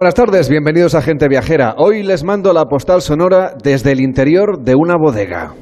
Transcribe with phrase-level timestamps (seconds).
[0.00, 1.74] Buenas tardes, bienvenidos a Gente Viajera.
[1.76, 5.54] Hoy les mando la postal sonora desde el interior de una bodega.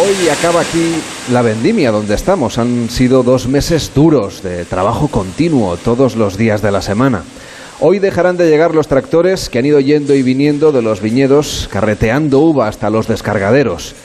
[0.00, 0.94] Hoy acaba aquí
[1.32, 2.56] la vendimia donde estamos.
[2.56, 7.24] Han sido dos meses duros de trabajo continuo todos los días de la semana.
[7.80, 11.68] Hoy dejarán de llegar los tractores que han ido yendo y viniendo de los viñedos
[11.72, 13.96] carreteando uva hasta los descargaderos.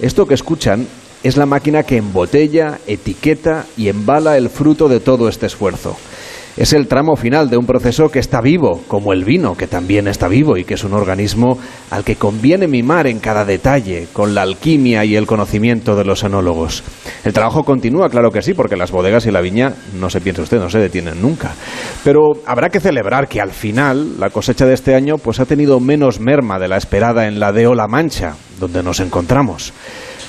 [0.00, 0.86] Esto que escuchan
[1.22, 5.96] es la máquina que embotella, etiqueta y embala el fruto de todo este esfuerzo.
[6.54, 10.06] Es el tramo final de un proceso que está vivo, como el vino, que también
[10.06, 11.56] está vivo y que es un organismo
[11.90, 16.24] al que conviene mimar en cada detalle, con la alquimia y el conocimiento de los
[16.24, 16.84] enólogos.
[17.24, 20.42] El trabajo continúa, claro que sí, porque las bodegas y la viña, no se piense
[20.42, 21.52] usted, no se detienen nunca.
[22.04, 25.80] Pero habrá que celebrar que al final la cosecha de este año pues ha tenido
[25.80, 29.72] menos merma de la esperada en la de Ola Mancha, donde nos encontramos.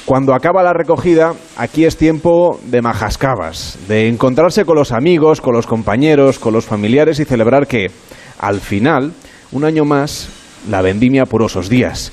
[0.06, 5.56] Cuando acaba la recogida, aquí es tiempo de majascabas, de encontrarse con los amigos, con
[5.56, 7.90] los compañeros, con los familiares y celebrar que,
[8.38, 9.14] al final,
[9.54, 10.28] un año más,
[10.70, 12.12] la vendimia por osos días.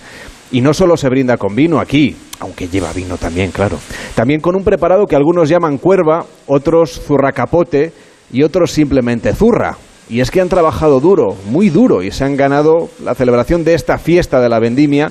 [0.52, 3.78] Y no solo se brinda con vino aquí, aunque lleva vino también, claro.
[4.14, 7.92] También con un preparado que algunos llaman cuerva, otros zurracapote
[8.32, 9.76] y otros simplemente zurra.
[10.08, 13.74] Y es que han trabajado duro, muy duro, y se han ganado la celebración de
[13.74, 15.10] esta fiesta de la vendimia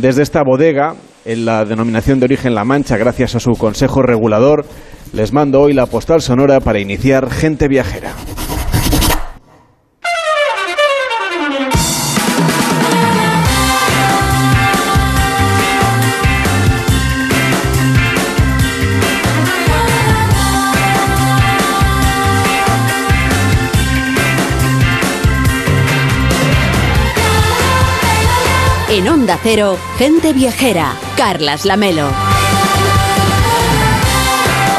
[0.00, 4.64] desde esta bodega en la denominación de origen La Mancha gracias a su consejo regulador.
[5.12, 8.12] Les mando hoy la postal sonora para iniciar Gente Viajera.
[29.28, 32.06] Onda Cero, Gente Viajera, Carlas Lamelo.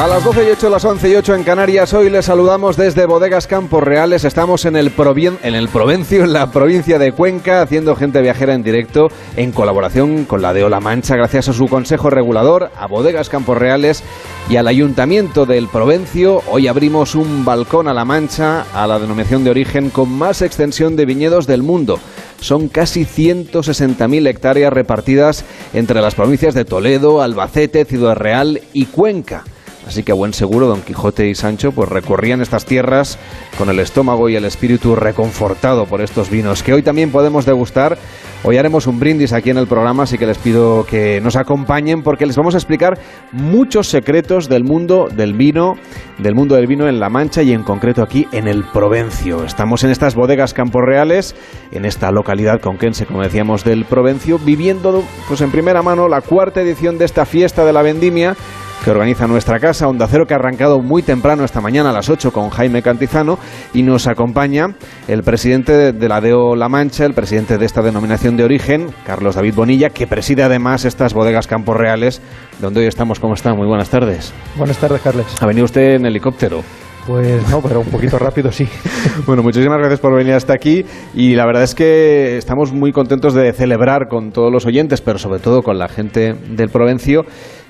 [0.00, 3.06] A las 12 y 8, las 11 y 8 en Canarias, hoy les saludamos desde
[3.06, 4.24] Bodegas Campos Reales.
[4.24, 8.54] Estamos en el, Provien en el Provencio, en la provincia de Cuenca, haciendo gente viajera
[8.54, 12.88] en directo en colaboración con la de Ola Mancha, gracias a su consejo regulador, a
[12.88, 14.02] Bodegas Campos Reales
[14.48, 16.42] y al Ayuntamiento del Provencio.
[16.50, 20.96] Hoy abrimos un balcón a la Mancha, a la denominación de origen con más extensión
[20.96, 22.00] de viñedos del mundo
[22.40, 29.44] son casi 160.000 hectáreas repartidas entre las provincias de Toledo, Albacete, Ciudad Real y Cuenca.
[29.86, 33.18] Así que a buen seguro Don Quijote y Sancho pues recorrían estas tierras
[33.58, 37.98] con el estómago y el espíritu reconfortado por estos vinos que hoy también podemos degustar.
[38.42, 42.02] Hoy haremos un brindis aquí en el programa, así que les pido que nos acompañen
[42.02, 42.98] porque les vamos a explicar
[43.32, 45.74] muchos secretos del mundo del vino,
[46.18, 49.44] del mundo del vino en La Mancha y en concreto aquí en el Provencio.
[49.44, 51.34] Estamos en estas bodegas Campos Reales,
[51.70, 56.62] en esta localidad conquense, como decíamos, del Provencio, viviendo pues en primera mano la cuarta
[56.62, 58.36] edición de esta fiesta de la vendimia
[58.84, 62.08] que organiza nuestra casa, Onda Cero, que ha arrancado muy temprano esta mañana a las
[62.08, 63.38] 8 con Jaime Cantizano
[63.74, 64.74] y nos acompaña
[65.08, 69.34] el presidente de la DEO La Mancha, el presidente de esta denominación de origen, Carlos
[69.34, 72.22] David Bonilla, que preside además estas bodegas Campos Reales,
[72.60, 73.20] donde hoy estamos.
[73.20, 73.54] ¿Cómo está?
[73.54, 74.32] Muy buenas tardes.
[74.56, 75.26] Buenas tardes, Carles.
[75.40, 76.62] ¿Ha venido usted en helicóptero?
[77.06, 78.68] Pues no, pero un poquito rápido sí.
[79.26, 83.34] bueno, muchísimas gracias por venir hasta aquí y la verdad es que estamos muy contentos
[83.34, 87.24] de celebrar con todos los oyentes, pero sobre todo con la gente del Provencio,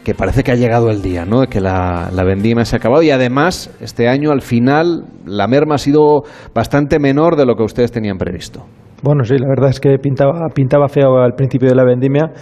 [0.05, 1.43] que parece que ha llegado el día, ¿no?
[1.47, 5.75] Que la, la vendimia se ha acabado y además este año al final la merma
[5.75, 6.23] ha sido
[6.55, 8.65] bastante menor de lo que ustedes tenían previsto.
[9.03, 12.33] Bueno, sí, la verdad es que pintaba, pintaba feo al principio de la vendimia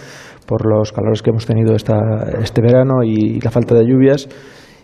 [0.45, 1.95] por los calores que hemos tenido esta,
[2.41, 4.27] este verano y la falta de lluvias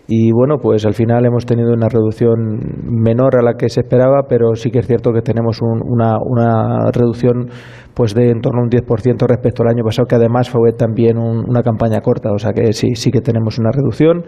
[0.08, 4.22] y bueno, pues al final hemos tenido una reducción menor a la que se esperaba,
[4.28, 7.48] pero sí que es cierto que tenemos una, una, reducción
[7.92, 11.18] pues de en torno a un 10% respecto al año pasado, que además fue también
[11.18, 14.24] una campaña corta, o sea que sí, sí que tenemos una reducción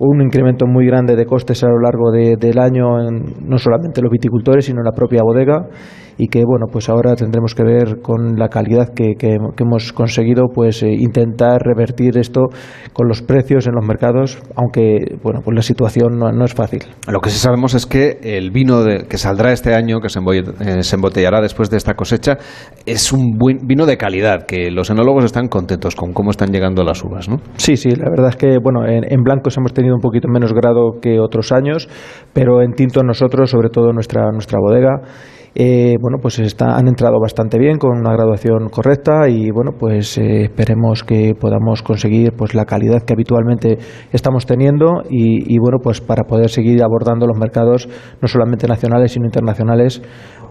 [0.00, 4.10] un incremento muy grande de costes a lo largo del año, en, no solamente los
[4.10, 5.68] viticultores, sino en la propia bodega,
[6.20, 10.48] y que bueno, pues ahora tendremos que ver con la calidad que, que, hemos conseguido,
[10.54, 12.48] pues eh, intentar revertir esto
[12.92, 16.82] con los precios en los mercados, aunque bueno, pues la situación no, no es fácil.
[17.08, 20.20] Lo que sí sabemos es que el vino de, que saldrá este año, que se,
[20.20, 22.36] eh, se embotellará después de esta cosecha,
[22.84, 26.84] es un buen vino de calidad, que los enólogos están contentos con cómo están llegando
[26.84, 27.38] las uvas, ¿no?
[27.56, 30.52] Sí, sí, la verdad es que bueno, en, en blancos hemos tenido un poquito menos
[30.52, 31.88] grado que otros años,
[32.34, 35.00] pero en tinto nosotros, sobre todo nuestra, nuestra bodega,
[35.54, 40.16] eh, bueno, pues está, han entrado bastante bien con una graduación correcta y bueno, pues
[40.18, 43.78] eh, esperemos que podamos conseguir pues la calidad que habitualmente
[44.12, 47.88] estamos teniendo y, bueno, pues para poder seguir abordando los mercados
[48.20, 50.02] no solamente nacionales sino internacionales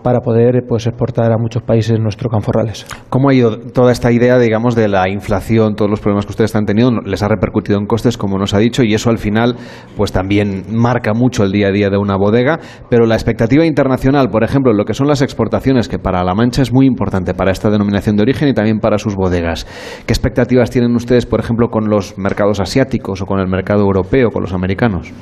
[0.03, 2.85] para poder pues exportar a muchos países nuestros canforrales.
[3.09, 6.49] ¿Cómo ha ido toda esta idea, digamos, de la inflación, todos los problemas que ustedes
[6.49, 7.01] están teniendo?
[7.01, 9.55] Les ha repercutido en costes, como nos ha dicho, y eso al final
[9.97, 12.59] pues también marca mucho el día a día de una bodega,
[12.89, 16.63] pero la expectativa internacional, por ejemplo, lo que son las exportaciones, que para La Mancha
[16.63, 19.67] es muy importante para esta denominación de origen y también para sus bodegas.
[20.07, 24.31] ¿Qué expectativas tienen ustedes, por ejemplo, con los mercados asiáticos o con el mercado europeo,
[24.31, 25.13] con los americanos?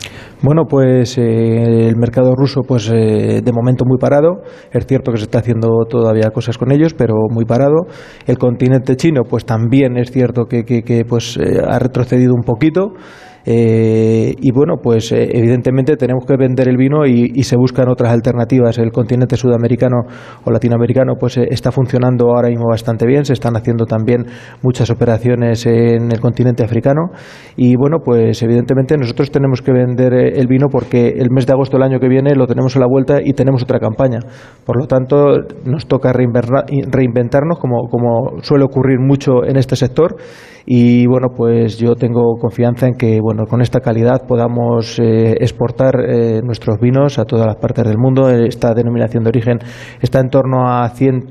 [0.42, 4.38] Bueno, pues eh, el mercado ruso, pues eh, de momento muy parado.
[4.72, 7.88] Es cierto que se está haciendo todavía cosas con ellos, pero muy parado.
[8.26, 10.64] El continente chino, pues también es cierto que,
[11.10, 12.94] pues eh, ha retrocedido un poquito.
[13.50, 18.12] Eh, y bueno, pues eh, evidentemente tenemos que vender el vino y, se buscan otras
[18.12, 18.78] alternativas.
[18.78, 20.02] El continente sudamericano
[20.44, 23.24] o latinoamericano pues eh, está funcionando ahora mismo bastante bien.
[23.24, 24.26] Se están haciendo también
[24.62, 27.12] muchas operaciones en el continente africano.
[27.56, 31.78] Y bueno, pues evidentemente nosotros tenemos que vender el vino porque el mes de agosto
[31.78, 34.20] del año que viene lo tenemos a la vuelta y tenemos otra campaña.
[34.66, 40.18] Por lo tanto, nos toca reinventarnos como, como suele ocurrir mucho en este sector.
[40.70, 45.96] Y bueno, pues yo tengo confianza en que bueno, con esta calidad podamos eh, exportar
[46.02, 48.30] eh, nuestros vinos a todas las partes del mundo.
[48.30, 49.60] Esta denominación de origen
[50.02, 51.30] está en torno a 100,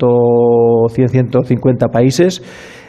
[0.88, 2.43] 100 150 países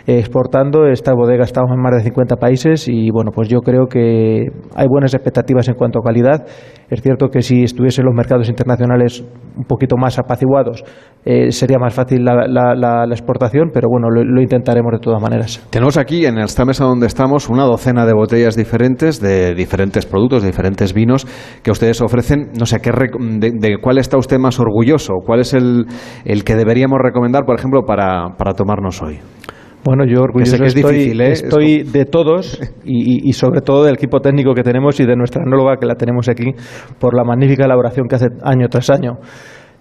[0.07, 0.87] exportando.
[0.87, 4.45] Esta bodega estamos en más de 50 países y bueno, pues yo creo que
[4.75, 6.45] hay buenas expectativas en cuanto a calidad.
[6.89, 9.23] Es cierto que si estuviesen los mercados internacionales
[9.57, 10.85] un poquito más apaciguados,
[11.25, 15.67] eh, sería más fácil la, exportación, pero bueno, lo, intentaremos de todas maneras.
[15.69, 20.43] Tenemos aquí en esta mesa donde estamos una docena de botellas diferentes, de diferentes productos,
[20.43, 21.27] de diferentes vinos
[21.63, 22.51] que ustedes ofrecen.
[22.57, 25.15] No sé, ¿qué de, cuál está usted más orgulloso?
[25.25, 25.85] ¿Cuál es el,
[26.23, 29.19] el que deberíamos recomendar, por ejemplo, para, para tomarnos hoy?
[29.87, 31.31] Bueno, yo orgulloso es estoy, difícil, ¿eh?
[31.31, 35.43] estoy de todos y, y, sobre todo del equipo técnico que tenemos y de nuestra
[35.43, 36.51] anóloga que la tenemos aquí
[36.99, 39.13] por la magnífica elaboración que hace año tras año.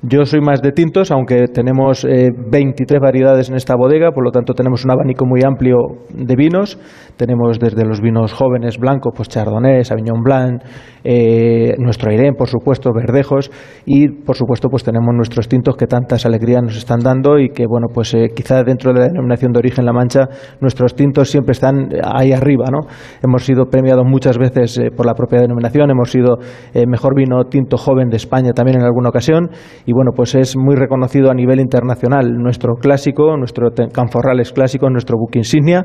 [0.02, 4.30] Yo soy más de tintos, aunque tenemos 23 eh, variedades en esta bodega, por lo
[4.30, 5.78] tanto tenemos un abanico muy amplio
[6.14, 6.78] de vinos.
[7.16, 10.62] Tenemos desde los vinos jóvenes blancos, pues Chardonnay, Sauvignon Blanc,
[11.04, 13.50] eh, nuestro Irene, por supuesto, verdejos
[13.84, 17.64] y, por supuesto, pues tenemos nuestros tintos que tantas alegrías nos están dando y que,
[17.66, 20.28] bueno, pues eh, quizá dentro de la denominación de origen La Mancha,
[20.60, 22.86] nuestros tintos siempre están ahí arriba, ¿no?
[23.22, 26.38] Hemos sido premiados muchas veces por la propia denominación, hemos sido
[26.86, 29.50] mejor vino tinto joven de España también en alguna ocasión
[29.86, 32.32] y bueno, pues es muy reconocido a nivel internacional.
[32.36, 35.84] Nuestro clásico, nuestro Canforrales clásico, nuestro buque insignia.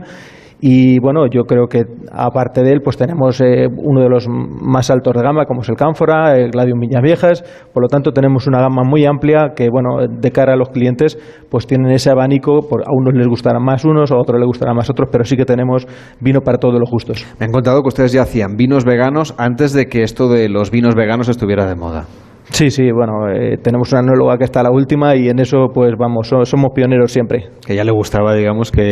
[0.63, 1.81] Y bueno, yo creo que
[2.11, 5.69] aparte de él, pues tenemos eh, uno de los más altos de gama, como es
[5.69, 7.43] el Cánfora, el Gladium Viñas Viejas.
[7.73, 11.17] Por lo tanto, tenemos una gama muy amplia que, bueno, de cara a los clientes,
[11.49, 12.61] pues tienen ese abanico.
[12.69, 15.35] Por, a unos les gustarán más unos, a otros les gustarán más otros, pero sí
[15.35, 15.87] que tenemos
[16.19, 17.25] vino para todos los gustos.
[17.39, 20.69] Me han contado que ustedes ya hacían vinos veganos antes de que esto de los
[20.69, 22.05] vinos veganos estuviera de moda.
[22.49, 25.93] Sí, sí, bueno, eh, tenemos una anóloga que está la última y en eso pues
[25.97, 27.49] vamos, somos pioneros siempre.
[27.65, 28.91] Que ya le gustaba, digamos, que,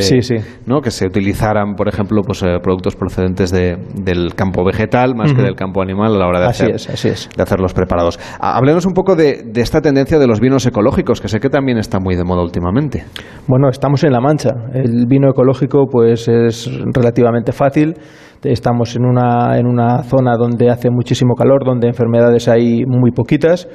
[0.66, 0.82] ¿no?
[0.82, 5.42] que se utilizaran, por ejemplo, pues eh, productos procedentes de, del campo vegetal más que
[5.42, 8.20] del campo animal a la hora de, hacer, de hacer los preparados.
[8.40, 11.78] Háblenos un poco de, de, esta tendencia de los vinos ecológicos, que sé que también
[11.78, 13.04] está muy de moda últimamente.
[13.48, 14.52] Bueno, estamos en La Mancha.
[14.74, 17.96] El vino ecológico pues es relativamente fácil
[18.44, 23.68] Estamos en una, en una zona donde hace muchísimo calor, donde enfermedades hay muy poquitas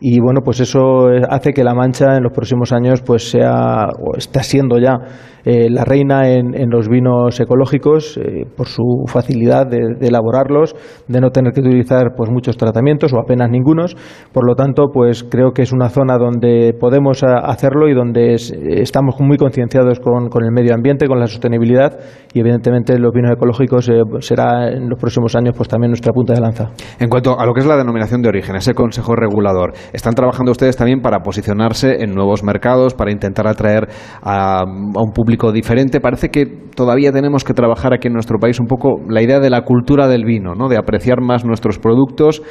[0.00, 4.16] y bueno, pues eso hace que La Mancha en los próximos años pues sea o
[4.16, 4.98] está siendo ya
[5.46, 10.74] eh, la reina en, los vinos ecológicos eh, por su facilidad de, elaborarlos,
[11.06, 13.96] de no tener que utilizar pues muchos tratamientos o apenas ningunos.
[14.32, 19.14] Por lo tanto, pues creo que es una zona donde podemos hacerlo y donde estamos
[19.20, 21.96] muy concienciados con, el medio ambiente, con la sostenibilidad
[22.34, 26.34] y evidentemente los vinos ecológicos eh, será en los próximos años pues también nuestra punta
[26.34, 26.70] de lanza.
[26.98, 30.50] En cuanto a lo que es la denominación de origen, ese consejo regulador, ¿están trabajando
[30.50, 33.86] ustedes también para posicionarse en nuevos mercados, para intentar atraer
[34.22, 36.00] a un público diferente.
[36.00, 39.50] Parece que todavía tenemos que trabajar aquí en nuestro país un poco la idea de
[39.50, 40.68] la cultura del vino, ¿no?
[40.68, 42.42] de apreciar más nuestros productos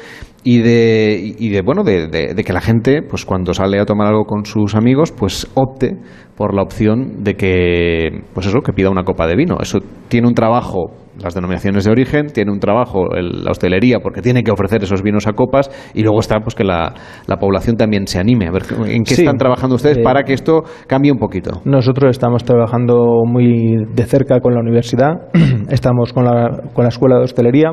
[0.42, 4.24] y de, y de bueno, de, que la gente, pues cuando sale a tomar algo
[4.24, 5.96] con sus amigos, pues opte
[6.36, 9.58] por la opción de que, pues eso, que pida una copa de vino.
[9.60, 14.42] Eso tiene un trabajo las denominaciones de origen, tiene un trabajo la hostelería porque tiene
[14.42, 16.94] que ofrecer esos vinos a copas y luego está pues que la,
[17.26, 18.48] la población también se anime.
[18.48, 21.60] A ver, ¿en qué están trabajando ustedes para que esto cambie un poquito?
[21.64, 25.28] Nosotros estamos trabajando muy de cerca con la universidad,
[25.70, 27.72] estamos con la, con la escuela de hostelería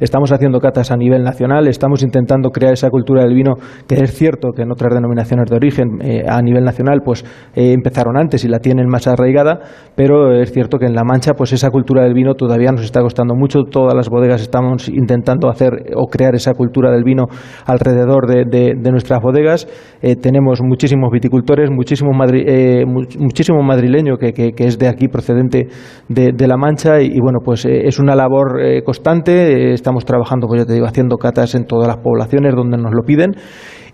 [0.00, 3.54] estamos haciendo catas a nivel nacional, estamos intentando crear esa cultura del vino,
[3.86, 7.24] que es cierto que en otras denominaciones de origen eh, a nivel nacional pues
[7.54, 9.60] eh, empezaron antes y la tienen más arraigada,
[9.94, 13.00] pero es cierto que en La Mancha pues esa cultura del vino todavía nos está
[13.00, 17.26] costando mucho, todas las bodegas estamos intentando hacer o crear esa cultura del vino
[17.66, 19.68] alrededor de, nuestras bodegas,
[20.00, 25.68] eh, tenemos muchísimos viticultores, muchísimo, muchísimo madrileño que, es de aquí procedente
[26.08, 30.74] de, La Mancha y, bueno pues es una labor constante, estamos trabajando pues ya te
[30.74, 33.32] digo haciendo catas en todas las poblaciones donde nos lo piden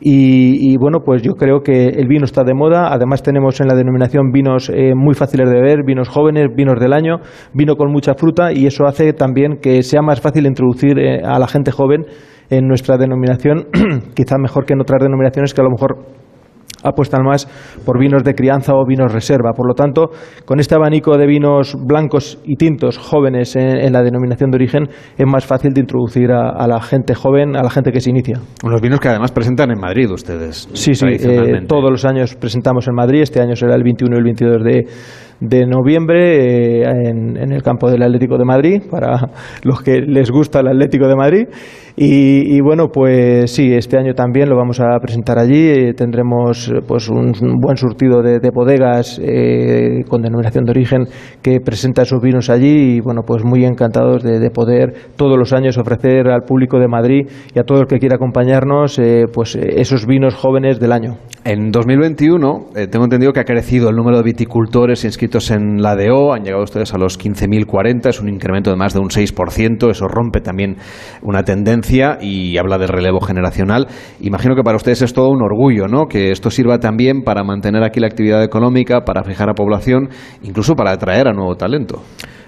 [0.07, 2.93] y, bueno, pues yo creo que el vino está de moda.
[2.93, 6.93] Además tenemos en la denominación vinos eh, muy fáciles de beber, vinos jóvenes, vinos del
[6.93, 7.21] año,
[7.55, 11.39] vino con mucha fruta y eso hace también que sea más fácil introducir eh, a
[11.39, 12.05] la gente joven
[12.51, 13.69] en nuestra denominación,
[14.15, 16.24] quizá mejor que en otras denominaciones que a lo mejor
[16.85, 17.47] apuestan más
[17.85, 19.53] por vinos de crianza o vinos reserva.
[19.53, 20.11] Por lo tanto,
[20.45, 25.27] con este abanico de vinos blancos y tintos jóvenes en, la denominación de origen, es
[25.27, 28.39] más fácil de introducir a, la gente joven, a la gente que se inicia.
[28.65, 30.69] Unos vinos que además presentan en Madrid ustedes.
[30.73, 33.23] Sí, sí, eh, todos los años presentamos en Madrid.
[33.23, 34.87] Este año será el 21 y el 22 de,
[35.41, 39.31] de noviembre eh, en, el campo del Atlético de Madrid, para
[39.63, 41.47] los que les gusta el Atlético de Madrid.
[41.97, 45.69] Y, bueno, pues sí, este año también lo vamos a presentar allí.
[45.69, 51.05] Eh, tendremos pues un, buen surtido de, bodegas eh, con denominación de origen
[51.41, 55.79] que presenta sus vinos allí y bueno, pues muy encantados de, poder todos los años
[55.79, 59.01] ofrecer al público de Madrid y a todo el que quiera acompañarnos
[59.33, 61.17] pues esos vinos jóvenes del año.
[61.45, 66.33] En 2021 tengo entendido que ha crecido el número de viticultores inscritos en la DO,
[66.33, 70.07] han llegado ustedes a los 15.040, es un incremento de más de un 6%, eso
[70.07, 70.77] rompe también
[71.23, 73.89] una tendencia y habla de relevo generacional.
[74.21, 76.07] Imagino que para ustedes es todo un orgullo, ¿no?
[76.07, 80.09] Que esto sirva también para mantener aquí la actividad económica, para fijar a población,
[80.43, 82.03] incluso para atraer a nuevo talento.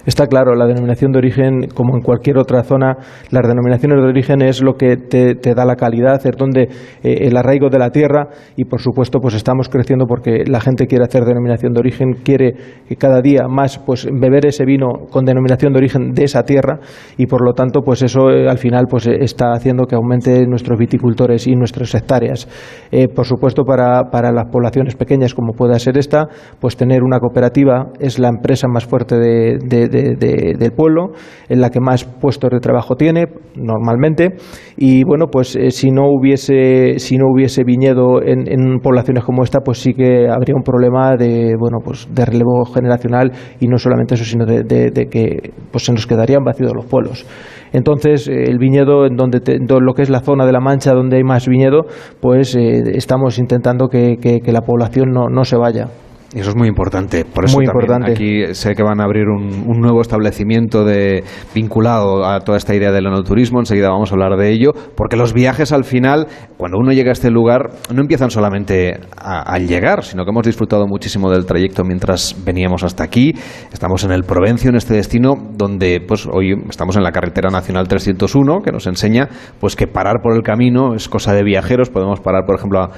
[0.06, 2.96] Está claro, la denominación de origen, como en cualquier otra zona,
[3.32, 6.68] las denominaciones de origen es lo que te, da la calidad, es donde
[7.02, 10.86] eh, el arraigo de la tierra y, por supuesto, pues estamos creciendo porque la gente
[10.86, 12.54] quiere hacer denominación de origen, quiere
[12.98, 16.78] cada día más pues beber ese vino con denominación de origen de esa tierra
[17.16, 20.78] y, por lo tanto, pues eso eh, al final pues está haciendo que aumente nuestros
[20.78, 22.46] viticultores y nuestras hectáreas.
[22.92, 26.28] Eh, por supuesto, para, para las poblaciones pequeñas como pueda ser esta,
[26.60, 31.12] pues tener una cooperativa es la empresa más fuerte de del pueblo,
[31.48, 33.26] en la que más puestos de trabajo tiene
[33.56, 34.36] normalmente.
[34.76, 39.60] Y bueno, pues eh, si no hubiese si no hubiese viñedo en, poblaciones como esta,
[39.60, 44.14] pues sí que habría un problema de bueno pues de relevo generacional y no solamente
[44.14, 44.64] eso, sino de,
[45.10, 47.26] que pues se nos quedarían vacíos los pueblos.
[47.72, 49.40] Entonces, eh, el viñedo, en donde
[49.80, 51.86] lo que es la zona de la Mancha, donde hay más viñedo,
[52.20, 55.88] pues eh, estamos intentando que, la población no, no se vaya.
[56.36, 57.24] Y eso es muy importante.
[57.24, 58.12] Por eso muy importante.
[58.12, 61.24] aquí sé que van a abrir un, nuevo establecimiento de,
[61.54, 63.58] vinculado a toda esta idea del enoturismo.
[63.58, 64.72] Enseguida vamos a hablar de ello.
[64.94, 66.26] Porque los viajes al final,
[66.58, 70.86] cuando uno llega a este lugar, no empiezan solamente al llegar, sino que hemos disfrutado
[70.86, 73.32] muchísimo del trayecto mientras veníamos hasta aquí.
[73.72, 77.88] Estamos en el Provencio, en este destino, donde pues hoy estamos en la carretera nacional
[77.88, 79.26] 301, que nos enseña
[79.58, 81.88] pues que parar por el camino es cosa de viajeros.
[81.88, 82.90] Podemos parar, por ejemplo, a,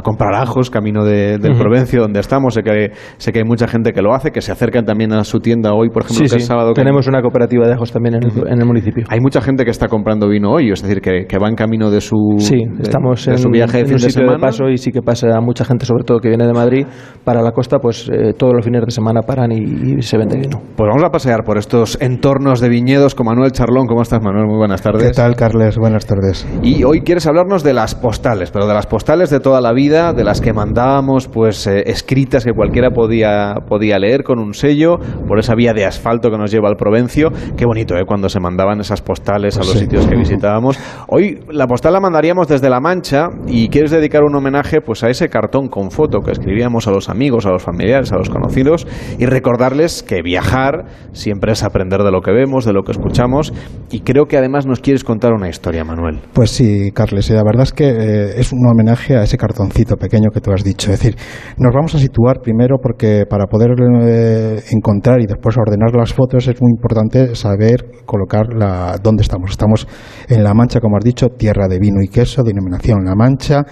[0.00, 2.54] comprar ajos, camino del Provencio, donde estamos.
[2.54, 5.24] Sé que sé que hay mucha gente que lo hace, que se acercan también a
[5.24, 6.72] su tienda hoy, por ejemplo, que es sábado.
[6.72, 9.04] Tenemos una cooperativa de ajos también en el, municipio.
[9.08, 11.90] Hay mucha gente que está comprando vino hoy, es decir, que, que va en camino
[11.90, 14.38] de su, sí, estamos en, su viaje de fin de semana.
[14.38, 16.86] paso y sí que pasa a mucha gente, sobre todo que viene de Madrid,
[17.24, 20.60] para la costa, pues eh, todos los fines de semana paran y, se vende vino.
[20.76, 23.86] Pues vamos a pasear por estos entornos de viñedos con Manuel Charlón.
[23.86, 24.46] ¿Cómo estás, Manuel?
[24.46, 25.02] Muy buenas tardes.
[25.02, 25.76] ¿Qué tal, Carles?
[25.76, 26.46] Buenas tardes.
[26.62, 29.81] Y hoy quieres hablarnos de las postales, pero de las postales de toda la vida,
[29.88, 34.98] de las que mandábamos, pues eh, escritas que cualquiera podía podía, leer con un sello
[35.26, 37.30] por esa vía de asfalto que nos lleva al Provencio.
[37.56, 38.04] Qué bonito, ¿eh?
[38.06, 40.78] Cuando se mandaban esas postales a los sitios que visitábamos.
[41.08, 45.10] Hoy la postal la mandaríamos desde La Mancha y quieres dedicar un homenaje pues a
[45.10, 48.86] ese cartón con foto que escribíamos a los amigos, a los familiares, a los conocidos
[49.18, 53.52] y recordarles que viajar siempre es aprender de lo que vemos, de lo que escuchamos
[53.90, 56.20] y creo que además nos quieres contar una historia, Manuel.
[56.32, 59.36] Pues sí, Carles, la verdad es que eh, es un homenaje a ese
[59.72, 60.92] cartoncito pequeño que tú has dicho.
[60.92, 61.16] Es decir,
[61.56, 63.70] nos vamos a situar primero porque para poder
[64.02, 69.50] eh, encontrar y después ordenar las fotos es muy importante saber colocar la, dónde estamos.
[69.50, 69.86] Estamos
[70.28, 73.62] en La Mancha, como has dicho, tierra de vino y queso, denominación La Mancha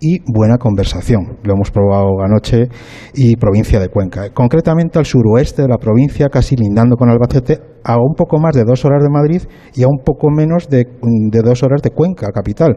[0.00, 1.38] y buena conversación.
[1.42, 2.68] Lo hemos probado anoche
[3.14, 4.30] y provincia de Cuenca.
[4.34, 8.64] Concretamente al suroeste de la provincia, casi lindando con Albacete, a un poco más de
[8.64, 9.42] dos horas de Madrid
[9.74, 10.86] y a un poco menos de,
[11.30, 12.76] de dos horas de Cuenca, capital.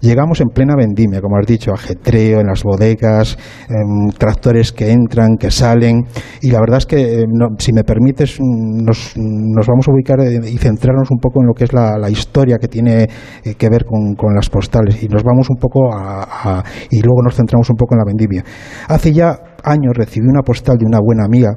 [0.00, 3.38] Llegamos en plena vendimia, como has dicho, ajetreo en las bodegas,
[3.68, 6.06] em, tractores que entran, que salen,
[6.42, 10.20] y la verdad es que, em, si me permites, mm, nos, nos, vamos a ubicar
[10.20, 13.06] eh, y centrarnos un poco en lo que es la, historia que tiene
[13.44, 17.36] eh, que ver con, las postales, y nos vamos un poco a, y luego nos
[17.36, 18.44] centramos un poco en la vendimia.
[18.88, 21.54] Hace ya años recibí una postal de una buena amiga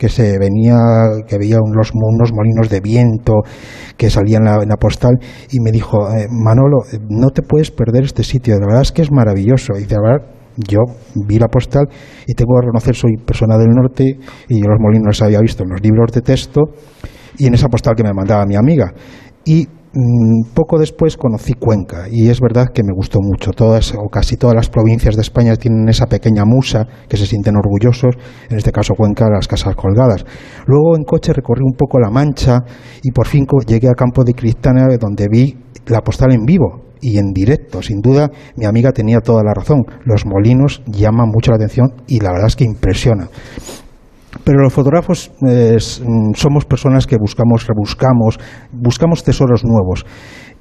[0.00, 0.78] que se venía,
[1.28, 3.34] que veía unos, unos molinos de viento
[3.98, 5.18] que salían en la, postal
[5.50, 6.78] y me dijo, eh, Manolo,
[7.10, 9.74] no te puedes perder este sitio, la verdad es que es maravilloso.
[9.76, 10.26] Y de verdad,
[10.56, 10.78] yo
[11.26, 11.86] vi la postal
[12.26, 15.64] y tengo que reconocer, soy persona del norte y yo los molinos los había visto
[15.64, 16.62] en los libros de texto
[17.36, 18.94] y en esa postal que me mandaba mi amiga.
[19.44, 19.68] Y
[20.54, 23.50] poco después conocí Cuenca y es verdad que me gustó mucho.
[23.50, 27.56] Todas o casi todas las provincias de España tienen esa pequeña musa que se sienten
[27.56, 28.14] orgullosos,
[28.48, 30.24] en este caso Cuenca, las casas colgadas.
[30.66, 32.60] Luego en coche recorrí un poco La Mancha
[33.02, 35.56] y por fin llegué a Campo de Cristana donde vi
[35.86, 37.82] la postal en vivo y en directo.
[37.82, 39.82] Sin duda, mi amiga tenía toda la razón.
[40.04, 43.28] Los molinos llaman mucho la atención y la verdad es que impresiona.
[44.44, 48.38] Pero los fotógrafos mm, somos personas que buscamos, rebuscamos,
[48.72, 50.04] buscamos tesoros nuevos.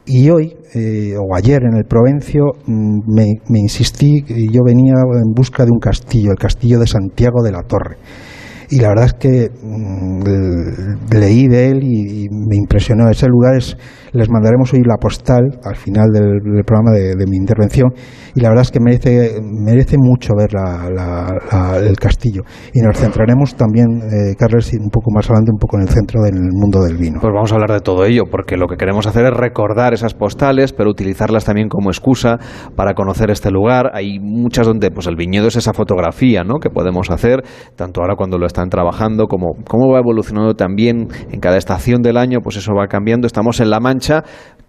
[0.06, 5.34] Y hoy, eh, o ayer en el Provencio, mm, me, me insistí, yo venía en
[5.36, 7.98] busca de un castillo, el castillo de Santiago de la Torre
[8.72, 13.10] y la verdad es que mm, leí de él y, me impresionó.
[13.10, 13.76] Ese lugar es,
[14.12, 17.92] les mandaremos hoy la postal al final del, programa de, mi intervención
[18.36, 20.50] y la verdad es que merece, merece mucho ver
[21.84, 22.44] el castillo.
[22.74, 26.22] Y nos centraremos también, eh, Carlos, un poco más adelante, un poco en el centro
[26.22, 27.20] del mundo del vino.
[27.20, 30.14] Pues vamos a hablar de todo ello, porque lo que queremos hacer es recordar esas
[30.14, 32.38] postales, pero utilizarlas también como excusa
[32.76, 33.92] para conocer este lugar.
[33.94, 36.60] Hay muchas donde pues el viñedo es esa fotografía ¿no?
[36.60, 37.44] que podemos hacer,
[37.76, 42.02] tanto ahora cuando lo está están trabajando, cómo, cómo va evolucionando también en cada estación
[42.02, 43.26] del año, pues eso va cambiando.
[43.26, 43.99] Estamos en La Mancha,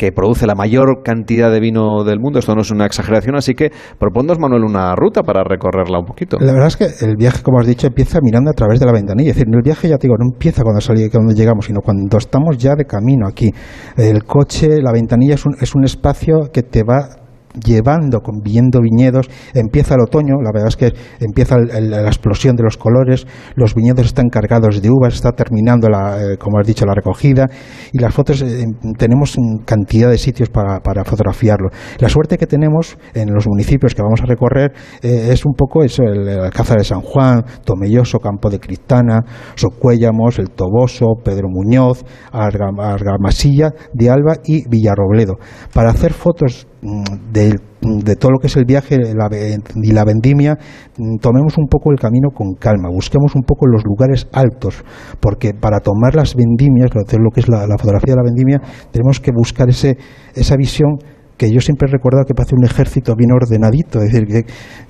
[0.01, 3.53] que produce la mayor cantidad de vino del mundo, esto no es una exageración, así
[3.53, 6.39] que proponnos, Manuel, una ruta para recorrerla un poquito.
[6.41, 8.93] La verdad es que el viaje, como has dicho, empieza mirando a través de la
[8.93, 11.81] ventanilla, es decir, el viaje ya te digo, no empieza cuando, salí, cuando llegamos, sino
[11.83, 13.51] cuando estamos ya de camino aquí.
[13.99, 17.21] El coche, la ventanilla es un, es un espacio que te va
[17.55, 22.77] llevando, viendo viñedos, empieza el otoño, la verdad es que empieza la explosión de los
[22.77, 26.95] colores, los viñedos están cargados de uvas, está terminando, la, eh, como has dicho, la
[26.95, 27.49] recogida
[27.93, 28.67] y las fotos, eh,
[28.97, 31.71] tenemos cantidad de sitios para, para, fotografiarlo.
[31.99, 35.83] La suerte que tenemos en los municipios que vamos a recorrer eh, es un poco
[35.83, 42.05] eso, el, Alcázar de San Juan, Tomelloso, Campo de Cristana, Socuéllamos, El Toboso, Pedro Muñoz,
[42.33, 45.37] Argamasilla de Alba y Villarrobledo.
[45.73, 50.57] Para hacer fotos Mm, de, todo lo que es el viaje y la vendimia,
[50.97, 54.83] mm, tomemos un poco el camino con calma, busquemos un poco los lugares altos,
[55.21, 58.61] porque para tomar las vendimias, lo que es la, la fotografía de la vendimia,
[58.93, 59.99] tenemos que buscar ese,
[60.35, 60.97] esa visión
[61.41, 64.39] que yo siempre he recordado que parece un ejército bien ordenadito, es decir, que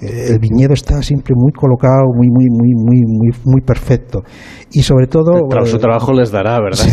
[0.05, 4.25] eh, el viñedo está siempre muy colocado, muy, muy, muy, muy, muy, muy perfecto.
[4.73, 5.49] Y sobre todo...
[5.65, 6.87] su eh, trabajo les dará, ¿verdad?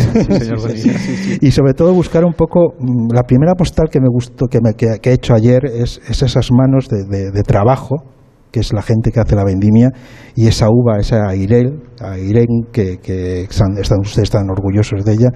[1.40, 4.74] y sobre todo buscar un poco, mm, la primera postal que me gustó, que, me,
[4.74, 7.96] que, he hecho ayer, es, esas manos de, trabajo,
[8.52, 9.90] que es la gente que hace la vendimia,
[10.36, 11.80] y esa uva, esa Airel,
[12.70, 15.30] que, que están, ustedes están orgullosos de ella,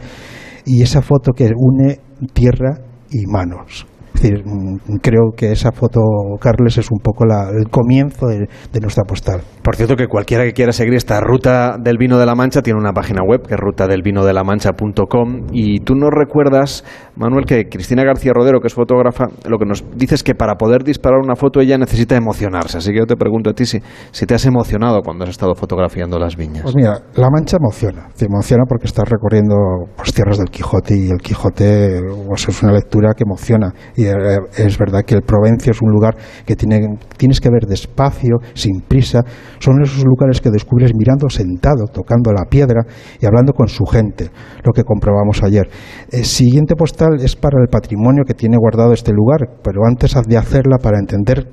[0.65, 1.99] y esa foto que une
[2.35, 2.79] tierra
[3.11, 3.87] y manos
[4.23, 6.01] decir, mm, creo que esa foto,
[6.41, 8.49] Carles, es un poco el comienzo de,
[8.81, 9.43] nuestra postal.
[9.63, 12.81] Por cierto, que cualquiera que quiera seguir esta ruta del vino de la Mancha tiene
[12.81, 18.61] una página web que es rutadelvinodelamancha.com y tú nos recuerdas, Manuel, que Cristina García Rodero,
[18.61, 21.79] que es fotógrafa, lo que nos dice es que para poder disparar una foto ella
[21.79, 22.79] necesita emocionarse.
[22.79, 23.79] Así que yo te pregunto a ti si,
[24.11, 26.63] si te has emocionado cuando has estado fotografiando las viñas.
[26.63, 28.09] Pues mira, la Mancha emociona.
[28.17, 29.55] Te emociona porque estás recorriendo
[29.97, 33.73] pues, tierras del Quijote y el Quijote pues, es una lectura que emociona.
[33.97, 37.67] Y eh, es verdad que el Provencio es un lugar que tiene, tienes que ver
[37.67, 39.21] despacio, sin prisa.
[39.59, 42.83] Son esos lugares que descubres mirando sentado, tocando la piedra
[43.21, 44.31] y hablando con su gente,
[44.65, 45.69] lo que comprobamos ayer.
[46.11, 50.37] El siguiente postal es para el patrimonio que tiene guardado este lugar, pero antes de
[50.37, 51.49] hacerla para entender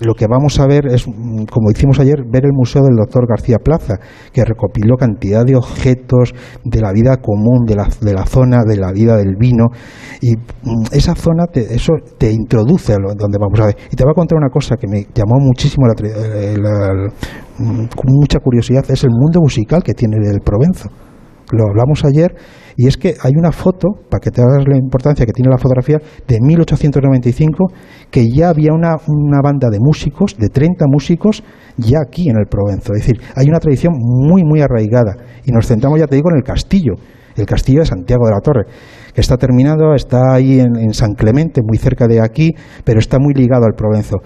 [0.00, 3.26] lo que vamos a ver es, mm, como hicimos ayer, ver el museo del doctor
[3.26, 3.98] García Plaza,
[4.32, 6.34] que recopiló cantidad de objetos
[6.64, 9.66] de la vida común, de la, de la zona, de la vida del vino,
[10.20, 13.76] y mm, esa zona, te, eso te introduce a lo, donde vamos a ver.
[13.90, 16.56] Y te voy a contar una cosa que me llamó muchísimo la, eh,
[17.58, 20.88] mm, con mucha curiosidad, es el mundo musical que tiene el Provenzo.
[21.50, 22.34] Lo hablamos ayer
[22.80, 25.58] y es que hay una foto, para que te hagas la importancia que tiene la
[25.58, 27.72] fotografía, de 1895,
[28.08, 31.42] que ya había una, una banda de músicos, de 30 músicos,
[31.76, 32.92] ya aquí en el Provenzo.
[32.92, 35.16] Es decir, hay una tradición muy, muy arraigada.
[35.44, 36.92] Y nos centramos, ya te digo, en el castillo.
[37.34, 38.66] el castillo de Santiago de la Torre,
[39.12, 43.34] que está terminado, está ahí en, San Clemente, muy cerca de aquí, pero está muy
[43.34, 44.18] ligado al Provenzo.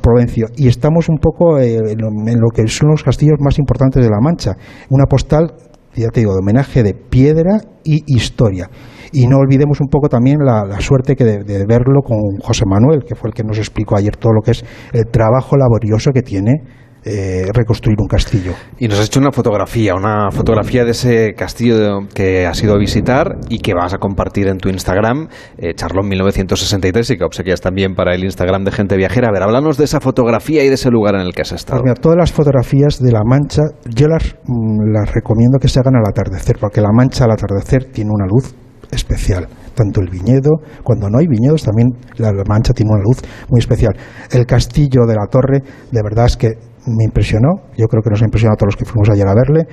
[0.00, 4.08] Provencio y estamos un poco eh, en, lo, que son los castillos más importantes de
[4.08, 4.52] La Mancha.
[4.88, 5.52] Una postal,
[5.94, 8.68] ya te digo, de homenaje de piedra y historia.
[9.12, 13.14] Y no olvidemos un poco también la, suerte que de, verlo con José Manuel, que
[13.14, 16.62] fue el que nos explicó ayer todo lo que es el trabajo laborioso que tiene
[17.04, 18.52] eh, reconstruir un castillo.
[18.78, 22.78] Y nos has hecho una fotografía, una fotografía de ese castillo que has ido a
[22.78, 27.60] visitar y que vas a compartir en tu Instagram, eh, Charlón 1963, y que obsequias
[27.60, 29.28] también para el Instagram de Gente Viajera.
[29.28, 31.82] A ver, háblanos de esa fotografía y de ese lugar en el que has estado.
[31.82, 35.96] Pues todas las fotografías de La Mancha, yo las, mm, las recomiendo que se hagan
[35.96, 38.54] al atardecer, porque La Mancha al atardecer tiene una luz
[38.90, 39.48] especial.
[39.74, 43.96] Tanto el viñedo, cuando no hay viñedos, también la Mancha tiene una luz muy especial.
[44.30, 47.62] El castillo de la torre, de verdad es que me impresionó.
[47.76, 49.66] Yo creo que nos ha impresionado a todos los que fuimos ayer a verle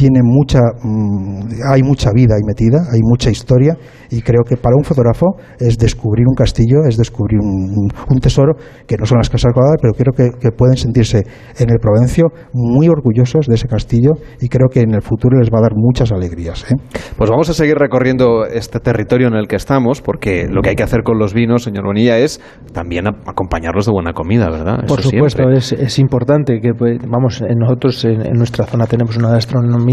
[0.00, 3.76] tiene mucha, mm, hay mucha vida ahí metida, hay mucha historia
[4.10, 8.54] y creo que para un fotógrafo es descubrir un castillo, es descubrir un, tesoro
[8.86, 11.22] que no son las casas cuadradas, pero creo que, pueden sentirse
[11.58, 15.50] en el Provencio muy orgullosos de ese castillo y creo que en el futuro les
[15.50, 16.64] va a dar muchas alegrías.
[16.70, 16.76] ¿eh?
[17.16, 20.76] Pues vamos a seguir recorriendo este territorio en el que estamos, porque lo que hay
[20.76, 22.40] que hacer con los vinos, señor Bonilla, es
[22.72, 24.84] también acompañarlos de buena comida, ¿verdad?
[24.86, 29.89] Por supuesto, es, importante que, pues, vamos, nosotros en, en nuestra zona tenemos una gastronomía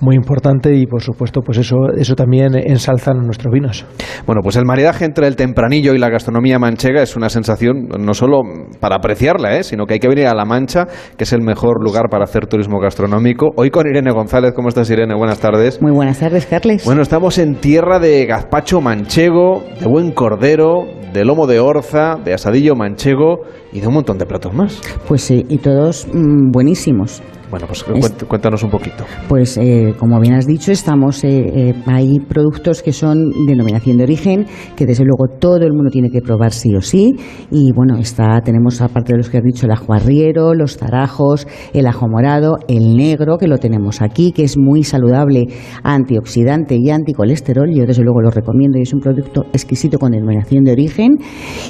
[0.00, 3.84] muy importante y por supuesto pues eso, eso también ensalzan nuestros vinos.
[4.26, 8.14] Bueno, pues el maridaje entre el tempranillo y la gastronomía manchega es una sensación no
[8.14, 8.42] solo
[8.80, 9.62] para apreciarla, ¿eh?
[9.62, 12.46] sino que hay que venir a La Mancha, que es el mejor lugar para hacer
[12.46, 13.50] turismo gastronómico.
[13.56, 15.14] Hoy con Irene González, ¿cómo estás Irene?
[15.14, 15.80] Buenas tardes.
[15.82, 16.84] Muy buenas tardes, Carles.
[16.84, 22.34] Bueno, estamos en tierra de gazpacho manchego, de buen cordero, de lomo de orza, de
[22.34, 23.40] asadillo manchego
[23.72, 24.80] y de un montón de platos más.
[25.06, 27.22] Pues sí, y todos mm, buenísimos.
[27.50, 27.84] Bueno, pues
[28.28, 29.04] cuéntanos un poquito.
[29.28, 34.04] Pues eh, como bien has dicho, estamos eh, eh, hay productos que son denominación de
[34.04, 37.16] origen, que desde luego todo el mundo tiene que probar sí o sí.
[37.50, 41.48] Y bueno, está tenemos aparte de los que has dicho el ajo arriero, los zarajos,
[41.74, 45.46] el ajo morado, el negro que lo tenemos aquí, que es muy saludable,
[45.82, 47.68] antioxidante y anticolesterol.
[47.74, 51.18] Yo desde luego lo recomiendo y es un producto exquisito con denominación de origen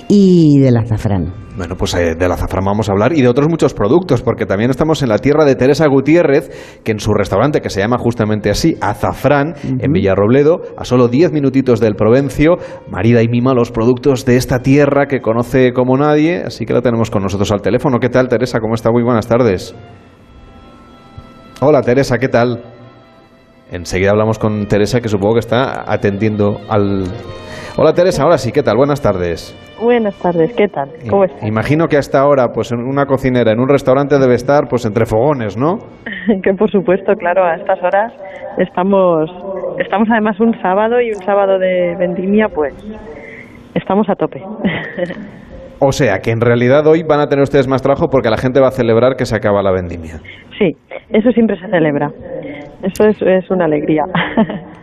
[0.08, 1.49] y del azafrán.
[1.60, 4.70] Bueno, pues eh, del azafrán vamos a hablar y de otros muchos productos, porque también
[4.70, 8.48] estamos en la tierra de Teresa Gutiérrez, que en su restaurante, que se llama justamente
[8.48, 12.56] así, Azafrán, en Villarrobledo, a solo 10 minutitos del Provencio,
[12.90, 16.80] marida y mima los productos de esta tierra que conoce como nadie, así que la
[16.80, 17.98] tenemos con nosotros al teléfono.
[17.98, 18.58] ¿Qué tal, Teresa?
[18.58, 18.90] ¿Cómo está?
[18.90, 19.74] Muy buenas tardes.
[21.60, 22.64] Hola, Teresa, ¿qué tal?
[23.70, 27.04] Enseguida hablamos con Teresa, que supongo que está atendiendo al...
[27.76, 28.76] Hola, Teresa, ahora sí, ¿qué tal?
[28.76, 29.56] Buenas tardes.
[29.80, 30.90] Buenas tardes, ¿qué tal?
[31.09, 31.46] ¿Cómo estás?
[31.46, 35.06] Imagino que hasta ahora, pues en una cocinera, en un restaurante debe estar, pues entre
[35.06, 35.78] fogones, ¿no?
[36.42, 38.12] que por supuesto, claro, a estas horas
[38.59, 39.30] estamos,
[39.78, 42.74] estamos además un sábado y un sábado de vendimia, pues
[43.74, 44.42] estamos a tope.
[45.78, 48.61] o sea, que en realidad hoy van a tener ustedes más trabajo porque la gente
[48.61, 50.20] va a celebrar que se acaba la vendimia.
[50.59, 50.76] Sí,
[51.11, 52.11] eso siempre se celebra.
[52.83, 54.04] Eso es, es una alegría.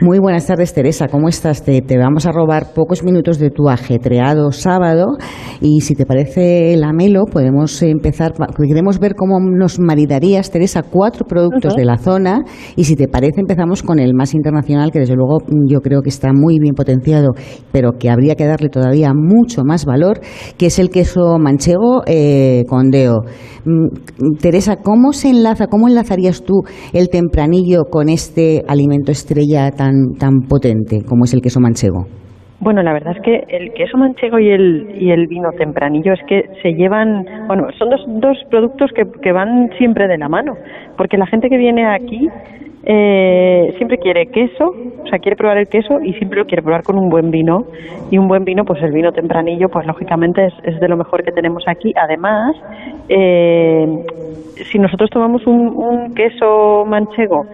[0.00, 1.08] Muy buenas tardes, Teresa.
[1.08, 1.64] ¿Cómo estás?
[1.64, 5.16] Te, vamos a robar pocos minutos de tu ajetreado sábado
[5.60, 8.34] y si te parece la melo, podemos empezar.
[8.56, 12.44] Queremos ver cómo nos maridarías, Teresa, cuatro productos de la zona
[12.76, 16.10] y si te parece empezamos con el más internacional, que desde luego yo creo que
[16.10, 17.32] está muy bien potenciado,
[17.72, 20.20] pero que habría que darle todavía mucho más valor,
[20.58, 23.22] que es el queso manchego eh, con deo.
[23.64, 29.55] Mm, Teresa, ¿cómo se enlaza, cómo enlazarías tú el tempranillo con este alimento estrella?
[29.76, 32.06] Tan, tan potente como es el queso manchego?
[32.58, 36.20] Bueno, la verdad es que el queso manchego y el, y el vino tempranillo es
[36.26, 40.54] que se llevan, bueno, son dos, dos productos que, que van siempre de la mano,
[40.96, 42.28] porque la gente que viene aquí
[42.88, 46.84] eh, siempre quiere queso, o sea, quiere probar el queso y siempre lo quiere probar
[46.84, 47.64] con un buen vino.
[48.10, 51.24] Y un buen vino, pues el vino tempranillo, pues lógicamente es, es de lo mejor
[51.24, 51.92] que tenemos aquí.
[52.00, 52.54] Además,
[53.08, 53.86] eh,
[54.70, 57.46] si nosotros tomamos un, un queso manchego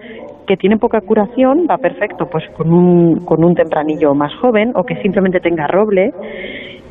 [0.47, 4.83] que tiene poca curación va perfecto pues con un, con un tempranillo más joven o
[4.83, 6.11] que simplemente tenga roble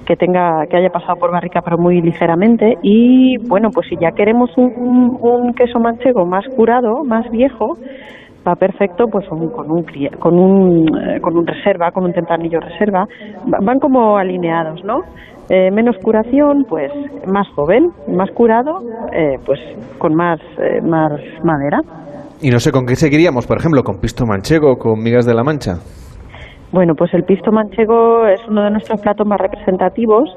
[0.07, 2.75] que tenga que haya pasado por barrica pero muy ligeramente.
[2.83, 7.75] Y bueno pues si ya queremos un, queso manchego más curado más viejo
[8.47, 9.51] va perfecto pues con un
[10.19, 13.07] con un eh, con un reserva con un tempranillo reserva.
[13.47, 15.01] Van como alineados no
[15.49, 16.91] eh, menos curación pues
[17.27, 18.81] más joven más curado
[19.12, 19.61] eh, pues
[19.99, 20.41] con más
[20.83, 21.12] más
[21.45, 21.81] madera
[22.43, 25.45] y no sé con qué seguiríamos, por ejemplo, con pisto manchego, con migas de la
[25.45, 25.79] mancha.
[26.73, 30.29] Bueno, pues el pisto manchego es uno de nuestros platos más representativos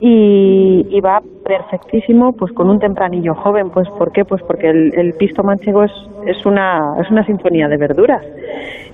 [0.00, 4.24] y, va perfectísimo pues con un tempranillo joven pues ¿por qué?
[4.24, 5.92] pues porque el, pisto manchego es,
[6.26, 8.22] es una es una sinfonía de verduras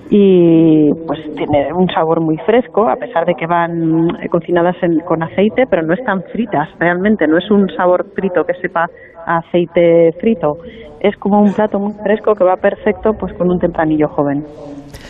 [0.09, 5.65] y pues tiene un sabor muy fresco a pesar de que van cocinadas con aceite
[5.69, 8.87] pero no están fritas realmente no es un sabor frito que sepa
[9.25, 10.57] aceite frito
[11.07, 14.43] es como un plato muy fresco que va perfecto pues con un tempranillo joven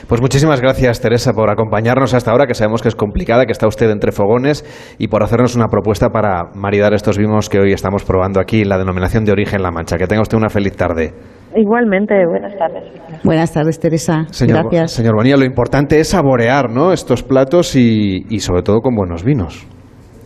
[0.08, 3.68] pues muchísimas gracias, Teresa, por acompañarnos hasta ahora, que sabemos que es complicada, que está
[3.68, 4.64] usted entre fogones,
[5.00, 8.70] y por hacernos una propuesta para maridar estos vinos que hoy estamos probando aquí en
[8.70, 9.98] la denominación de origen La Mancha.
[9.98, 11.12] Que tenga usted una feliz tarde.
[11.56, 12.84] Igualmente, buenas tardes.
[13.24, 14.26] Buenas tardes, Teresa.
[14.30, 14.92] Señor, Gracias.
[14.92, 16.94] Señor Bonilla, lo importante es saborear ¿no?
[16.94, 19.66] estos platos y, y sobre todo con buenos vinos.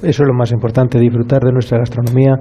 [0.03, 2.36] Eso es lo más importante, disfrutar de nuestra gastronomía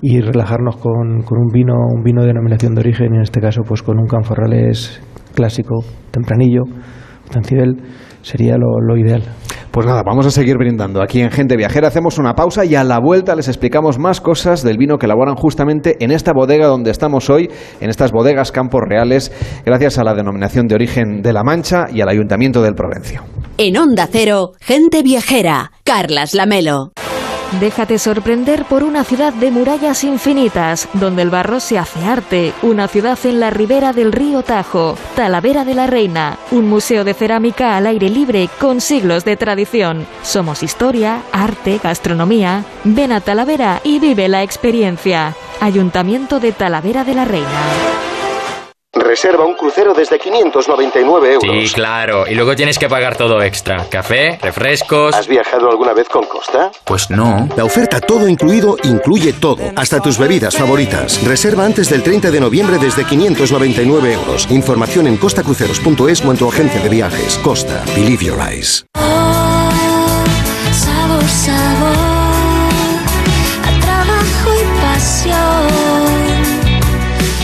[0.00, 3.62] y relajarnos con, con, un vino, un vino de denominación de origen, en este caso
[3.66, 5.00] pues con un canforrales
[5.34, 6.62] clásico, tempranillo,
[7.30, 7.76] tancibel,
[8.22, 9.22] sería lo, lo ideal.
[9.70, 11.02] Pues nada, vamos a seguir brindando.
[11.02, 14.62] Aquí en Gente Viajera hacemos una pausa y a la vuelta les explicamos más cosas
[14.62, 18.80] del vino que elaboran justamente en esta bodega donde estamos hoy, en estas bodegas Campos
[18.88, 19.30] Reales,
[19.64, 23.22] gracias a la denominación de origen de La Mancha y al Ayuntamiento del Provencio.
[23.58, 26.92] En Onda Cero, Gente Viajera, Carlas Lamelo.
[27.52, 32.88] Déjate sorprender por una ciudad de murallas infinitas, donde el barro se hace arte, una
[32.88, 37.76] ciudad en la ribera del río Tajo, Talavera de la Reina, un museo de cerámica
[37.76, 40.06] al aire libre con siglos de tradición.
[40.22, 42.64] Somos historia, arte, gastronomía.
[42.84, 45.34] Ven a Talavera y vive la experiencia.
[45.58, 48.17] Ayuntamiento de Talavera de la Reina.
[49.00, 51.68] Reserva un crucero desde 599 euros.
[51.68, 52.26] Sí, claro.
[52.26, 53.86] Y luego tienes que pagar todo extra.
[53.88, 55.14] Café, refrescos.
[55.14, 56.70] ¿Has viajado alguna vez con Costa?
[56.84, 57.48] Pues no.
[57.56, 61.22] La oferta todo incluido incluye todo, hasta tus bebidas favoritas.
[61.24, 64.46] Reserva antes del 30 de noviembre desde 599 euros.
[64.50, 67.38] Información en costacruceros.es o en tu agencia de viajes.
[67.38, 67.82] Costa.
[67.94, 68.84] Believe your eyes.
[68.96, 69.70] Oh,
[70.72, 72.07] sabor, sabor,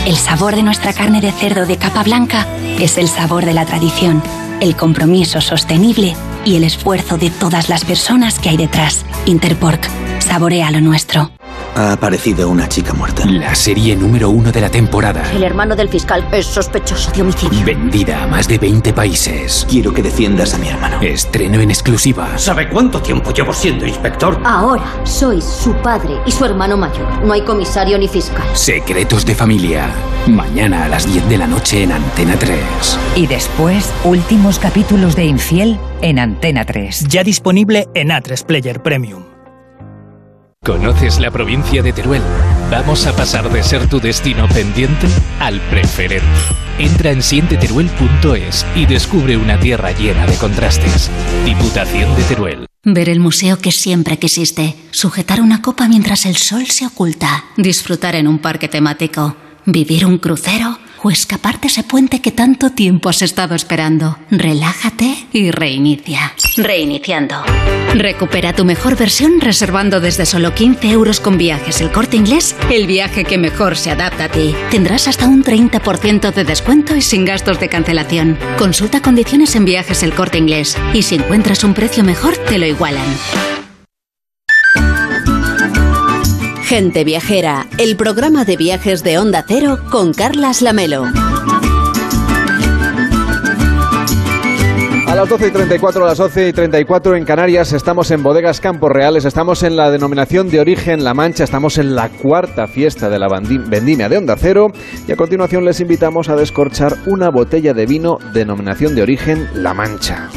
[0.06, 2.46] El sabor de nuestra carne de cerdo de capa blanca
[2.78, 4.22] es el sabor de la tradición,
[4.60, 6.14] el compromiso sostenible
[6.44, 9.06] y el esfuerzo de todas las personas que hay detrás.
[9.24, 9.88] Interpork,
[10.20, 11.30] saborea lo nuestro.
[11.76, 13.24] Ha aparecido una chica muerta.
[13.26, 15.22] La serie número uno de la temporada.
[15.32, 17.64] El hermano del fiscal es sospechoso de homicidio.
[17.64, 19.66] Vendida a más de 20 países.
[19.68, 21.00] Quiero que defiendas a mi hermano.
[21.02, 22.38] Estreno en exclusiva.
[22.38, 24.40] ¿Sabe cuánto tiempo llevo siendo inspector?
[24.44, 27.24] Ahora sois su padre y su hermano mayor.
[27.24, 28.46] No hay comisario ni fiscal.
[28.54, 29.88] Secretos de familia.
[30.28, 32.58] Mañana a las 10 de la noche en Antena 3.
[33.16, 37.08] Y después, últimos capítulos de Infiel en Antena 3.
[37.08, 39.33] Ya disponible en A3 Player Premium.
[40.64, 42.22] ¿Conoces la provincia de Teruel?
[42.70, 45.06] Vamos a pasar de ser tu destino pendiente
[45.38, 46.24] al preferente.
[46.78, 51.10] Entra en sienteteruel.es y descubre una tierra llena de contrastes.
[51.44, 52.66] Diputación de Teruel.
[52.82, 58.14] Ver el museo que siempre quisiste, sujetar una copa mientras el sol se oculta, disfrutar
[58.14, 63.20] en un parque temático, vivir un crucero o escaparte ese puente que tanto tiempo has
[63.20, 64.18] estado esperando.
[64.30, 66.32] Relájate y reinicia.
[66.56, 67.36] Reiniciando.
[67.94, 72.86] Recupera tu mejor versión reservando desde solo 15 euros con viajes el corte inglés, el
[72.86, 74.54] viaje que mejor se adapta a ti.
[74.70, 78.38] Tendrás hasta un 30% de descuento y sin gastos de cancelación.
[78.58, 82.66] Consulta condiciones en viajes el corte inglés y si encuentras un precio mejor, te lo
[82.66, 83.04] igualan.
[86.76, 91.04] Gente Viajera, el programa de viajes de Onda Cero con Carlas Lamelo.
[95.06, 98.60] A las 12 y 34, a las 11 y 34 en Canarias, estamos en Bodegas
[98.60, 103.08] Campos Reales, estamos en la denominación de origen La Mancha, estamos en la cuarta fiesta
[103.08, 104.72] de la vendimia de Onda Cero
[105.06, 109.74] y a continuación les invitamos a descorchar una botella de vino denominación de origen La
[109.74, 110.28] Mancha.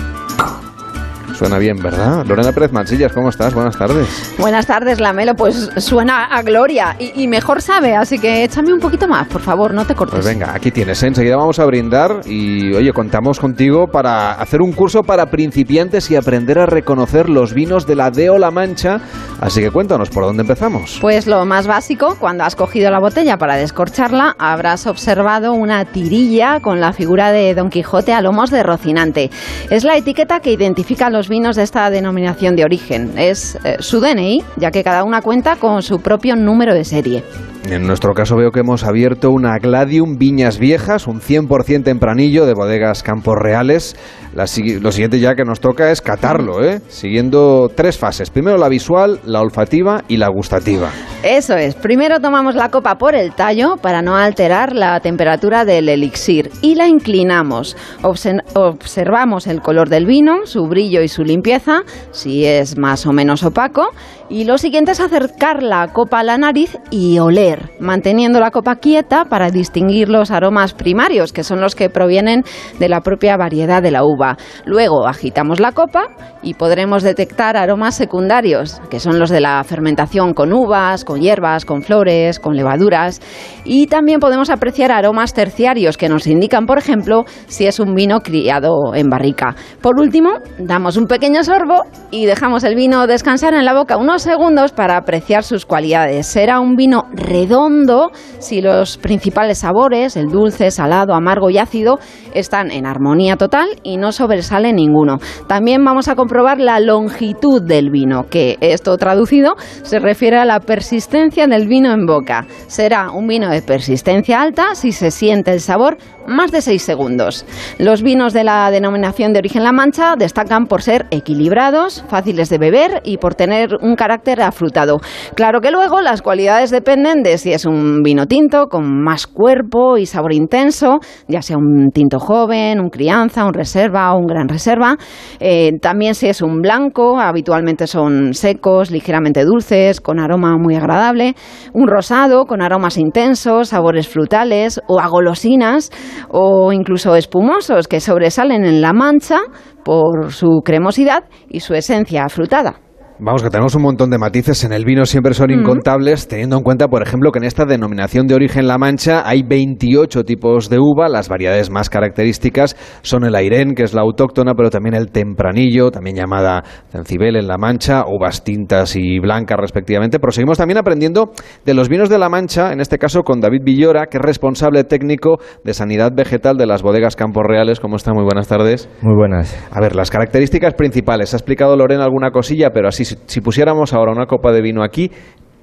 [1.38, 2.26] Suena bien, ¿verdad?
[2.26, 3.54] Lorena Pérez Mansillas, ¿cómo estás?
[3.54, 4.34] Buenas tardes.
[4.40, 5.36] Buenas tardes, Lamelo.
[5.36, 9.42] Pues suena a gloria y, y, mejor sabe, así que échame un poquito más, por
[9.42, 10.16] favor, no te cortes.
[10.16, 11.04] Pues venga, aquí tienes.
[11.04, 11.08] ¿eh?
[11.08, 16.16] Enseguida vamos a brindar y, oye, contamos contigo para hacer un curso para principiantes y
[16.16, 19.00] aprender a reconocer los vinos de la Deo La Mancha.
[19.40, 20.98] Así que cuéntanos, ¿por dónde empezamos?
[21.00, 26.60] Pues lo más básico, cuando has cogido la botella para descorcharla, habrás observado una tirilla
[26.60, 29.30] con la figura de Don Quijote a lomos de Rocinante.
[29.70, 33.14] Es la etiqueta que identifica los vinos de esta denominación de origen.
[33.18, 37.24] Es eh, su DNI, ya que cada una cuenta con su propio número de serie.
[37.70, 42.54] En nuestro caso veo que hemos abierto una Gladium Viñas Viejas, un 100% tempranillo de
[42.54, 43.98] bodegas Campos Reales.
[44.38, 46.80] La, lo siguiente ya que nos toca es catarlo, ¿eh?
[46.90, 48.30] siguiendo tres fases.
[48.30, 50.92] Primero la visual, la olfativa y la gustativa.
[51.24, 51.74] Eso es.
[51.74, 56.76] Primero tomamos la copa por el tallo para no alterar la temperatura del elixir y
[56.76, 57.76] la inclinamos.
[58.04, 63.42] Observamos el color del vino, su brillo y su limpieza, si es más o menos
[63.44, 63.90] opaco,
[64.30, 68.76] Y lo siguiente es acercar la copa a la nariz y oler, manteniendo la copa
[68.76, 72.44] quieta para distinguir los aromas primarios, que son los que provienen
[72.78, 74.36] de la propia variedad de la uva.
[74.66, 76.10] Luego agitamos la copa
[76.44, 81.64] y podremos detectar aromas secundarios, que son los de la fermentación con uvas, con hierbas,
[81.64, 83.22] con flores, con levaduras.
[83.64, 88.20] Y también podemos apreciar aromas terciarios que nos indican, por ejemplo, si es un vino
[88.20, 89.56] criado en barrica.
[89.82, 94.17] Por último, damos un pequeño sorbo y dejamos el vino descansar en la boca unos
[94.22, 96.28] segundos para apreciar sus cualidades.
[96.28, 102.00] Será un vino redondo si los principales sabores, el dulce, salado, amargo y ácido,
[102.34, 105.18] están en armonía total y no sobresale ninguno.
[105.48, 110.60] También vamos a comprobar la longitud del vino, que esto traducido se refiere a la
[110.60, 112.46] persistencia del vino en boca.
[112.68, 117.46] Será un vino de persistencia alta si se siente el sabor más de 6 segundos.
[117.80, 122.58] Los vinos de la denominación de origen La Mancha destacan por ser equilibrados, fáciles de
[122.58, 125.00] beber y por tener un carácter afrutado.
[125.36, 129.98] Claro que luego las cualidades dependen de si es un vino tinto con más cuerpo
[129.98, 134.48] y sabor intenso, ya sea un tinto joven, un crianza, un reserva o un gran
[134.48, 134.98] reserva.
[135.40, 141.36] Eh, también si es un blanco, habitualmente son secos, ligeramente dulces, con aroma muy agradable.
[141.74, 145.92] Un rosado con aromas intensos, sabores frutales o a golosinas
[146.30, 149.40] o incluso espumosos que sobresalen en la mancha
[149.84, 152.87] por su cremosidad y su esencia afrutada.
[153.20, 156.62] Vamos, que tenemos un montón de matices en el vino, siempre son incontables, teniendo en
[156.62, 160.78] cuenta, por ejemplo, que en esta denominación de origen La Mancha hay 28 tipos de
[160.78, 165.10] uva, las variedades más características son el Airén, que es la autóctona, pero también el
[165.10, 170.20] Tempranillo, también llamada Cencibel en La Mancha, uvas tintas y blancas respectivamente.
[170.20, 171.32] Pero seguimos también aprendiendo
[171.66, 174.84] de los vinos de La Mancha, en este caso con David Villora, que es responsable
[174.84, 177.80] técnico de sanidad vegetal de las bodegas Campos Reales.
[177.80, 178.14] ¿Cómo está?
[178.14, 178.88] Muy buenas tardes.
[179.02, 179.58] Muy buenas.
[179.72, 181.34] A ver, las características principales.
[181.34, 184.84] Ha explicado Lorena alguna cosilla, pero así si, si pusiéramos ahora una copa de vino
[184.84, 185.12] aquí,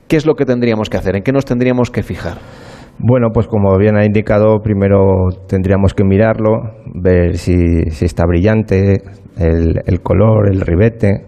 [0.08, 1.16] ¿qué es lo que tendríamos que hacer?
[1.16, 2.38] ¿En qué nos tendríamos que fijar?
[2.98, 6.52] Bueno, pues como bien ha indicado, primero tendríamos que mirarlo,
[6.94, 7.54] ver si,
[8.04, 9.02] está brillante,
[9.36, 11.26] el, color, el ribete.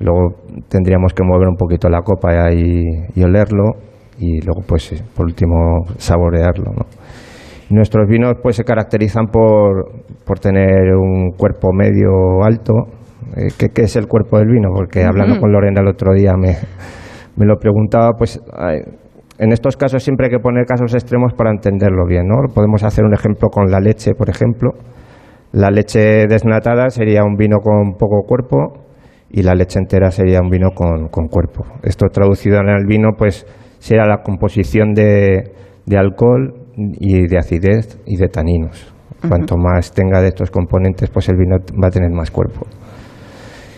[0.00, 0.36] Luego
[0.68, 2.82] tendríamos que mover un poquito la copa y,
[3.14, 3.74] y olerlo
[4.18, 6.72] y luego, pues, por último, saborearlo.
[6.72, 6.86] ¿no?
[7.70, 12.72] Nuestros vinos pues se caracterizan por, por tener un cuerpo medio alto.
[13.36, 14.68] Eh, ¿qué, qué es el cuerpo del vino?
[14.74, 16.56] Porque hablando con Lorena el otro día me,
[17.36, 18.80] me lo preguntaba, pues ay,
[19.38, 22.52] en estos casos siempre hay que poner casos extremos para entenderlo bien, ¿no?
[22.52, 24.72] Podemos hacer un ejemplo con la leche, por ejemplo.
[25.52, 28.84] La leche desnatada sería un vino con poco cuerpo
[29.30, 31.64] y la leche entera sería un vino con, con cuerpo.
[31.82, 33.46] Esto traducido en el vino, pues
[33.78, 35.52] será la composición de,
[35.86, 38.92] de alcohol y de acidez y de taninos.
[39.28, 42.66] Cuanto más tenga de estos componentes, pues el vino va a tener más cuerpo.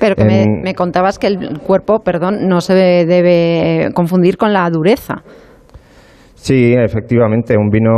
[0.00, 4.68] Pero que me, me contabas que el cuerpo, perdón, no se debe confundir con la
[4.70, 5.22] dureza.
[6.34, 7.92] Sí, efectivamente, un vino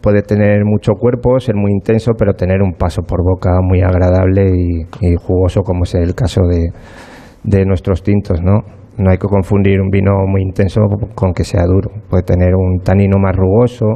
[0.00, 4.50] puede tener mucho cuerpo, ser muy intenso, pero tener un paso por boca muy agradable
[4.50, 6.70] y, y jugoso, como es el caso de,
[7.44, 8.60] de nuestros tintos, ¿no?
[8.98, 10.80] No hay que confundir un vino muy intenso
[11.14, 11.90] con que sea duro.
[12.08, 13.86] Puede tener un tanino más rugoso,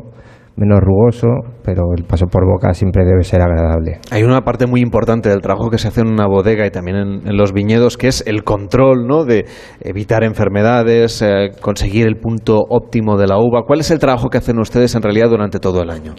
[0.57, 1.29] menos rugoso,
[1.64, 3.99] pero el paso por boca siempre debe ser agradable.
[4.12, 6.97] Hay una parte muy importante del trabajo que se hace en una bodega y también
[6.97, 9.25] en, en los viñedos, que es el control, ¿no?
[9.25, 9.47] De
[9.81, 13.62] evitar enfermedades, eh, conseguir el punto óptimo de la uva.
[13.67, 16.12] ¿Cuál es el trabajo que hacen ustedes en realidad durante todo el año?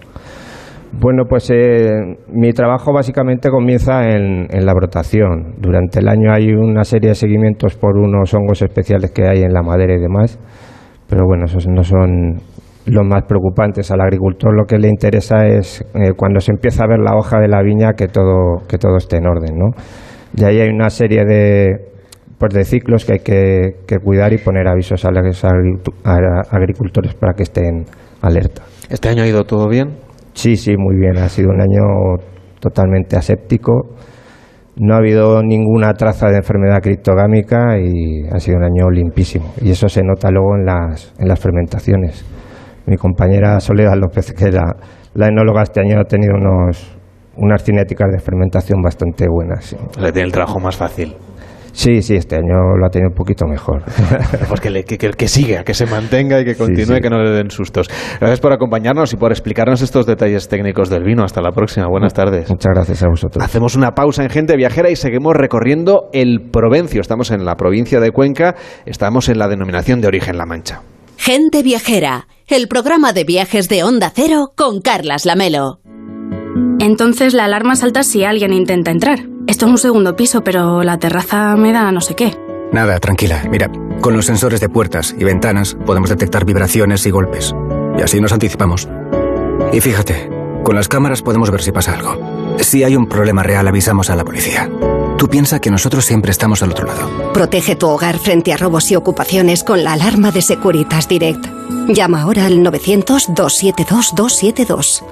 [0.91, 1.89] Bueno, pues eh,
[2.30, 5.56] mi trabajo básicamente comienza en, en la brotación.
[5.58, 9.54] Durante el año hay una serie de seguimientos por unos hongos especiales que hay en
[9.54, 10.39] la madera y demás,
[11.10, 12.39] pero bueno, esos no son
[12.86, 13.91] los más preocupantes.
[13.91, 17.39] Al agricultor lo que le interesa es eh, cuando se empieza a ver la hoja
[17.39, 19.71] de la viña que todo, que todo esté en orden, ¿no?
[20.36, 21.95] Y ahí hay una serie de,
[22.38, 25.45] pues de ciclos que hay que, que cuidar y poner avisos a los
[26.52, 27.86] agricultores para que estén
[28.21, 28.63] alerta.
[28.89, 29.98] ¿Este año ha ido todo bien?
[30.34, 31.17] Sí, sí, muy bien.
[31.17, 32.21] Ha sido un año
[32.60, 33.95] totalmente aséptico.
[34.78, 39.54] No ha habido ninguna traza de enfermedad criptogámica y ha sido un año limpísimo.
[39.62, 42.26] Y eso se nota luego en las, en las fermentaciones.
[42.88, 44.63] Mi compañera Soledad López, que era
[45.13, 46.98] la enóloga este año, ha tenido unos,
[47.38, 49.65] unas cinéticas de fermentación bastante buenas.
[49.65, 49.78] sí.
[50.00, 51.15] Le tiene el trabajo más fácil.
[51.71, 53.84] Sí, sí, este año lo ha tenido un poquito mejor.
[54.48, 57.02] Pues que, le- que, que- siga, que se mantenga y que continúe, sí.
[57.02, 57.89] que no le den sustos.
[58.19, 61.26] Gracias por acompañarnos y por explicarnos estos detalles técnicos del vino.
[61.26, 61.88] Hasta la próxima.
[61.88, 62.50] Buenas tardes.
[62.50, 63.43] Muchas gracias a vosotros.
[63.43, 67.02] Hacemos una pausa en Gente Viajera y seguimos recorriendo el Provencio.
[67.02, 70.82] Estamos en la provincia de Cuenca, estamos en la denominación de origen La Mancha.
[71.17, 75.80] Gente Viajera, el programa de viajes de Onda Cero con Carlas Lamelo.
[76.80, 79.28] Entonces la alarma salta si alguien intenta entrar.
[79.47, 82.38] Esto es un segundo piso, pero la terraza me da no sé qué.
[82.71, 83.43] Nada, tranquila.
[83.49, 87.56] Mira, con los sensores de puertas y ventanas podemos detectar vibraciones y golpes.
[87.98, 88.87] Y así nos anticipamos.
[89.71, 90.29] Y fíjate,
[90.63, 92.17] con las cámaras podemos ver si pasa algo.
[92.60, 94.69] Si hay un problema real, avisamos a la policía.
[95.17, 97.33] Tú piensa que nosotros siempre estamos al otro lado.
[97.33, 101.45] Protege tu hogar frente a robos y ocupaciones con la alarma de Securitas Direct.
[101.87, 105.03] Llama ahora al 900-272-272.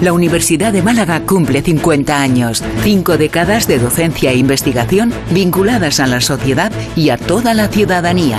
[0.00, 6.06] La Universidad de Málaga cumple 50 años, cinco décadas de docencia e investigación vinculadas a
[6.06, 8.38] la sociedad y a toda la ciudadanía.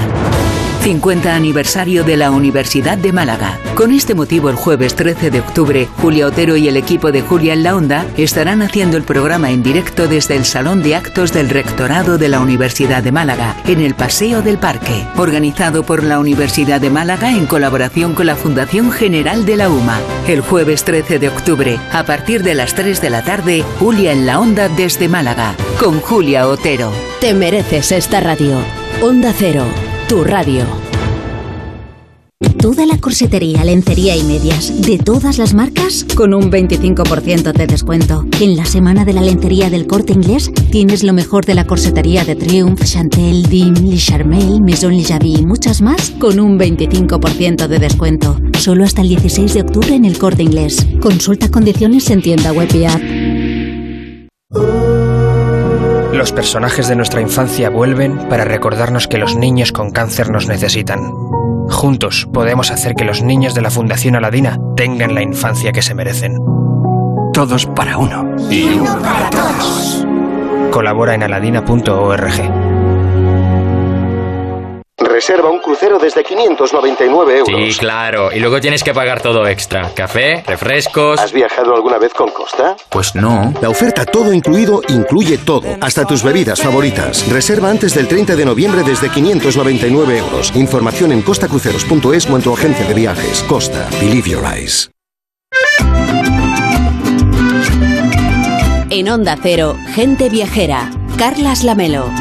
[0.81, 3.59] 50 aniversario de la Universidad de Málaga.
[3.75, 7.53] Con este motivo, el jueves 13 de octubre, Julia Otero y el equipo de Julia
[7.53, 11.49] en la Onda estarán haciendo el programa en directo desde el Salón de Actos del
[11.49, 16.81] Rectorado de la Universidad de Málaga, en el Paseo del Parque, organizado por la Universidad
[16.81, 19.99] de Málaga en colaboración con la Fundación General de la UMA.
[20.27, 24.25] El jueves 13 de octubre, a partir de las 3 de la tarde, Julia en
[24.25, 26.91] la Onda desde Málaga, con Julia Otero.
[27.19, 28.57] Te mereces esta radio.
[29.01, 29.65] Onda Cero,
[30.11, 30.65] tu radio.
[32.59, 38.25] Toda la corsetería, lencería y medias, de todas las marcas, con un 25% de descuento.
[38.41, 42.25] En la semana de la lencería del corte inglés, tienes lo mejor de la corsetería
[42.25, 47.79] de Triumph, Chantel, Dim, Le Charmel, Maison Le y muchas más, con un 25% de
[47.79, 48.37] descuento.
[48.59, 50.85] Solo hasta el 16 de octubre en el corte inglés.
[50.99, 53.40] Consulta condiciones en tienda web y app.
[56.21, 61.11] Los personajes de nuestra infancia vuelven para recordarnos que los niños con cáncer nos necesitan.
[61.67, 65.95] Juntos podemos hacer que los niños de la Fundación Aladina tengan la infancia que se
[65.95, 66.37] merecen.
[67.33, 68.35] Todos para uno.
[68.51, 70.05] Y uno para todos.
[70.69, 72.60] Colabora en aladina.org.
[75.31, 77.73] Reserva un crucero desde 599 euros.
[77.73, 78.33] Sí, claro.
[78.33, 79.89] Y luego tienes que pagar todo extra.
[79.95, 81.21] Café, refrescos.
[81.21, 82.75] ¿Has viajado alguna vez con Costa?
[82.89, 83.53] Pues no.
[83.61, 87.31] La oferta todo incluido incluye todo, hasta tus bebidas favoritas.
[87.31, 90.53] Reserva antes del 30 de noviembre desde 599 euros.
[90.53, 93.41] Información en costacruceros.es o en tu agencia de viajes.
[93.43, 93.87] Costa.
[94.01, 94.91] Believe your eyes.
[98.89, 100.91] En Onda Cero, gente viajera.
[101.17, 102.11] Carlas Lamelo.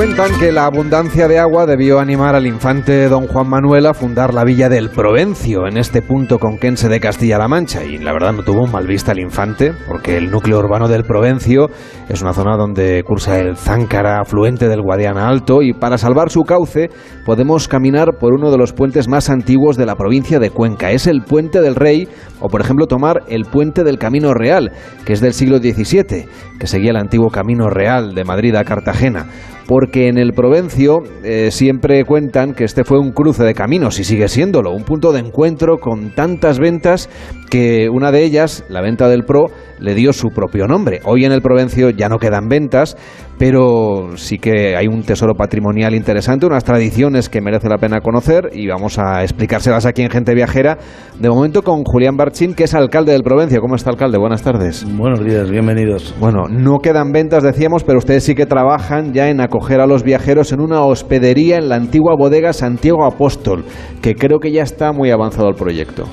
[0.00, 4.32] Cuentan que la abundancia de agua debió animar al infante don Juan Manuel a fundar
[4.32, 7.84] la villa del Provencio, en este punto conquense de Castilla-La Mancha.
[7.84, 11.66] Y la verdad no tuvo mal vista el infante, porque el núcleo urbano del Provencio
[12.08, 16.44] es una zona donde cursa el Záncara, afluente del Guadiana Alto, y para salvar su
[16.44, 16.88] cauce
[17.26, 20.92] podemos caminar por uno de los puentes más antiguos de la provincia de Cuenca.
[20.92, 22.08] Es el Puente del Rey,
[22.40, 24.72] o por ejemplo tomar el Puente del Camino Real,
[25.04, 26.26] que es del siglo XVII,
[26.58, 29.26] que seguía el antiguo Camino Real de Madrid a Cartagena
[29.70, 34.04] porque en el Provencio eh, siempre cuentan que este fue un cruce de caminos y
[34.04, 37.08] sigue siéndolo, un punto de encuentro con tantas ventas
[37.50, 39.46] que una de ellas, la venta del Pro,
[39.78, 40.98] le dio su propio nombre.
[41.04, 42.96] Hoy en el Provencio ya no quedan ventas,
[43.40, 48.50] pero sí que hay un tesoro patrimonial interesante, unas tradiciones que merece la pena conocer
[48.52, 50.76] y vamos a explicárselas aquí en Gente Viajera.
[51.18, 53.62] De momento con Julián Barchín, que es alcalde del Provencio.
[53.62, 54.18] ¿Cómo está, alcalde?
[54.18, 54.86] Buenas tardes.
[54.94, 56.14] Buenos días, bienvenidos.
[56.20, 60.02] Bueno, no quedan ventas, decíamos, pero ustedes sí que trabajan ya en acoger a los
[60.02, 63.64] viajeros en una hospedería en la antigua bodega Santiago Apóstol,
[64.02, 66.04] que creo que ya está muy avanzado el proyecto.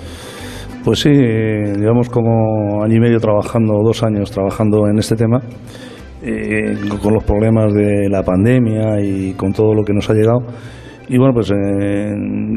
[0.85, 5.41] Pues sí, eh, llevamos como año y medio trabajando, dos años trabajando en este tema,
[6.23, 10.39] eh, con los problemas de la pandemia y con todo lo que nos ha llegado.
[11.09, 12.13] Y bueno, pues eh,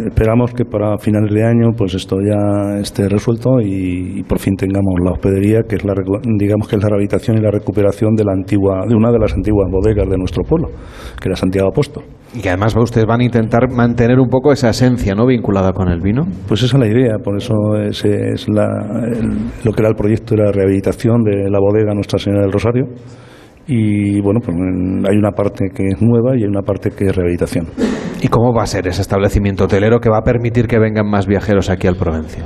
[0.08, 4.56] esperamos que para finales de año pues esto ya esté resuelto y, y por fin
[4.56, 5.94] tengamos la hospedería, que es la
[6.36, 9.34] digamos que es la rehabilitación y la recuperación de la antigua, de una de las
[9.34, 10.66] antiguas bodegas de nuestro pueblo,
[11.22, 12.02] que era Santiago Apóstol.
[12.34, 15.26] Y que además ustedes van a intentar mantener un poco esa esencia ¿no?
[15.26, 16.24] vinculada con el vino.
[16.48, 19.30] Pues esa es la idea, por eso es, es la- el-
[19.64, 22.86] lo que era el proyecto de la rehabilitación de la bodega Nuestra Señora del Rosario.
[23.72, 24.56] Y bueno, pues
[25.08, 27.66] hay una parte que es nueva y hay una parte que es rehabilitación.
[28.20, 31.26] ¿Y cómo va a ser ese establecimiento hotelero que va a permitir que vengan más
[31.26, 32.44] viajeros aquí al Provencio?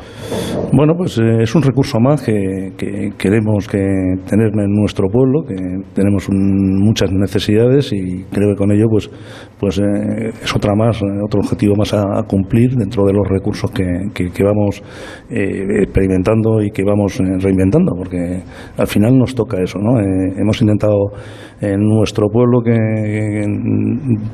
[0.73, 3.79] Bueno, pues eh, es un recurso más que, que queremos que
[4.29, 5.55] tener en nuestro pueblo, que
[5.95, 9.11] tenemos un- muchas necesidades y creo que con ello pues,
[9.59, 13.27] pues eh, es otra más, eh, otro objetivo más a, a cumplir dentro de los
[13.29, 14.83] recursos que, que- que vamos
[15.31, 18.43] eh, experimentando y que vamos eh, reinventando, porque
[18.77, 19.99] al final nos toca eso, ¿no?
[20.01, 21.13] Hemos intentado
[21.61, 23.45] en nuestro pueblo que,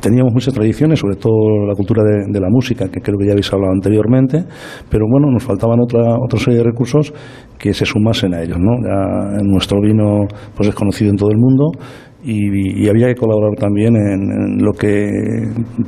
[0.00, 3.32] teníamos muchas tradiciones, sobre todo la cultura de, de la música, que creo que ya
[3.32, 4.44] habéis hablado anteriormente,
[4.88, 7.12] pero bueno, nos faltaban otra, otra serie de recursos
[7.58, 8.72] que se sumasen a ellos, ¿no?
[8.82, 11.70] Ya nuestro vino pues es conocido en todo el mundo
[12.22, 15.08] y, había que colaborar también en, lo que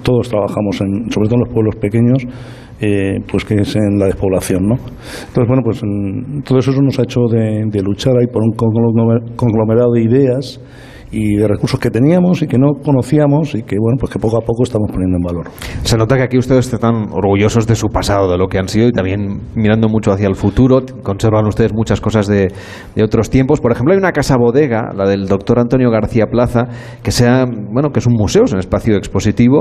[0.03, 2.25] todos trabajamos, en, sobre todo en los pueblos pequeños,
[2.81, 4.75] eh, pues que es en la despoblación, ¿no?
[4.75, 5.83] Entonces, bueno, pues
[6.45, 10.61] todo eso nos ha hecho de, de luchar ahí por un conglomerado de ideas
[11.13, 14.39] y de recursos que teníamos y que no conocíamos y que bueno pues que poco
[14.39, 15.51] a poco estamos poniendo en valor.
[15.83, 18.89] Se nota que aquí ustedes están orgullosos de su pasado, de lo que han sido
[18.89, 20.81] y también mirando mucho hacia el futuro.
[21.03, 22.51] Conservan ustedes muchas cosas de,
[22.95, 23.61] de otros tiempos.
[23.61, 26.67] Por ejemplo, hay una casa bodega, la del doctor Antonio García Plaza,
[27.03, 29.61] que sea bueno que es un museo, es un espacio expositivo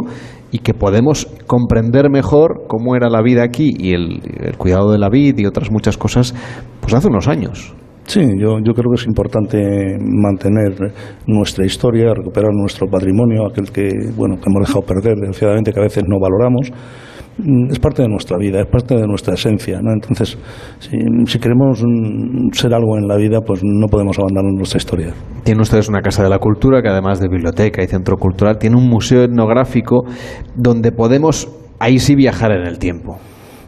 [0.52, 5.00] y que podemos comprender mejor cómo era la vida aquí y el, el cuidado de
[5.00, 6.34] la vid y otras muchas cosas
[6.80, 7.74] pues hace unos años.
[8.12, 10.94] Sí, yo, yo creo que es importante mantener
[11.28, 15.84] nuestra historia, recuperar nuestro patrimonio, aquel que, bueno, que hemos dejado perder, desgraciadamente, que a
[15.84, 16.74] veces no valoramos
[17.38, 19.80] mm, es parte de nuestra vida, es parte de nuestra esencia.
[19.82, 19.94] ¿no?
[19.94, 20.38] Entonces,
[20.80, 25.14] si, si, queremos mm, ser algo en la vida, pues no podemos abandonar nuestra historia.
[25.46, 28.76] Tienen ustedes una Casa de la Cultura que además de biblioteca y centro cultural, tiene
[28.76, 30.04] un museo etnográfico
[30.54, 31.48] donde podemos
[31.80, 33.20] ahí sí viajar en el tiempo.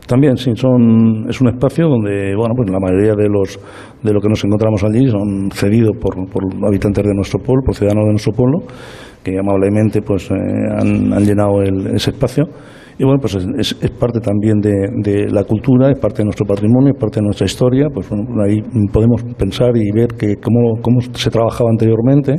[0.08, 3.58] También, sí, son, es un espacio donde, bueno, pues la mayoría de los
[4.02, 7.76] de lo que nos encontramos allí son cedidos por, por habitantes de nuestro pueblo, por
[7.76, 8.60] ciudadanos de nuestro pueblo,
[9.24, 12.46] que amablemente pues eh, han, llenado el, ese espacio
[12.98, 16.46] y bueno, pues es, es parte también de, de, la cultura, es parte de nuestro
[16.46, 17.88] patrimonio, es parte de nuestra historia.
[17.92, 22.36] Pues bueno, ahí podemos pensar y ver que cómo, cómo se trabajaba anteriormente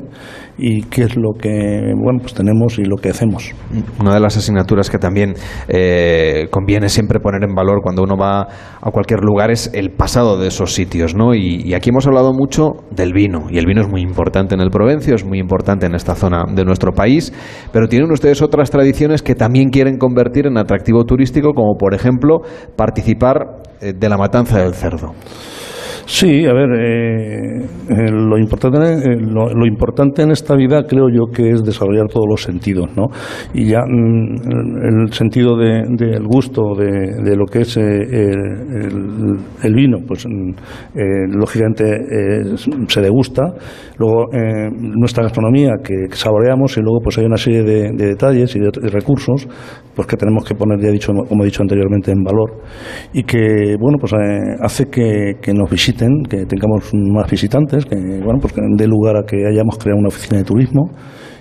[0.56, 3.50] y qué es lo que bueno pues tenemos y lo que hacemos.
[4.00, 5.34] Una de las asignaturas que también
[5.66, 8.46] eh, conviene siempre poner en valor cuando uno va
[8.80, 11.34] a cualquier lugar es el pasado de esos sitios, ¿no?
[11.34, 14.60] Y, y aquí hemos hablado mucho del vino y el vino es muy importante en
[14.60, 17.32] el Provencio, es muy importante en esta zona de nuestro país,
[17.72, 22.40] pero tienen ustedes otras tradiciones que también quieren convertir en atractivo turístico, como por ejemplo
[22.76, 25.14] participar eh, de la matanza del cerdo.
[26.06, 31.32] Sí, a ver, eh, eh, lo, importante, eh, lo, importante en esta vida creo yo
[31.32, 33.06] que es desarrollar todos los sentidos, ¿no?
[33.54, 40.26] Y ya mm, el sentido del de, gusto, de, lo que es el, vino, pues
[40.26, 40.52] mm,
[41.38, 41.84] lógicamente
[42.88, 43.54] se degusta.
[43.96, 44.26] Luego
[44.72, 49.48] nuestra gastronomía que, saboreamos y luego pues hay una serie de, detalles y de, recursos
[49.94, 52.60] pues que tenemos que poner, ya dicho, como he dicho anteriormente, en valor
[53.12, 54.12] y que, bueno, pues
[54.60, 55.93] hace que, que nos visiten
[56.28, 60.08] que tengamos más visitantes, que bueno, pues que dé lugar a que hayamos creado una
[60.08, 60.90] oficina de turismo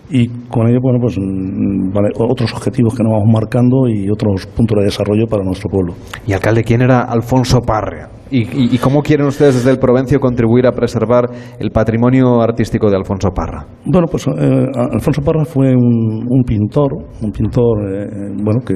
[0.09, 4.77] y con ello bueno pues mm, otros objetivos que nos vamos marcando y otros puntos
[4.79, 5.95] de desarrollo para nuestro pueblo.
[6.27, 8.09] Y alcalde, ¿quién era Alfonso Parra?
[8.35, 11.29] ¿Y, cómo quieren ustedes desde el Provencio contribuir a preservar
[11.59, 13.63] el patrimonio artístico de Alfonso Parra?
[13.85, 18.73] Bueno, pues eh, Alfonso Parra fue un, pintor, un pintor eh, bueno que,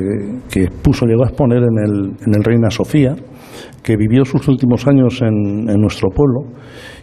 [0.47, 3.15] que puso, llegó a exponer en el, en el Reina Sofía,
[3.84, 6.41] que vivió sus últimos años en, nuestro pueblo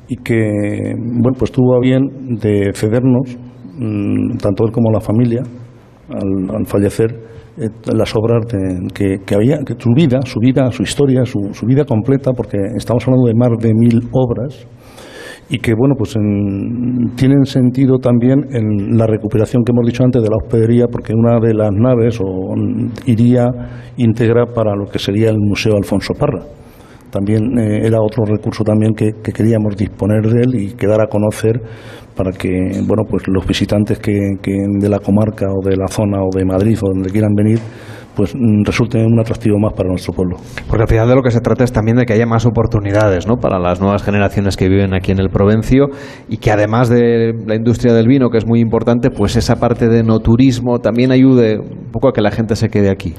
[0.08, 3.36] y que bueno pues tuvo a bien de cedernos
[3.78, 5.42] mm, tanto él como la familia
[6.08, 7.10] al, fallecer
[7.56, 8.44] eh, las obras
[8.94, 13.26] que, había que su vida su vida su historia su vida completa porque estamos hablando
[13.26, 14.66] de más de mil obras
[15.48, 16.14] y que bueno pues
[17.16, 21.38] tienen sentido también en la recuperación que hemos dicho antes de la hospedería porque una
[21.38, 22.54] de las naves o,
[23.06, 23.46] iría
[23.96, 26.42] íntegra para lo que sería el Museo Alfonso Parra.
[27.10, 31.60] También eh, era otro recurso también que, queríamos disponer de él y quedar a conocer
[32.16, 32.48] para que
[32.86, 36.78] bueno pues los visitantes que, de la comarca o de la zona o de Madrid
[36.82, 37.58] o donde quieran venir
[38.14, 40.36] pues mm, resulte un atractivo más para nuestro pueblo.
[40.68, 43.26] Porque al final de lo que se trata es también de que haya más oportunidades
[43.26, 43.36] ¿no?
[43.36, 45.86] para las nuevas generaciones que viven aquí en el Provencio
[46.28, 49.88] y que además de la industria del vino, que es muy importante, pues esa parte
[49.88, 53.14] de no turismo también ayude un poco a que la gente se quede aquí.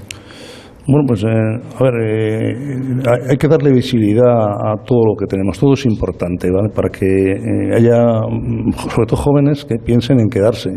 [0.88, 5.58] Bueno, pues eh, a ver, eh, hay que darle visibilidad a todo lo que tenemos.
[5.58, 6.70] Todo es importante, ¿vale?
[6.70, 10.70] Para que eh, haya, mm, sobre todo jóvenes, que piensen en quedarse.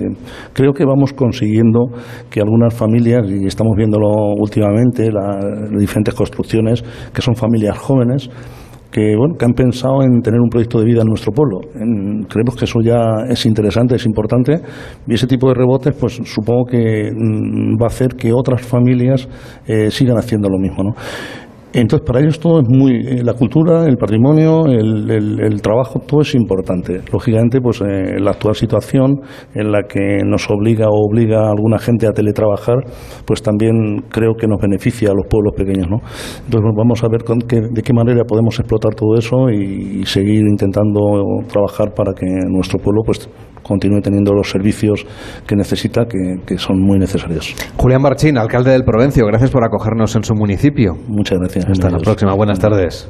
[0.55, 1.89] Creo que vamos consiguiendo
[2.31, 6.83] que algunas familias, y estamos viéndolo últimamente, las diferentes construcciones,
[7.13, 8.31] que son familias jóvenes,
[8.99, 11.61] que, bueno, que han pensado en tener un proyecto de vida en nuestro pueblo.
[12.29, 14.61] creemos que eso ya es interesante, es importante,
[15.07, 19.29] y ese tipo de rebotes, pues supongo que mm, va a hacer que otras familias
[19.69, 20.83] eh, sigan haciendo lo mismo.
[20.83, 20.91] ¿no?
[21.73, 23.07] Entonces, para ellos todo es muy.
[23.07, 27.01] Eh, la cultura, el patrimonio, el, trabajo, todo es importante.
[27.13, 29.21] Lógicamente, pues eh, la actual situación
[29.55, 32.77] en la que nos obliga o obliga a alguna gente a teletrabajar,
[33.27, 35.89] pues también creo que nos beneficia a los pueblos pequeños.
[35.91, 35.99] ¿no?
[36.45, 40.07] Entonces, vamos a ver con qué, de qué manera podemos explotar todo eso y, y
[40.07, 41.01] seguir intentando
[41.49, 43.29] trabajar para que nuestro pueblo pues
[43.69, 45.07] continúe teniendo los servicios
[45.47, 47.55] que necesita, que, son muy necesarios.
[47.77, 50.95] Julián Barchín, alcalde del Provencio, gracias por acogernos en su municipio.
[51.07, 51.68] Muchas gracias.
[51.71, 52.33] Hasta la próxima.
[52.35, 53.09] Buenas tardes.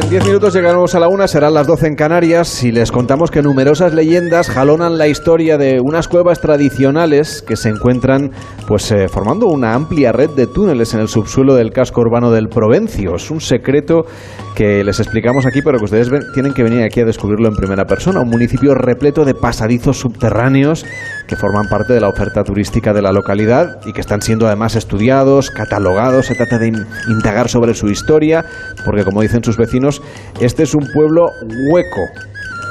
[0.00, 3.30] En 10 minutos llegaremos a la una, serán las 12 en Canarias y les contamos
[3.30, 8.32] que numerosas leyendas jalonan la historia de unas cuevas tradicionales que se encuentran
[8.66, 12.48] pues eh, formando una amplia red de túneles en el subsuelo del casco urbano del
[12.48, 13.14] Provencio.
[13.14, 14.06] Es un secreto
[14.54, 17.56] que les explicamos aquí, pero que ustedes ven- tienen que venir aquí a descubrirlo en
[17.56, 18.20] primera persona.
[18.20, 20.86] Un municipio repleto de pasadizos subterráneos
[21.26, 24.76] que forman parte de la oferta turística de la localidad y que están siendo además
[24.76, 26.26] estudiados, catalogados.
[26.26, 28.44] Se trata de in- indagar sobre su historia,
[28.84, 30.02] porque como dicen sus vecinos,
[30.40, 31.26] este es un pueblo
[31.70, 32.02] hueco.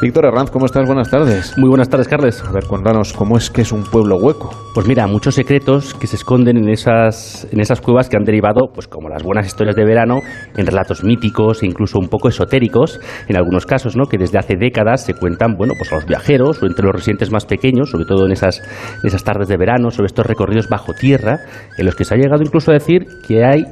[0.01, 0.85] Víctor Herranz, ¿cómo estás?
[0.85, 1.57] Buenas tardes.
[1.57, 2.41] Muy buenas tardes, Carles.
[2.47, 4.51] A ver, cuéntanos, ¿cómo es que es un pueblo hueco?
[4.73, 8.71] Pues mira, muchos secretos que se esconden en esas, en esas cuevas que han derivado,
[8.73, 10.21] pues como las buenas historias de verano,
[10.57, 14.05] en relatos míticos e incluso un poco esotéricos, en algunos casos, ¿no?
[14.05, 17.31] Que desde hace décadas se cuentan, bueno, pues a los viajeros o entre los residentes
[17.31, 18.63] más pequeños, sobre todo en esas,
[19.03, 21.41] esas tardes de verano, sobre estos recorridos bajo tierra,
[21.77, 23.65] en los que se ha llegado incluso a decir que hay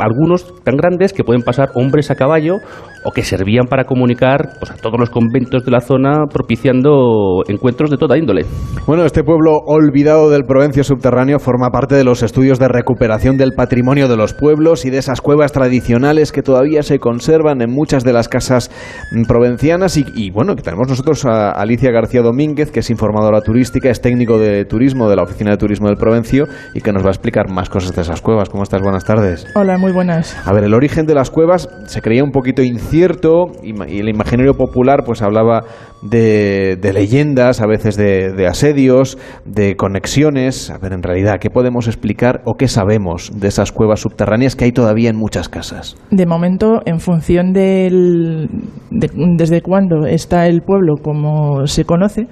[0.00, 2.58] algunos tan grandes que pueden pasar hombres a caballo
[3.04, 7.90] o que servían para comunicar pues, a todos los conventos de la zona, propiciando encuentros
[7.90, 8.46] de toda índole.
[8.86, 13.52] Bueno, este pueblo olvidado del Provencio subterráneo forma parte de los estudios de recuperación del
[13.52, 18.04] patrimonio de los pueblos y de esas cuevas tradicionales que todavía se conservan en muchas
[18.04, 18.70] de las casas
[19.12, 19.96] mm, provencianas.
[19.96, 24.00] Y, y, bueno, que tenemos nosotros a Alicia García Domínguez, que es informadora turística, es
[24.00, 27.12] técnico de turismo de la Oficina de Turismo del Provencio y que nos va a
[27.12, 28.48] explicar más cosas de esas cuevas.
[28.48, 28.82] ¿Cómo estás?
[28.82, 29.46] Buenas tardes.
[29.54, 30.36] Hola, muy buenas.
[30.46, 34.08] A ver, el origen de las cuevas se creía un poquito incierto y, y el
[34.08, 35.62] imaginario popular pues hablaba
[36.02, 40.33] de, de leyendas, a veces de, de asedios, de conexiones.
[40.34, 44.64] A ver, en realidad, ¿qué podemos explicar o qué sabemos de esas cuevas subterráneas que
[44.64, 45.96] hay todavía en muchas casas?
[46.10, 48.48] De momento, en función del,
[48.90, 52.26] de, desde cuándo está el pueblo como se conoce,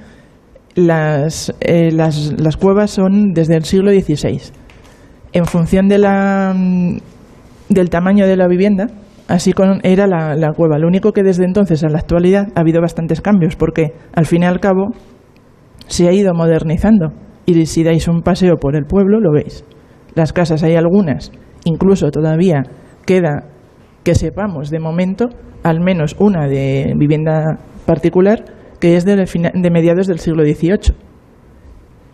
[0.75, 1.97] las, eh,
[2.59, 4.41] cuevas son desde el siglo XVI.
[5.33, 6.03] En función del
[7.89, 8.89] tamaño de la vivienda,
[9.29, 9.53] así
[9.85, 10.79] era la, la cueva.
[10.79, 14.43] Lo único que desde entonces a la actualidad ha habido bastantes cambios, porque al fin
[14.43, 14.89] y al cabo
[15.87, 17.13] se ha ido modernizando.
[17.47, 19.65] Y si dais un paseo por el pueblo, lo veis.
[20.15, 21.33] Las casas hay algunas,
[21.65, 22.63] incluso todavía
[23.07, 23.45] queda
[24.05, 25.29] que sepamos de momento,
[25.63, 28.45] al menos una de vivienda particular,
[28.81, 30.95] que es de, mediados del siglo XVIII.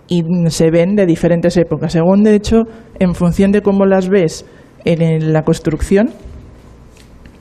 [0.08, 1.92] Y se ven de diferentes épocas.
[1.92, 2.62] Según, de hecho,
[2.98, 4.46] en función de cómo las ves
[4.84, 6.10] en la construcción,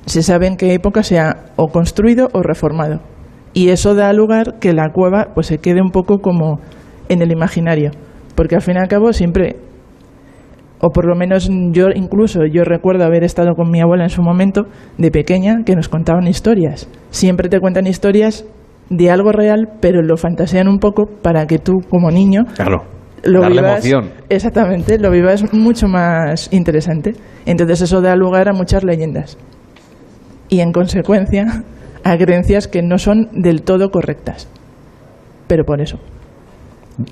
[0.06, 3.02] se sabe en qué época se ha o construido o reformado.
[3.54, 6.60] Y eso da lugar que la cueva pues se quede un poco como
[7.10, 7.92] en el imaginario,
[8.36, 9.58] porque al fin y al cabo siempre
[10.80, 14.22] o por lo menos yo incluso yo recuerdo haber estado con mi abuela en su
[14.22, 16.88] momento de pequeña que nos contaban historias.
[17.10, 18.46] Siempre te cuentan historias
[18.90, 22.84] de algo real, pero lo fantasean un poco para que tú como niño Claro.
[23.24, 24.14] lo Darle vivas emoción.
[24.30, 27.14] exactamente, lo vivas mucho más interesante.
[27.48, 29.36] Entonces eso da lugar a muchas leyendas
[30.48, 31.64] y en consecuencia
[32.04, 34.48] a creencias que no son del todo correctas.
[35.48, 35.98] Pero por eso.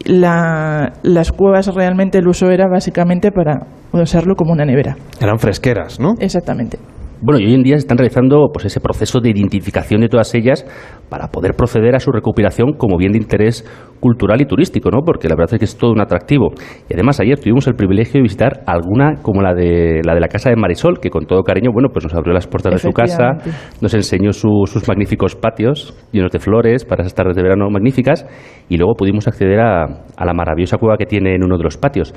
[0.05, 4.95] La- las cuevas realmente el uso era básicamente para usarlo como una nevera.
[5.21, 6.13] Eran fresqueras, ¿no?
[6.19, 6.77] Exactamente.
[7.21, 10.33] Bueno, y hoy en día se están realizando pues, ese proceso de identificación de todas
[10.35, 10.65] ellas
[11.09, 13.63] para poder proceder a su recuperación como bien de interés
[13.99, 14.99] cultural y turístico, ¿no?
[15.05, 16.51] Porque la verdad es que es todo un atractivo.
[16.89, 20.27] Y además ayer tuvimos el privilegio de visitar alguna como la de la de la
[20.27, 22.89] casa de Marisol, que con todo cariño, bueno, pues nos abrió las puertas de su
[22.91, 23.37] casa,
[23.81, 28.25] nos enseñó su- sus magníficos patios llenos de flores para esas tardes de verano magníficas
[28.69, 31.77] y luego pudimos acceder a, a la maravillosa cueva que tiene en uno de los
[31.77, 32.13] patios.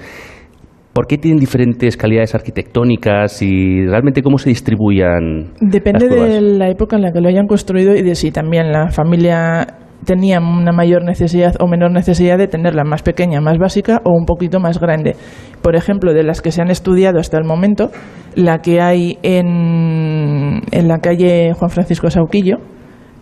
[0.98, 6.70] ¿Por qué tienen diferentes calidades arquitectónicas y realmente cómo se distribuyan Depende las de la
[6.70, 10.72] época en la que lo hayan construido y de si también la familia tenía una
[10.72, 14.80] mayor necesidad o menor necesidad de tenerla más pequeña, más básica o un poquito más
[14.80, 15.14] grande.
[15.62, 17.92] Por ejemplo, de las que se han estudiado hasta el momento,
[18.34, 22.56] la que hay en, en la calle Juan Francisco Sauquillo,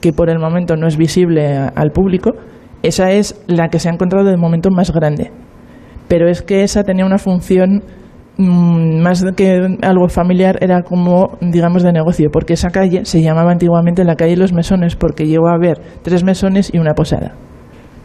[0.01, 2.31] que por el momento no es visible al público,
[2.83, 5.31] esa es la que se ha encontrado de momento más grande.
[6.09, 7.83] Pero es que esa tenía una función
[8.39, 13.53] mm, más que algo familiar, era como, digamos, de negocio, porque esa calle se llamaba
[13.53, 17.33] antiguamente la calle Los Mesones, porque llegó a haber tres mesones y una posada.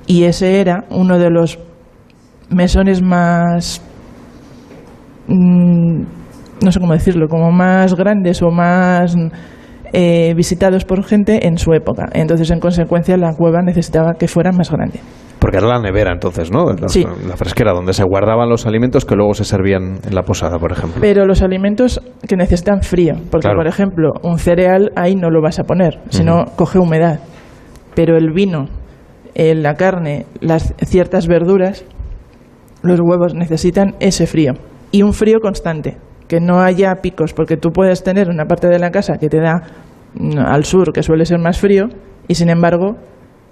[0.07, 1.59] Y ese era uno de los
[2.49, 3.81] mesones más,
[5.27, 6.01] mm,
[6.63, 9.15] no sé cómo decirlo, como más grandes o más
[9.93, 12.07] eh, visitados por gente en su época.
[12.13, 14.99] Entonces, en consecuencia, la cueva necesitaba que fuera más grande.
[15.41, 16.65] Porque era la nevera entonces, ¿no?
[16.71, 17.03] La, Sí.
[17.27, 20.71] la fresquera, donde se guardaban los alimentos que luego se servían en la posada, por
[20.71, 21.01] ejemplo.
[21.01, 23.57] Pero los alimentos que necesitan frío, porque Claro.
[23.57, 27.19] por ejemplo, un cereal ahí no lo vas a poner, sino coge humedad.
[27.95, 28.67] Pero el vino,
[29.33, 31.85] eh, la carne, las ciertas verduras,
[32.83, 34.53] los huevos necesitan ese frío
[34.91, 38.77] y un frío constante, que no haya picos, porque tú puedes tener una parte de
[38.77, 39.63] la casa que te da
[40.13, 41.87] mm, al sur, que suele ser más frío,
[42.27, 42.97] y sin embargo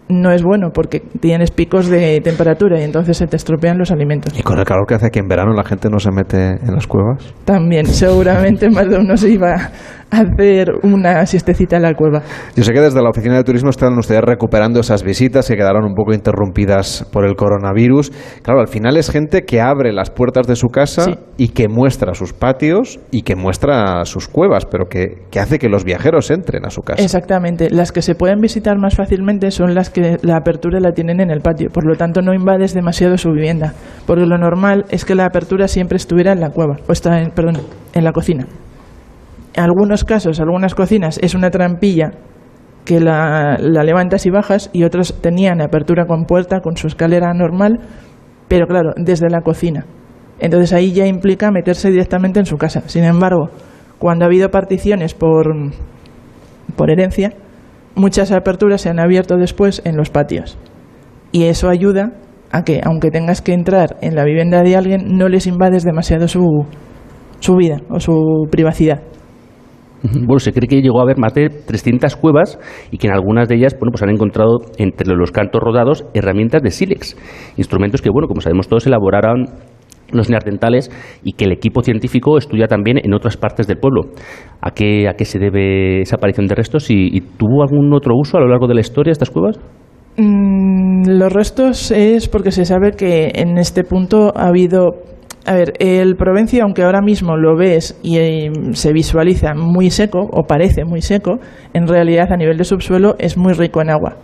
[0.09, 4.37] no es bueno porque tienes picos de temperatura y entonces se te estropean los alimentos.
[4.37, 6.73] Y con el calor que hace aquí en verano la gente no se mete en
[6.73, 7.33] las cuevas.
[7.45, 9.71] También, seguramente más de uno se iba
[10.11, 12.21] hacer una siestecita en la cueva.
[12.55, 15.85] Yo sé que desde la Oficina de Turismo están ustedes recuperando esas visitas que quedaron
[15.85, 18.11] un poco interrumpidas por el coronavirus.
[18.41, 22.13] Claro, al final es gente que abre las puertas de su casa y que muestra
[22.13, 26.65] sus patios y que muestra sus cuevas, pero que, que hace que los viajeros entren
[26.65, 27.01] a su casa.
[27.01, 27.69] Exactamente.
[27.69, 31.31] Las que se pueden visitar más fácilmente son las que la apertura la tienen en
[31.31, 31.69] el patio.
[31.69, 33.73] Por lo tanto, no invades demasiado su vivienda.
[34.05, 37.31] Porque lo normal es que la apertura siempre estuviera en la cueva, o está en,
[37.31, 37.57] perdón,
[37.93, 38.45] en la cocina.
[39.59, 42.11] En algunos casos, algunas cocinas, es una trampilla
[42.85, 47.33] que la, la levantas y bajas y otras tenían apertura con puerta, con su escalera
[47.33, 47.81] normal,
[48.47, 49.85] pero claro, desde la cocina.
[50.39, 52.83] Entonces ahí ya implica meterse directamente en su casa.
[52.85, 53.49] Sin embargo,
[53.97, 55.53] cuando ha habido particiones por,
[56.77, 57.33] por herencia,
[57.95, 60.57] muchas aperturas se han abierto después en los patios.
[61.33, 62.13] Y eso ayuda
[62.53, 66.29] a que, aunque tengas que entrar en la vivienda de alguien, no les invades demasiado
[66.29, 66.65] su,
[67.41, 69.01] su vida o su privacidad.
[70.03, 72.59] Bueno, se cree que llegó a haber más de 300 cuevas
[72.91, 76.61] y que en algunas de ellas bueno, pues han encontrado entre los cantos rodados herramientas
[76.61, 77.17] de sílex,
[77.57, 79.45] instrumentos que, bueno, como sabemos todos, elaboraron
[80.11, 80.89] los neandertales
[81.23, 84.11] y que el equipo científico estudia también en otras partes del pueblo.
[84.61, 88.37] ¿A qué, a qué se debe esa aparición de restos y, tuvo algún otro uso
[88.37, 89.59] a lo largo de la historia estas cuevas?
[90.17, 95.03] Mm, los restos es porque se sabe que en este punto ha habido
[95.49, 100.19] a ver, el Provencio, aunque ahora mismo lo ves y eh, se visualiza muy seco,
[100.31, 101.39] o parece muy seco,
[101.73, 104.17] en realidad a nivel de subsuelo es muy rico en agua.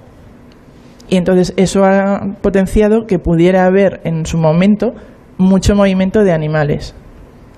[1.10, 4.94] Y entonces eso ha potenciado que pudiera haber en su momento
[5.40, 6.94] mucho movimiento de animales.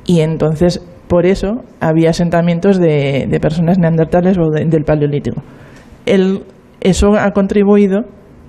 [0.06, 5.42] Y entonces, por eso, había asentamientos de, personas neandertales o de- del Paleolítico.
[6.06, 6.44] El-
[6.80, 8.06] eso ha contribuido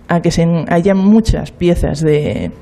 [0.07, 2.53] a que se, haya muchas piezas de,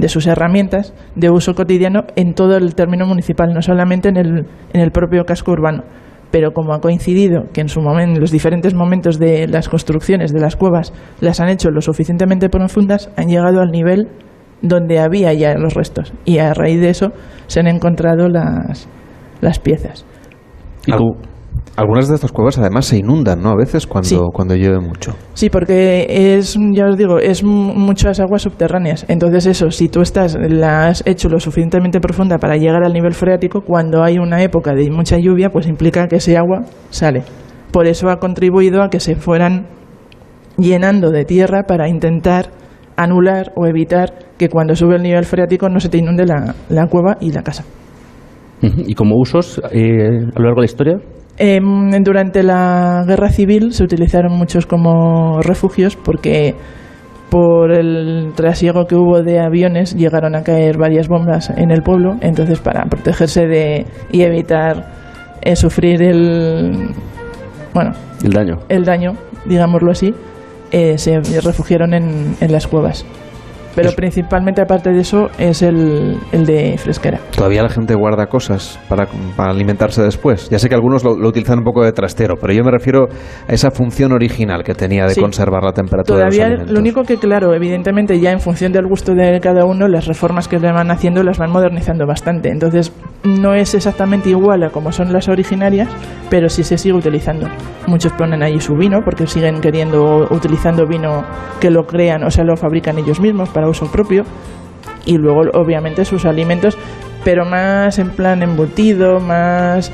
[0.00, 4.46] de sus herramientas de uso cotidiano en todo el término municipal, no solamente en el,
[4.72, 5.84] en el propio casco urbano.
[6.30, 10.32] Pero como ha coincidido que en su momento, en los diferentes momentos de las construcciones
[10.32, 14.08] de las cuevas las han hecho lo suficientemente profundas, han llegado al nivel
[14.60, 16.12] donde había ya los restos.
[16.24, 17.12] Y a raíz de eso
[17.46, 18.88] se han encontrado las,
[19.40, 20.04] las piezas.
[20.90, 21.37] Al-
[21.78, 23.50] algunas de estas cuevas además se inundan, ¿no?
[23.50, 25.14] A veces cuando, cuando llueve mucho.
[25.34, 26.06] Sí, porque
[26.36, 29.04] es, ya os digo, es mu- muchas aguas subterráneas.
[29.08, 33.14] Entonces eso, si tú estás, la has hecho lo suficientemente profunda para llegar al nivel
[33.14, 37.22] freático, cuando hay una época de mucha lluvia, pues implica que ese agua sale.
[37.72, 39.66] Por eso ha contribuido a que se fueran
[40.56, 42.50] llenando de tierra para intentar
[42.96, 46.86] anular o evitar que cuando sube el nivel freático no se te inunde la, la
[46.88, 47.64] cueva y la casa.
[48.60, 50.98] ¿Y como usos eh, a lo largo de la historia?
[51.40, 56.56] Em, durante la guerra civil se utilizaron muchos como refugios porque
[57.30, 62.16] por el trasiego que hubo de aviones llegaron a caer varias bombas en el pueblo,
[62.22, 64.88] entonces para protegerse de y evitar
[65.42, 66.88] eh, sufrir el
[67.72, 67.92] bueno
[68.24, 68.58] El daño.
[68.68, 69.12] el daño,
[69.44, 70.12] digámoslo así,
[70.72, 73.06] eh, se refugiaron en, en las cuevas.
[73.74, 77.20] Pero principalmente aparte de eso es el, el de fresquera.
[77.36, 79.06] Todavía la gente guarda cosas para,
[79.36, 80.48] para alimentarse después.
[80.50, 83.06] Ya sé que algunos lo, lo utilizan un poco de trastero, pero yo me refiero
[83.48, 85.20] a esa función original que tenía de Sí.
[85.20, 86.72] conservar la temperatura de los Todavía alimentos.
[86.74, 90.48] lo único que, claro, evidentemente ya en función del gusto de cada uno, las reformas
[90.48, 92.50] que le van haciendo las van modernizando bastante.
[92.50, 92.92] Entonces
[93.24, 95.88] no es exactamente igual a como son las originarias,
[96.30, 97.46] pero sí se sigue utilizando.
[97.86, 101.24] Muchos ponen ahí su vino porque siguen queriendo utilizando vino
[101.60, 104.24] que lo crean, o sea, lo fabrican ellos mismos para uso propio.
[105.04, 106.78] Y luego, obviamente, sus alimentos,
[107.24, 109.90] pero más en plan embutido, más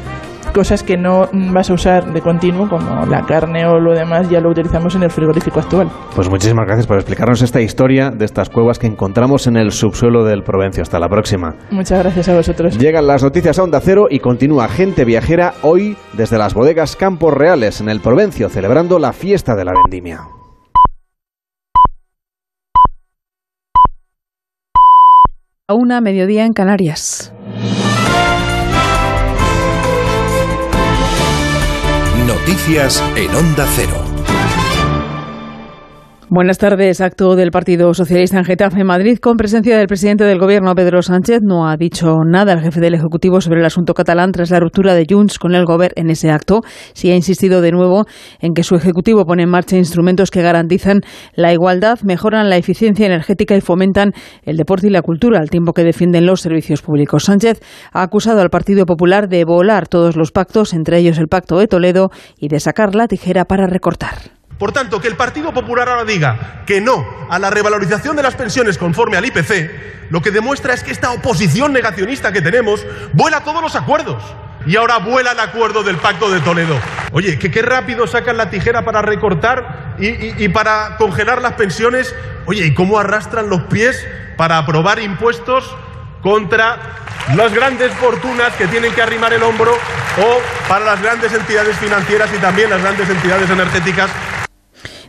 [0.52, 4.38] cosas que no vas a usar de continuo, como la carne o lo demás, ya
[4.40, 5.88] lo utilizamos en el frigorífico actual.
[6.14, 10.24] Pues muchísimas gracias por explicarnos esta historia de estas cuevas que encontramos en el subsuelo
[10.24, 10.82] del Provencio.
[10.82, 11.54] Hasta la próxima.
[11.70, 12.76] Muchas gracias a vosotros.
[12.76, 17.32] Llegan las noticias a Onda Cero y continúa Gente Viajera hoy desde las bodegas Campos
[17.32, 20.28] Reales en el Provencio, celebrando la fiesta de la vendimia.
[25.66, 27.32] A una mediodía en Canarias.
[32.26, 34.03] Noticias en Onda Cero.
[36.34, 37.00] Buenas tardes.
[37.00, 41.42] Acto del Partido Socialista en Getafe, Madrid, con presencia del presidente del Gobierno, Pedro Sánchez.
[41.44, 44.94] No ha dicho nada el jefe del Ejecutivo sobre el asunto catalán tras la ruptura
[44.94, 46.62] de Junts con el Gobierno en ese acto.
[46.92, 48.06] Sí ha insistido de nuevo
[48.40, 51.02] en que su Ejecutivo pone en marcha instrumentos que garantizan
[51.36, 54.10] la igualdad, mejoran la eficiencia energética y fomentan
[54.42, 57.26] el deporte y la cultura, al tiempo que defienden los servicios públicos.
[57.26, 57.60] Sánchez
[57.92, 61.68] ha acusado al Partido Popular de volar todos los pactos, entre ellos el Pacto de
[61.68, 62.10] Toledo,
[62.40, 64.33] y de sacar la tijera para recortar.
[64.58, 68.36] Por tanto, que el Partido Popular ahora diga que no a la revalorización de las
[68.36, 73.42] pensiones conforme al IPC, lo que demuestra es que esta oposición negacionista que tenemos vuela
[73.42, 74.22] todos los acuerdos.
[74.66, 76.78] Y ahora vuela el acuerdo del Pacto de Toledo.
[77.12, 82.14] Oye, que qué rápido sacan la tijera para recortar y, y para congelar las pensiones.
[82.46, 85.74] Oye, ¿y cómo arrastran los pies para aprobar impuestos
[86.24, 86.78] contra
[87.36, 92.30] las grandes fortunas que tienen que arrimar el hombro o para las grandes entidades financieras
[92.34, 94.10] y también las grandes entidades energéticas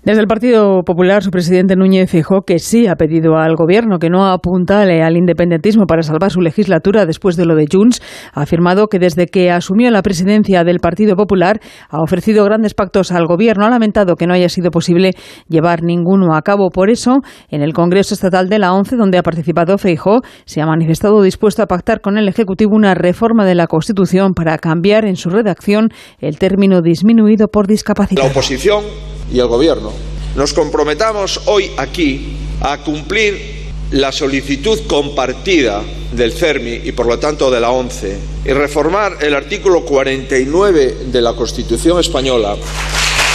[0.06, 4.12] desde el Partido Popular, su presidente Núñez fijó que sí ha pedido al Gobierno que
[4.12, 8.04] no apuntale al independentismo para salvar su legislatura después de lo de Junts.
[8.32, 13.12] Ha afirmado que desde que asumió la presidencia del Partido Popular ha ofrecido grandes pactos
[13.12, 13.66] al Gobierno.
[13.66, 15.14] Ha lamentado que no haya sido posible
[15.50, 16.70] llevar ninguno a cabo.
[16.70, 20.68] Por eso, en el Congreso Estatal de la ONCE, donde ha participado Feijó, se ha
[20.68, 25.16] manifestado dispuesto a pactar con el Ejecutivo una reforma de la Constitución para cambiar en
[25.16, 25.90] su redacción
[26.20, 28.22] el término disminuido por discapacidad.
[28.22, 28.84] La oposición
[29.32, 29.95] y el Gobierno
[30.36, 37.50] nos comprometamos hoy aquí a cumplir la solicitud compartida del CERMI y por lo tanto
[37.52, 42.56] de la ONCE y reformar el artículo 49 de la Constitución española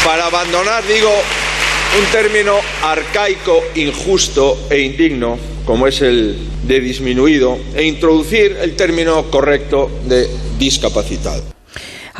[0.04, 1.10] para abandonar, digo,
[1.98, 6.36] un término arcaico, injusto e indigno como es el
[6.66, 10.28] de disminuido e introducir el término correcto de
[10.58, 11.59] discapacitado.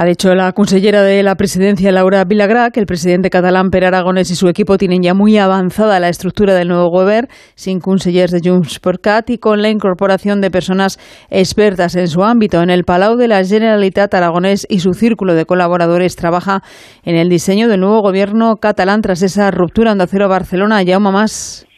[0.00, 4.30] Ha dicho la consellera de la presidencia, Laura Vilagrá, que el presidente catalán Per Aragonés
[4.30, 8.40] y su equipo tienen ya muy avanzada la estructura del nuevo gobierno, sin consellers de
[8.42, 10.96] Junts per Cat y con la incorporación de personas
[11.28, 12.62] expertas en su ámbito.
[12.62, 16.60] En el Palau de la Generalitat Aragonés y su círculo de colaboradores trabaja
[17.04, 20.82] en el diseño del nuevo gobierno catalán tras esa ruptura en Acero Barcelona.
[20.82, 21.68] Ya más.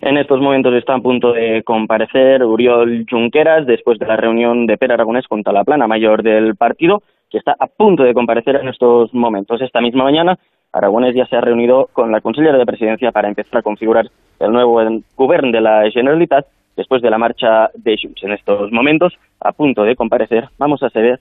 [0.00, 4.76] En estos momentos está a punto de comparecer Uriol Junqueras después de la reunión de
[4.76, 8.68] Per Aragonés con la plana mayor del partido que está a punto de comparecer en
[8.68, 9.60] estos momentos.
[9.60, 10.38] Esta misma mañana,
[10.72, 14.08] Aragonés ya se ha reunido con la consellera de presidencia para empezar a configurar
[14.38, 14.80] el nuevo
[15.16, 18.22] gobierno de la Generalitat después de la marcha de Junts.
[18.22, 21.20] En estos momentos, a punto de comparecer, vamos a saber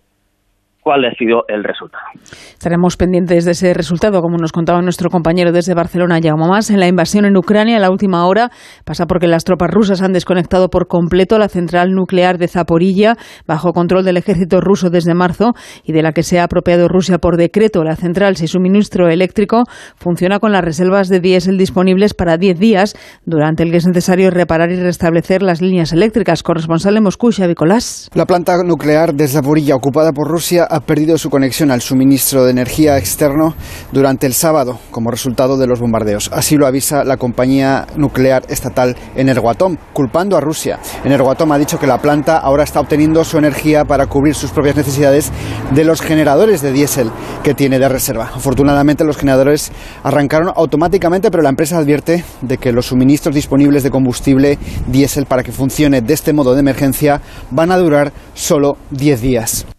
[0.88, 2.06] cuál ha sido el resultado.
[2.54, 6.70] Estaremos pendientes de ese resultado, como nos contaba nuestro compañero desde Barcelona, Jaume Más.
[6.70, 8.52] En la invasión en Ucrania, la última hora
[8.86, 13.74] pasa porque las tropas rusas han desconectado por completo la central nuclear de Zaporilla, bajo
[13.74, 17.36] control del ejército ruso desde marzo, y de la que se ha apropiado Rusia por
[17.36, 17.84] decreto.
[17.84, 19.64] La central sin suministro eléctrico
[19.98, 24.32] funciona con las reservas de diésel disponibles para 10 días, durante el que es necesario
[24.32, 26.44] reparar y restablecer las líneas eléctricas.
[26.44, 28.10] Corresponsal de Moscú, Xavi Colás.
[28.14, 32.52] La planta nuclear de Zaporilla, ocupada por Rusia, ha perdido su conexión al suministro de
[32.52, 33.56] energía externo
[33.92, 36.30] durante el sábado como resultado de los bombardeos.
[36.34, 40.80] Así lo avisa la compañía nuclear estatal Energoatom, culpando a Rusia.
[41.04, 44.76] Energoatom ha dicho que la planta ahora está obteniendo su energía para cubrir sus propias
[44.76, 45.32] necesidades
[45.72, 47.12] de los generadores de diésel
[47.44, 48.32] que tiene de reserva.
[48.34, 49.72] Afortunadamente los generadores
[50.04, 54.58] arrancaron automáticamente, pero la empresa advierte de que los suministros disponibles de combustible
[54.88, 57.22] diésel para que funcione de este modo de emergencia
[57.52, 59.77] van a durar solo 10 días.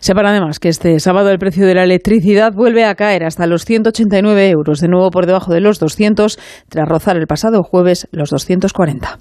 [0.00, 3.64] Separa además que este sábado el precio de la electricidad vuelve a caer hasta los
[3.64, 6.38] 189 euros, de nuevo por debajo de los 200,
[6.68, 9.18] tras rozar el pasado jueves los 240.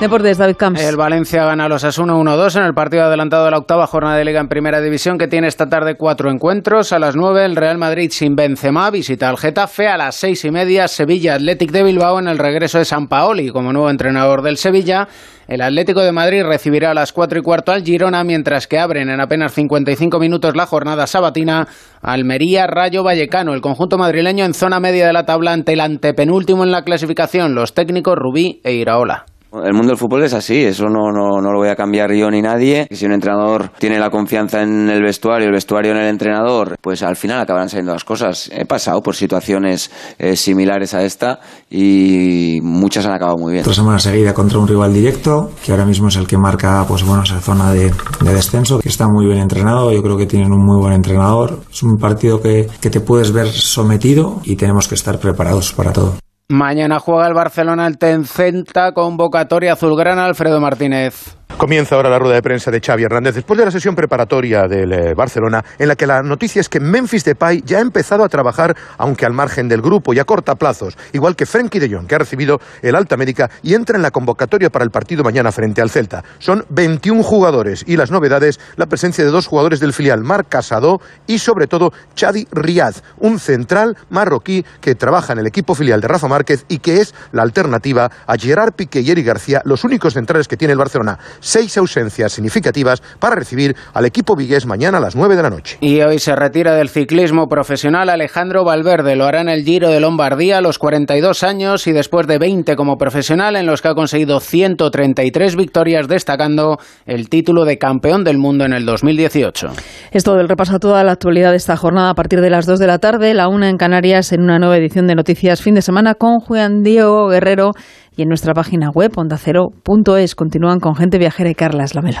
[0.00, 0.82] Deportes, David Camps.
[0.82, 4.18] El Valencia gana a los Asuna 1-2 en el partido adelantado de la octava jornada
[4.18, 6.92] de Liga en Primera División, que tiene esta tarde cuatro encuentros.
[6.92, 9.88] A las nueve, el Real Madrid sin Benzema visita al Getafe.
[9.88, 13.48] A las seis y media, Sevilla Athletic de Bilbao en el regreso de San Paoli
[13.48, 15.08] como nuevo entrenador del Sevilla.
[15.48, 19.08] El Atlético de Madrid recibirá a las cuatro y cuarto al Girona, mientras que abren
[19.08, 21.68] en apenas 55 minutos la jornada sabatina
[22.02, 23.54] Almería Rayo Vallecano.
[23.54, 27.54] El conjunto madrileño en zona media de la tabla ante el antepenúltimo en la clasificación,
[27.54, 29.24] los técnicos Rubí e Iraola.
[29.52, 32.30] El mundo del fútbol es así, eso no, no, no, lo voy a cambiar yo
[32.30, 32.86] ni nadie.
[32.90, 37.02] Si un entrenador tiene la confianza en el vestuario, el vestuario en el entrenador, pues
[37.02, 38.50] al final acabarán saliendo las cosas.
[38.52, 41.40] He pasado por situaciones eh, similares a esta
[41.70, 43.62] y muchas han acabado muy bien.
[43.62, 47.04] Otra semana seguida contra un rival directo, que ahora mismo es el que marca pues
[47.04, 50.52] bueno esa zona de, de descenso, que está muy bien entrenado, yo creo que tienen
[50.52, 51.60] un muy buen entrenador.
[51.70, 55.92] Es un partido que, que te puedes ver sometido y tenemos que estar preparados para
[55.92, 56.14] todo.
[56.48, 61.36] Mañana juega el Barcelona el Tencenta, convocatoria azulgrana Alfredo Martínez.
[61.56, 64.92] Comienza ahora la rueda de prensa de Xavi Hernández después de la sesión preparatoria del
[64.92, 68.28] eh, Barcelona, en la que la noticia es que Memphis Depay ya ha empezado a
[68.28, 72.06] trabajar, aunque al margen del grupo y a corta plazos, igual que Frenkie de Jong,
[72.06, 75.50] que ha recibido el alta médica y entra en la convocatoria para el partido mañana
[75.50, 76.22] frente al Celta.
[76.40, 81.00] Son 21 jugadores y las novedades, la presencia de dos jugadores del filial, Marc Casado
[81.26, 86.08] y sobre todo Chadi Riad, un central marroquí que trabaja en el equipo filial de
[86.08, 90.12] Rafa Márquez y que es la alternativa a Gerard Piqué y Eric García, los únicos
[90.12, 95.00] centrales que tiene el Barcelona seis ausencias significativas para recibir al equipo vigués mañana a
[95.00, 95.78] las nueve de la noche.
[95.80, 99.16] Y hoy se retira del ciclismo profesional Alejandro Valverde.
[99.16, 102.76] Lo hará en el Giro de Lombardía a los 42 años y después de 20
[102.76, 108.36] como profesional en los que ha conseguido 133 victorias, destacando el título de campeón del
[108.36, 109.68] mundo en el 2018.
[110.10, 112.66] Es todo el repaso a toda la actualidad de esta jornada a partir de las
[112.66, 115.74] 2 de la tarde, la una en Canarias, en una nueva edición de Noticias Fin
[115.74, 117.72] de Semana con Juan Diego Guerrero
[118.16, 120.34] y en nuestra página web ondacero.es.
[120.34, 122.20] Continúan con gente viajera y Carlas Lamelo.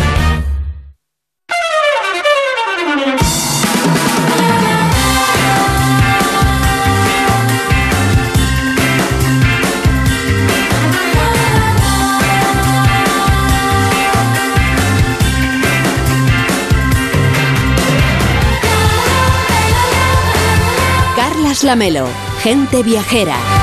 [21.63, 22.07] Lamelo,
[22.43, 23.60] gente viajera.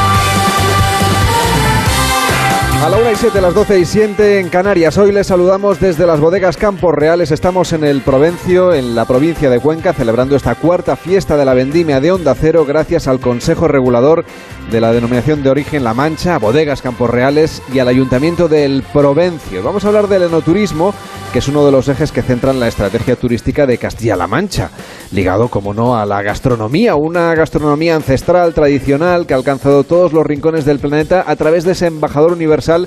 [2.89, 4.97] A la 1 y 7, las 12 y 7 en Canarias.
[4.97, 7.31] Hoy les saludamos desde las bodegas Campos Reales.
[7.31, 11.53] Estamos en el Provencio, en la provincia de Cuenca, celebrando esta cuarta fiesta de la
[11.53, 14.25] vendimia de Onda Cero gracias al Consejo Regulador
[14.71, 18.83] de la Denominación de Origen La Mancha, a Bodegas Campos Reales y al Ayuntamiento del
[18.83, 19.63] Provencio.
[19.63, 20.95] Vamos a hablar del enoturismo,
[21.33, 24.71] que es uno de los ejes que centran la estrategia turística de Castilla-La Mancha,
[25.13, 30.27] ligado, como no, a la gastronomía, una gastronomía ancestral, tradicional, que ha alcanzado todos los
[30.27, 32.78] rincones del planeta a través de ese embajador universal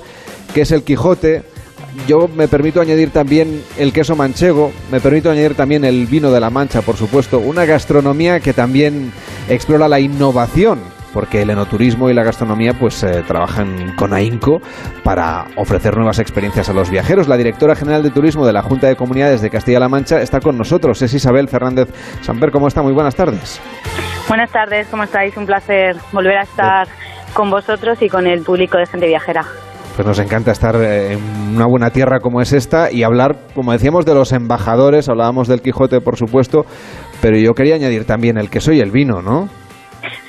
[0.53, 1.43] que es el Quijote.
[2.07, 6.39] Yo me permito añadir también el queso manchego, me permito añadir también el vino de
[6.39, 9.11] la Mancha, por supuesto, una gastronomía que también
[9.49, 10.79] explora la innovación,
[11.13, 14.61] porque el enoturismo y la gastronomía pues eh, trabajan con ahínco
[15.03, 17.27] para ofrecer nuevas experiencias a los viajeros.
[17.27, 20.57] La directora general de turismo de la Junta de Comunidades de Castilla-La Mancha está con
[20.57, 21.89] nosotros, es Isabel Fernández
[22.21, 22.51] Samper.
[22.51, 22.81] ¿Cómo está?
[22.81, 23.59] Muy buenas tardes.
[24.29, 25.35] Buenas tardes, ¿cómo estáis?
[25.35, 26.87] Un placer volver a estar
[27.33, 29.45] con vosotros y con el público de gente viajera.
[30.01, 31.19] Pues nos encanta estar en
[31.53, 35.61] una buena tierra como es esta y hablar, como decíamos, de los embajadores, hablábamos del
[35.61, 36.65] Quijote, por supuesto,
[37.21, 39.47] pero yo quería añadir también el queso y el vino, ¿no?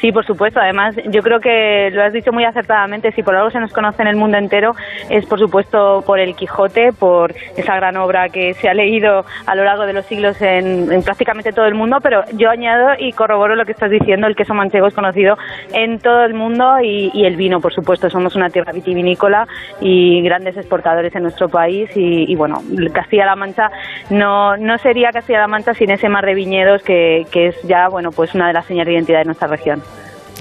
[0.03, 0.59] Sí, por supuesto.
[0.59, 3.13] Además, yo creo que lo has dicho muy acertadamente.
[3.13, 4.73] Si por algo se nos conoce en el mundo entero,
[5.09, 9.55] es por supuesto por el Quijote, por esa gran obra que se ha leído a
[9.55, 11.99] lo largo de los siglos en, en prácticamente todo el mundo.
[12.03, 15.39] Pero yo añado y corroboro lo que estás diciendo: el queso manchego es conocido
[15.73, 18.11] en todo el mundo y, el vino, por supuesto.
[18.11, 19.47] Somos una tierra vitivinícola
[19.81, 21.89] y grandes exportadores en nuestro país.
[21.97, 22.61] Y, y bueno,
[22.93, 23.71] Castilla-La Mancha
[24.11, 28.11] no, no sería Castilla-La Mancha sin ese mar de viñedos que, que es ya, bueno,
[28.11, 29.81] pues una de las señales de identidad de nuestra región.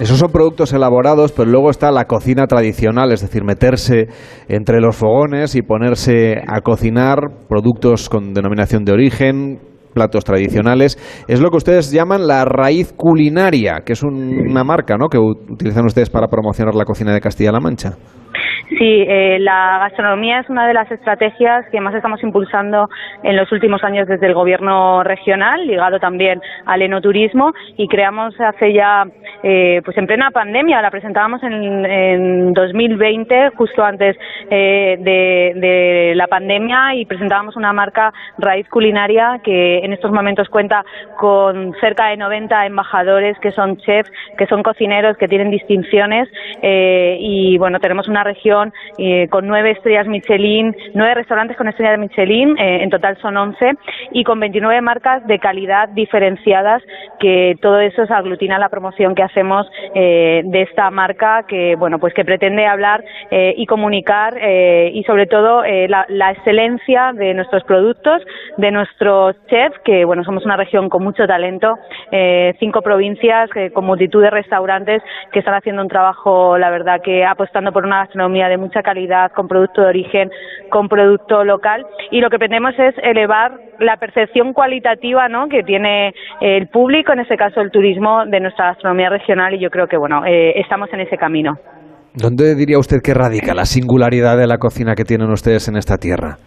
[0.01, 4.07] Esos son productos elaborados, pero luego está la cocina tradicional, es decir, meterse
[4.47, 9.59] entre los fogones y ponerse a cocinar productos con denominación de origen,
[9.93, 10.97] platos tradicionales.
[11.27, 15.07] Es lo que ustedes llaman la raíz culinaria, que es un- una marca ¿no?
[15.07, 17.91] que utilizan ustedes para promocionar la cocina de Castilla-La Mancha.
[18.69, 22.89] Sí, eh, la gastronomía es una de las estrategias que más estamos impulsando
[23.23, 28.73] en los últimos años desde el gobierno regional, ligado también al enoturismo, y creamos hace
[28.73, 29.05] ya,
[29.43, 34.15] eh, pues en plena pandemia, la presentábamos en, en 2020, justo antes
[34.49, 40.47] eh, de, de la pandemia, y presentábamos una marca Raíz Culinaria que en estos momentos
[40.49, 40.83] cuenta
[41.17, 46.29] con cerca de 90 embajadores que son chefs, que son cocineros, que tienen distinciones,
[46.61, 51.99] eh, y bueno, tenemos una región eh, con nueve estrellas Michelin, nueve restaurantes con estrellas
[51.99, 53.73] Michelin, eh, en total son once,
[54.11, 56.81] y con 29 marcas de calidad diferenciadas,
[57.19, 61.99] que todo eso se aglutina la promoción que hacemos eh, de esta marca que, bueno,
[61.99, 64.37] pues que pretende hablar y comunicar
[64.91, 68.21] y sobre todo la, la excelencia de nuestros productos,
[68.57, 71.77] de nuestros chefs, que, bueno, somos una región con mucho talento,
[72.59, 75.01] cinco provincias con multitud de restaurantes
[75.31, 79.31] que están haciendo un trabajo, la verdad, que apostando por una gastronomía de mucha calidad,
[79.31, 80.29] con producto de origen,
[80.69, 81.85] con producto local.
[82.11, 85.47] Y lo que pretendemos es elevar la percepción cualitativa ¿no?
[85.47, 89.53] que tiene el público, en este caso el turismo, de nuestra gastronomía regional.
[89.53, 91.57] Y yo creo que, bueno, eh, estamos en ese camino.
[92.13, 95.97] ¿Dónde diría usted que radica la singularidad de la cocina que tienen ustedes en esta
[95.97, 96.37] tierra?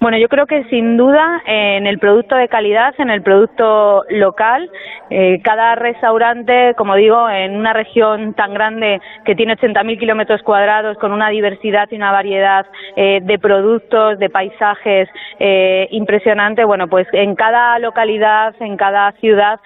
[0.00, 4.70] Bueno, yo creo que sin duda en el producto de calidad, en el producto local,
[5.10, 10.96] eh, cada restaurante, como digo, en una región tan grande que tiene 80.000 kilómetros cuadrados,
[10.96, 12.64] con una diversidad y una variedad
[12.96, 15.06] eh, de productos, de paisajes
[15.38, 19.60] eh, impresionante, bueno, pues en cada localidad, en cada ciudad,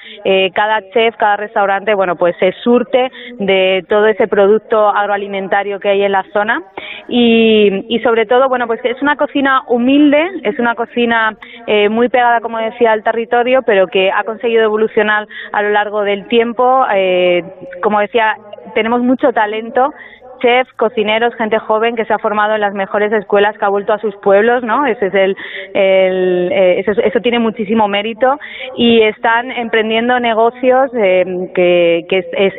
[0.53, 6.03] cada chef, cada restaurante, bueno, pues se surte de todo ese producto agroalimentario que hay
[6.03, 6.61] en la zona.
[7.07, 12.09] Y, y sobre todo, bueno, pues es una cocina humilde es una cocina eh, muy
[12.09, 16.85] pegada, como decía, al territorio, pero que ha conseguido evolucionar a lo largo del tiempo.
[16.95, 17.43] Eh,
[17.83, 18.37] como decía,
[18.75, 19.93] tenemos mucho talento
[20.41, 23.93] chefs, cocineros, gente joven que se ha formado en las mejores escuelas, que ha vuelto
[23.93, 24.87] a sus pueblos, ¿no?
[24.87, 25.37] Ese es el,
[25.75, 28.39] eh, eso, tiene muchísimo mérito
[28.77, 32.05] y están emprendiendo negocios eh, que,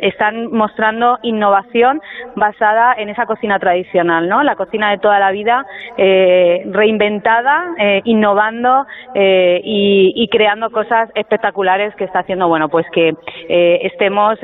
[0.02, 2.00] están mostrando innovación
[2.34, 4.42] basada en esa cocina tradicional, ¿no?
[4.42, 5.66] La cocina de toda la vida
[5.96, 7.74] eh, reinventada,
[8.04, 13.14] innovando y, creando cosas espectaculares que está haciendo, bueno, pues que
[13.48, 14.38] estemos,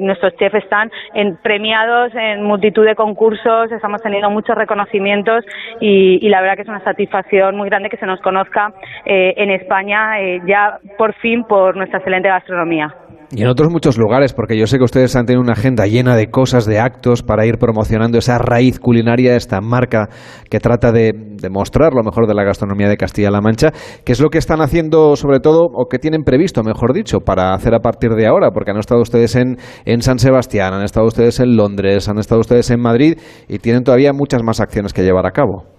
[0.00, 5.44] nuestros chefs están en, premiados en multitud de concursos, estamos teniendo muchos reconocimientos
[5.80, 8.72] y, la verdad que es una satisfacción muy grande que se nos conozca
[9.04, 12.94] eh, en España eh, ya por fin por nuestra excelente gastronomía.
[13.34, 16.16] Y en otros muchos lugares, porque yo sé que ustedes han tenido una agenda llena
[16.16, 20.10] de cosas, de actos para ir promocionando esa raíz culinaria, esta marca
[20.50, 21.14] que trata de,
[21.50, 23.72] mostrar lo mejor de la gastronomía de Castilla-La Mancha.
[24.04, 27.54] ¿Qué es lo que están haciendo, sobre todo, o que tienen previsto, mejor dicho, para
[27.54, 28.50] hacer a partir de ahora?
[28.50, 29.56] Porque han estado ustedes en,
[29.86, 33.18] en San Sebastián, han estado ustedes en Londres, han estado ustedes en Madrid
[33.48, 35.71] y tienen todavía muchas más acciones que llevar a cabo.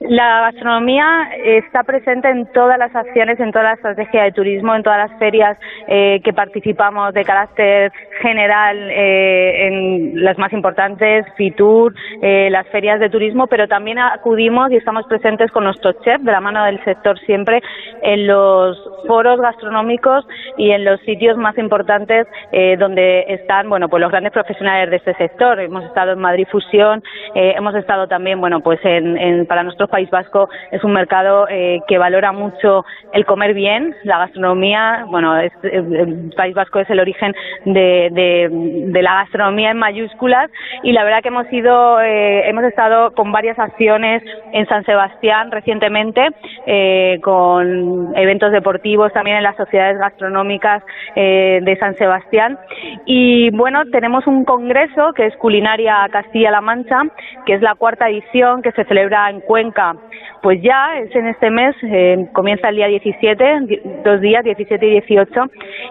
[0.00, 4.82] La gastronomía está presente en todas las acciones, en toda la estrategia de turismo, en
[4.82, 5.56] todas las ferias
[5.88, 7.90] eh, que participamos de carácter
[8.20, 14.70] general, eh, en las más importantes, FITUR, eh, las ferias de turismo, pero también acudimos
[14.70, 17.62] y estamos presentes con nuestros chefs de la mano del sector siempre
[18.02, 20.26] en los foros gastronómicos
[20.58, 22.26] y en los sitios más importantes
[22.78, 25.60] donde están, bueno, pues los grandes profesionales de este sector.
[25.60, 27.02] Hemos estado en Madrid Fusión,
[27.34, 31.80] hemos estado también, bueno, pues en, en para nuestros País Vasco es un mercado eh,
[31.88, 35.04] que valora mucho el comer bien, la gastronomía.
[35.08, 37.34] Bueno, eh, el País Vasco es el origen
[37.64, 40.50] de, la gastronomía en mayúsculas
[40.82, 44.22] y la verdad que hemos ido, eh, hemos estado con varias acciones
[44.52, 46.28] en San Sebastián recientemente,
[47.22, 50.82] con eventos deportivos también en las sociedades gastronómicas
[51.14, 52.58] de San Sebastián.
[53.04, 57.02] Y bueno, tenemos un congreso que es Culinaria Castilla-La Mancha,
[57.44, 59.75] que es la cuarta edición que se celebra en Cuenca
[60.42, 64.90] pues ya es en este mes, eh, comienza el día 17, dos días, 17 y
[64.90, 65.46] 18,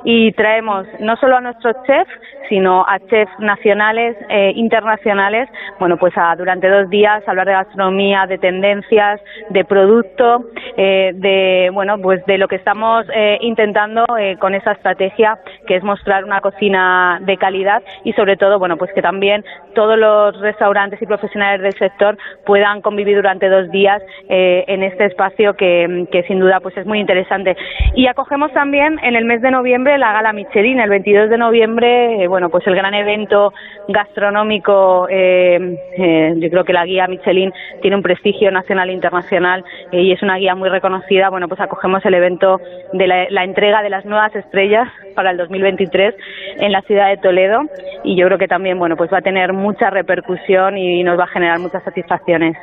[0.06, 2.10] y traemos no solo a nuestros chefs,
[2.48, 8.38] sino a chefs nacionales e internacionales, bueno, pues durante dos días hablar de gastronomía, de
[8.38, 9.20] tendencias,
[9.50, 10.46] de producto,
[10.78, 14.06] eh, de, bueno, pues de lo que estamos eh, intentando
[14.40, 18.94] con esa estrategia, que es mostrar una cocina de calidad y sobre todo, bueno, pues
[18.94, 24.84] que también todos los restaurantes y profesionales del sector puedan convivir durante dos días en
[24.84, 27.56] este espacio que, sin duda pues es muy interesante.
[27.96, 32.28] Y acogemos también en el mes de noviembre la Gala Michelin, el 22 de noviembre,
[32.28, 33.54] bueno, pues el gran evento
[33.88, 37.52] gastronómico, eh, eh, yo creo que la guía Michelin
[37.82, 41.30] tiene un prestigio nacional e internacional eh, y es una guía muy reconocida.
[41.30, 42.60] Bueno, pues acogemos el evento
[42.94, 46.16] de la, entrega de las nuevas estrellas para el 2023
[46.58, 47.62] en la ciudad de Toledo
[48.04, 51.26] y yo creo que también, bueno, pues va a tener mucha repercusión y nos va
[51.26, 52.56] a generar muchas satisfacciones.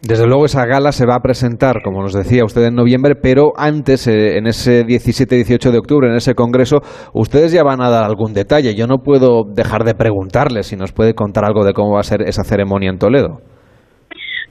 [0.00, 3.52] Desde luego esa gala se va a presentar, como nos decía usted, en noviembre, pero
[3.56, 6.78] antes, eh, en ese 17-18 de octubre, en ese congreso,
[7.14, 8.76] ustedes ya van a dar algún detalle.
[8.76, 12.04] Yo no puedo dejar de preguntarle si nos puede contar algo de cómo va a
[12.04, 13.40] ser esa ceremonia en Toledo.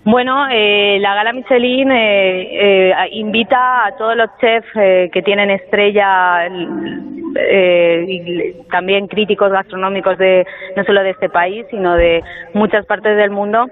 [0.04, 6.48] Bueno, eh, la Gala Michelin eh, invita a todos los chefs que tienen estrella
[7.36, 10.46] eh, y también críticos gastronómicos de
[10.76, 12.22] no solo de este país, sino de
[12.54, 13.66] muchas partes del mundo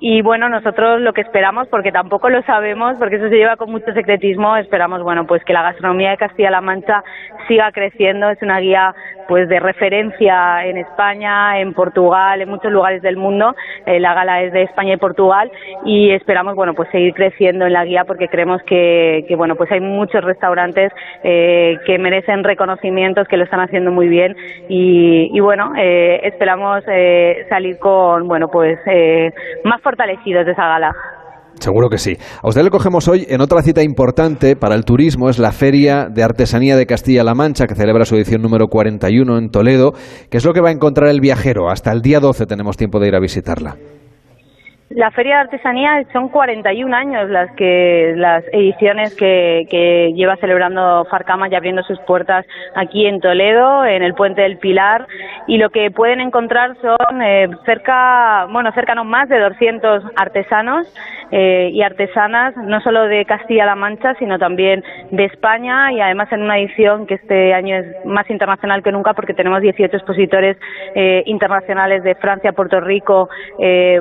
[0.00, 3.70] y bueno, nosotros lo que esperamos, porque tampoco lo sabemos, porque eso se lleva con
[3.70, 7.02] mucho secretismo, esperamos, bueno, pues que la gastronomía de Castilla-La Mancha
[7.48, 8.94] siga creciendo, es una guía
[9.26, 13.54] pues de referencia en España, en Portugal, en muchos lugares del mundo.
[13.86, 15.50] Eh, la gala es de España y Portugal.
[15.84, 19.70] Y esperamos, bueno, pues seguir creciendo en la guía porque creemos que, que bueno, pues
[19.72, 20.92] hay muchos restaurantes
[21.22, 24.36] eh, que merecen reconocimientos, que lo están haciendo muy bien.
[24.68, 29.32] Y, y bueno, eh, esperamos eh, salir con, bueno, pues eh,
[29.64, 30.90] más fortalecidos de esa gala.
[31.60, 32.16] Seguro que sí.
[32.42, 36.08] A usted le cogemos hoy en otra cita importante para el turismo, es la Feria
[36.10, 39.92] de Artesanía de Castilla-La Mancha, que celebra su edición número 41 en Toledo.
[40.30, 41.70] ¿Qué es lo que va a encontrar el viajero?
[41.70, 43.76] Hasta el día 12 tenemos tiempo de ir a visitarla.
[44.90, 49.66] La Feria de Artesanía son 41 años las que las ediciones que,
[50.14, 52.44] lleva celebrando Farcama y abriendo sus puertas
[52.74, 55.06] aquí en Toledo, en el Puente del Pilar,
[55.46, 60.86] y lo que pueden encontrar son eh, cerca, bueno, cercanos más de 200 artesanos
[61.30, 65.92] eh, y artesanas, no solo de Castilla-La Mancha, sino también de España.
[65.92, 69.60] Y además en una edición que este año es más internacional que nunca porque tenemos
[69.60, 70.56] 18 expositores
[70.94, 73.28] eh, internacionales de Francia, Puerto Rico,
[73.58, 74.00] eh,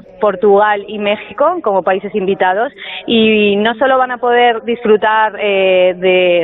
[0.88, 2.74] Y México como países invitados
[3.06, 5.94] y no solo van a poder disfrutar eh,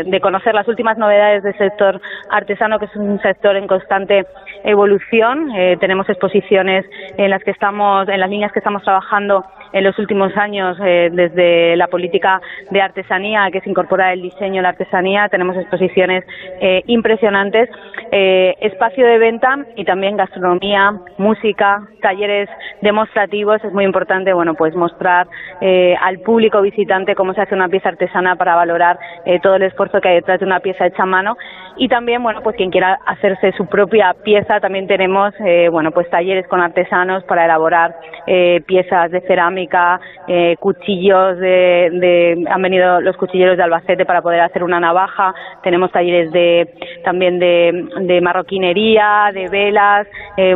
[0.06, 4.26] de, conocer las últimas novedades del sector artesano, que es un sector en constante
[4.64, 5.52] evolución.
[5.56, 6.86] Eh, tenemos exposiciones
[7.18, 11.10] en las que estamos, en las líneas que estamos trabajando en los últimos años eh,
[11.12, 15.30] desde la política de artesanía que se incorpora el diseño, la artesanía.
[15.30, 16.26] Tenemos exposiciones
[16.88, 17.70] impresionantes,
[18.12, 22.50] espacio de venta y también gastronomía, música, talleres
[22.82, 23.64] demostrativos.
[23.64, 25.28] Es muy importante, bueno, pues mostrar
[25.62, 29.64] eh, al público visitante cómo se hace una pieza artesana para valorar eh, todo el
[29.64, 31.38] esfuerzo que hay detrás de una pieza hecha a mano.
[31.78, 36.10] Y también, bueno, pues quien quiera hacerse su propia pieza, también tenemos, eh, bueno, pues
[36.10, 37.96] talleres con artesanos para elaborar
[38.68, 40.00] piezas de cerámica,
[40.60, 45.34] cuchillos de, de, han venido los cuchilleros de Albacete para poder hacer una navaja,
[45.64, 46.70] tenemos talleres de,
[47.04, 50.06] también de, de marroquinería, de velas,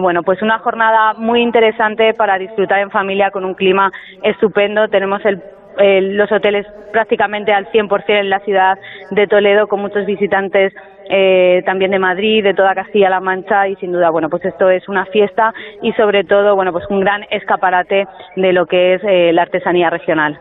[0.02, 3.91] bueno, pues una jornada muy interesante para disfrutar en familia con un clima
[4.23, 5.41] estupendo, tenemos el
[5.77, 8.77] eh, los hoteles prácticamente al 100% en la ciudad
[9.09, 10.71] de Toledo, con muchos visitantes
[11.09, 14.88] eh, también de Madrid, de toda Castilla-La Mancha y sin duda, bueno, pues esto es
[14.88, 15.51] una fiesta
[15.81, 18.05] y sobre todo, bueno, pues un gran escaparate
[18.35, 20.39] de lo que es eh, la artesanía regional.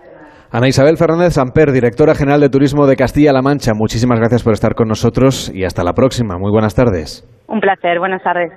[0.51, 4.74] Ana Isabel Fernández Samper, directora general de Turismo de Castilla-La Mancha, muchísimas gracias por estar
[4.74, 6.36] con nosotros y hasta la próxima.
[6.36, 7.26] Muy buenas tardes.
[7.48, 8.52] Un placer, buenas tardes.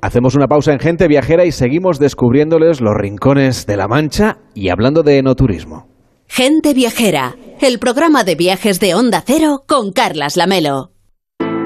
[0.00, 4.68] Hacemos una pausa en Gente Viajera y seguimos descubriéndoles los rincones de La Mancha y
[4.68, 5.88] hablando de enoturismo.
[6.28, 10.92] Gente Viajera, el programa de viajes de Onda Cero con Carlas Lamelo.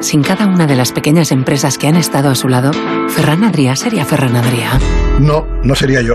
[0.00, 2.72] Sin cada una de las pequeñas empresas que han estado a su lado,
[3.09, 4.80] Ferran Adrià sería Ferran Adrià.
[5.20, 6.14] No, no sería yo.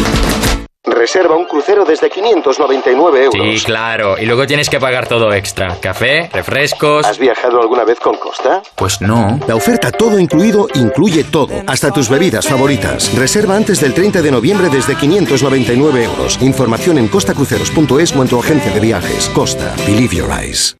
[1.01, 3.59] Reserva un crucero desde 599 euros.
[3.59, 4.19] Sí, claro.
[4.19, 5.77] Y luego tienes que pagar todo extra.
[5.81, 7.07] Café, refrescos.
[7.07, 8.61] ¿Has viajado alguna vez con Costa?
[8.75, 9.39] Pues no.
[9.47, 13.17] La oferta todo incluido incluye todo, hasta tus bebidas favoritas.
[13.17, 16.37] Reserva antes del 30 de noviembre desde 599 euros.
[16.39, 19.27] Información en costacruceros.es o en tu agencia de viajes.
[19.33, 19.73] Costa.
[19.87, 20.77] Believe your eyes.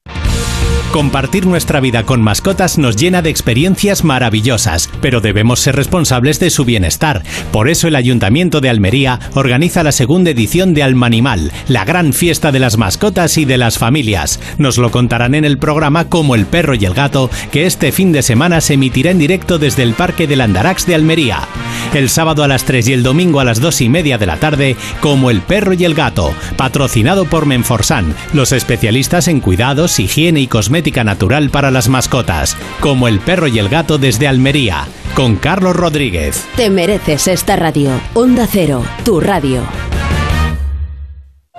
[0.91, 6.49] Compartir nuestra vida con mascotas nos llena de experiencias maravillosas, pero debemos ser responsables de
[6.49, 7.23] su bienestar.
[7.53, 12.51] Por eso el Ayuntamiento de Almería organiza la segunda edición de Almanimal, la gran fiesta
[12.51, 14.41] de las mascotas y de las familias.
[14.57, 18.11] Nos lo contarán en el programa Como el perro y el gato, que este fin
[18.11, 21.47] de semana se emitirá en directo desde el Parque del Andarax de Almería.
[21.93, 24.37] El sábado a las 3 y el domingo a las 2 y media de la
[24.37, 30.41] tarde, Como el perro y el gato, patrocinado por Menforsan, los especialistas en cuidados, higiene
[30.41, 35.35] y cosmética natural para las mascotas, como el perro y el gato desde Almería, con
[35.35, 36.45] Carlos Rodríguez.
[36.55, 37.91] Te mereces esta radio.
[38.13, 39.61] Onda Cero, tu radio.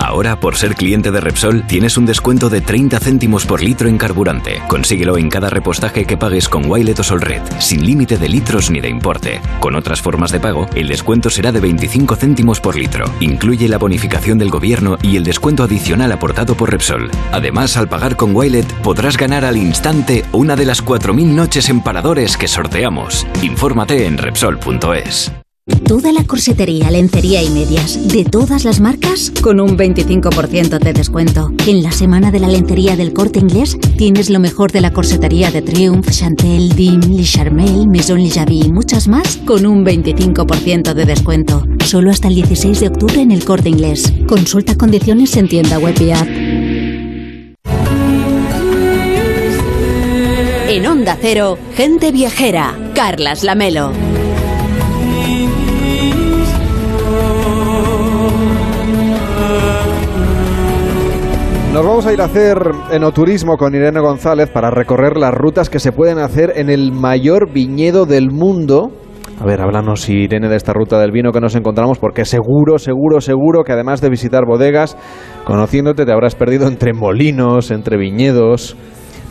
[0.02, 3.98] Ahora, por ser cliente de Repsol, tienes un descuento de 30 céntimos por litro en
[3.98, 4.60] carburante.
[4.66, 8.80] Consíguelo en cada repostaje que pagues con Wilet o Solred, sin límite de litros ni
[8.80, 9.40] de importe.
[9.60, 13.04] Con otras formas de pago, el descuento será de 25 céntimos por litro.
[13.20, 17.08] Incluye la bonificación del gobierno y el descuento adicional aportado por Repsol.
[17.30, 21.80] Además, al pagar con Wilet, podrás ganar al instante una de las 4.000 noches en
[21.80, 23.24] paradores que sorteamos.
[23.40, 25.32] Infórmate en Repsol.es.
[25.64, 31.52] Toda la corsetería, lencería y medias, de todas las marcas, con un 25% de descuento.
[31.68, 35.52] En la semana de la lencería del corte inglés, tienes lo mejor de la corsetería
[35.52, 41.04] de Triumph, Chantel, Dim, Le Charmel, Maison Le y muchas más, con un 25% de
[41.04, 41.62] descuento.
[41.84, 44.12] Solo hasta el 16 de octubre en el corte inglés.
[44.26, 46.26] Consulta condiciones en tienda web y app.
[50.68, 52.76] En Onda Cero, gente viajera.
[52.96, 54.11] Carlas Lamelo.
[61.72, 62.58] Nos vamos a ir a hacer
[62.90, 67.50] enoturismo con Irene González para recorrer las rutas que se pueden hacer en el mayor
[67.50, 68.90] viñedo del mundo.
[69.40, 73.22] A ver, háblanos, Irene, de esta ruta del vino que nos encontramos, porque seguro, seguro,
[73.22, 74.98] seguro que además de visitar bodegas,
[75.46, 78.76] conociéndote te habrás perdido entre molinos, entre viñedos.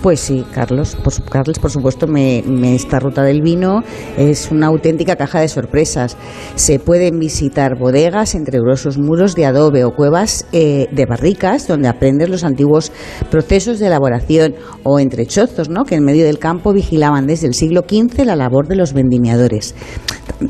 [0.02, 3.84] Pues sí, Carlos, por, Carlos, por supuesto, me, me, esta ruta del vino
[4.18, 6.18] es una auténtica caja de sorpresas.
[6.56, 11.88] Se pueden visitar bodegas entre gruesos muros de adobe o cuevas eh, de barricas donde
[11.88, 12.91] aprendes los antiguos
[13.30, 15.84] procesos de elaboración o entre chozos, ¿no?
[15.84, 19.76] que en medio del campo vigilaban desde el siglo XV la labor de los vendimiadores.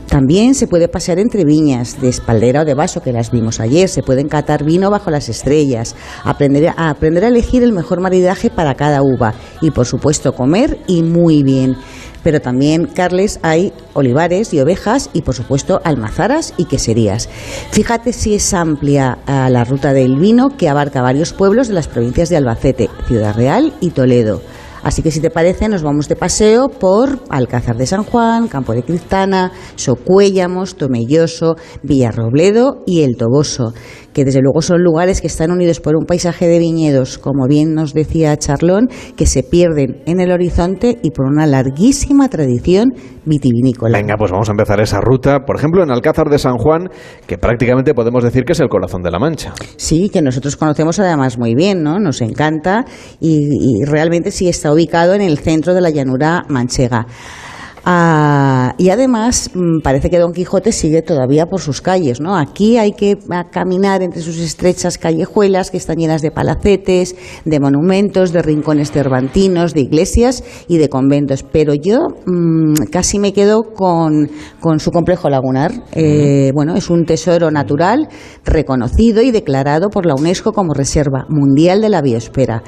[0.07, 3.89] También se puede pasear entre viñas de espaldera o de vaso, que las vimos ayer.
[3.89, 8.49] Se pueden catar vino bajo las estrellas, aprender a, aprender a elegir el mejor maridaje
[8.49, 11.75] para cada uva y, por supuesto, comer y muy bien.
[12.23, 17.29] Pero también, Carles, hay olivares y ovejas y, por supuesto, almazaras y queserías.
[17.71, 21.87] Fíjate si es amplia ah, la ruta del vino que abarca varios pueblos de las
[21.87, 24.41] provincias de Albacete, Ciudad Real y Toledo.
[24.83, 28.73] Así que si te parece, nos vamos de paseo por Alcázar de San Juan, Campo
[28.73, 33.73] de Cristana, Socuéllamos, Tomelloso, Villarrobledo y El Toboso,
[34.13, 37.73] que desde luego son lugares que están unidos por un paisaje de viñedos, como bien
[37.73, 42.93] nos decía Charlón, que se pierden en el horizonte y por una larguísima tradición
[43.25, 43.97] vitivinícola.
[43.97, 46.89] Venga, pues vamos a empezar esa ruta, por ejemplo, en Alcázar de San Juan,
[47.27, 49.53] que prácticamente podemos decir que es el corazón de la Mancha.
[49.77, 51.99] Sí, que nosotros conocemos además muy bien, ¿no?
[51.99, 52.85] Nos encanta
[53.19, 57.05] y, y realmente sí está ubicado en el centro de la llanura manchega.
[57.83, 62.37] Ah, y además mm, parece que Don Quijote sigue todavía por sus calles, ¿no?
[62.37, 63.17] Aquí hay que
[63.51, 69.73] caminar entre sus estrechas callejuelas que están llenas de palacetes, de monumentos, de rincones cervantinos,
[69.73, 71.43] de iglesias y de conventos.
[71.43, 74.29] Pero yo mmm, casi me quedo con,
[74.59, 75.71] con su complejo lagunar.
[75.93, 78.09] Eh, bueno, es un tesoro natural
[78.45, 82.61] reconocido y declarado por la UNESCO como Reserva Mundial de la Biosfera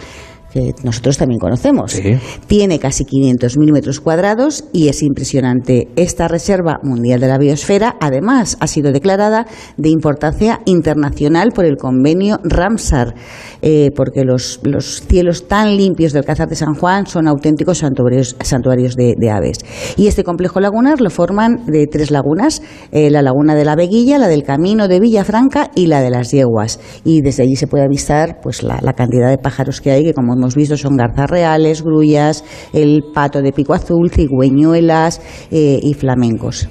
[0.53, 1.93] que nosotros también conocemos.
[1.93, 2.15] Sí.
[2.45, 5.88] Tiene casi 500.000 metros cuadrados y es impresionante.
[5.95, 9.47] Esta Reserva Mundial de la Biosfera, además, ha sido declarada
[9.77, 13.15] de importancia internacional por el convenio Ramsar,
[13.63, 18.35] eh, porque los, los, cielos tan limpios del Alcázar de San Juan son auténticos santuarios,
[18.43, 19.57] santuarios de, de, aves.
[19.97, 22.61] Y este complejo lagunar lo forman de tres lagunas,
[22.91, 26.31] eh, la laguna de la Veguilla, la del Camino de Villafranca y la de las
[26.31, 26.80] Yeguas.
[27.03, 30.13] Y desde allí se puede avistar pues, la, la cantidad de pájaros que hay, que
[30.13, 32.43] como hemos visto son garzas reales, grullas,
[32.73, 35.21] el pato de pico azul, cigüeñuelas
[35.51, 36.67] eh, y flamencos.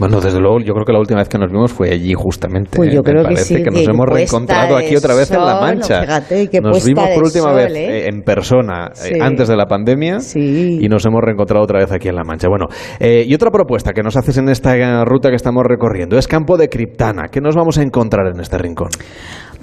[0.00, 2.70] Bueno, desde luego, yo creo que la última vez que nos vimos fue allí justamente.
[2.74, 3.04] Pues yo ¿eh?
[3.04, 5.60] creo Me parece que sí, que nos que hemos reencontrado aquí otra vez en La
[5.60, 6.00] Mancha.
[6.00, 8.08] fíjate, que nos vimos por última sol, vez ¿eh?
[8.08, 12.14] en persona eh, antes de la pandemia y nos hemos reencontrado otra vez aquí en
[12.14, 12.48] La Mancha.
[12.48, 12.68] Bueno,
[12.98, 16.56] eh, y otra propuesta que nos haces en esta ruta que estamos recorriendo es Campo
[16.56, 17.28] de Criptana.
[17.30, 18.88] ¿Qué nos vamos a encontrar en este rincón?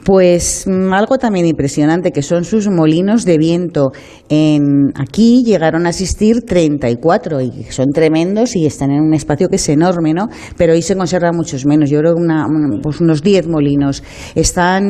[0.08, 3.92] Pues mm, algo también impresionante que son sus molinos de viento.
[4.30, 9.58] En, aquí llegaron a asistir 34 y son tremendos y están en un espacio que
[9.58, 10.30] es enorme, ¿no?
[10.56, 12.48] Pero hoy se conservan muchos menos, yo creo una-
[12.82, 14.02] pues unos 10 molinos.
[14.34, 14.86] Están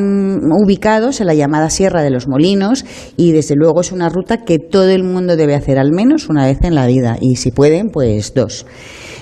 [0.52, 2.86] ubicados en la llamada Sierra de los Molinos
[3.18, 6.46] y desde luego es una ruta que todo el mundo debe hacer al menos una
[6.46, 8.68] vez en la vida y si pueden, pues dos.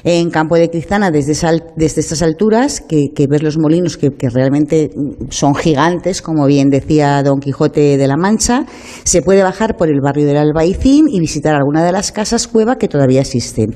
[0.08, 4.92] En Campo de Cristana, desde, estas alturas, que, ves los molinos que, realmente
[5.30, 5.85] son gigantes,
[6.24, 8.66] como bien decía Don Quijote de la Mancha,
[9.04, 12.78] se puede bajar por el barrio del Albaicín y visitar alguna de las casas cueva
[12.78, 13.76] que todavía existen.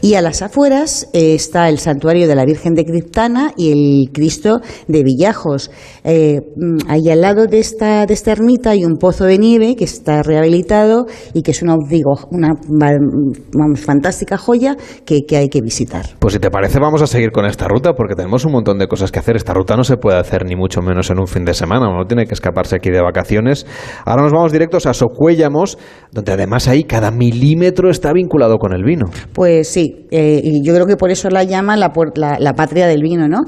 [0.00, 4.12] Y a las afueras eh, está el santuario de la Virgen de Criptana y el
[4.12, 5.70] Cristo de Villajos.
[6.04, 9.76] Eh, mm, ahí al lado de esta, de esta ermita hay un pozo de nieve
[9.76, 15.48] que está rehabilitado y que es una, digo, una vamos, fantástica joya que, que hay
[15.48, 16.06] que visitar.
[16.18, 18.86] Pues si te parece vamos a seguir con esta ruta porque tenemos un montón de
[18.86, 19.36] cosas que hacer.
[19.36, 22.04] Esta ruta no se puede hacer ni mucho menos en un fin de semana, uno
[22.06, 23.66] tiene que escaparse aquí de vacaciones.
[24.04, 25.78] Ahora nos vamos directos a Socuéllamos,
[26.12, 29.06] donde además ahí cada milímetro está vinculado con el vino.
[29.32, 31.92] Pues sí, eh, y yo creo que por eso la llama la,
[32.38, 33.40] la, patria del vino, ¿no?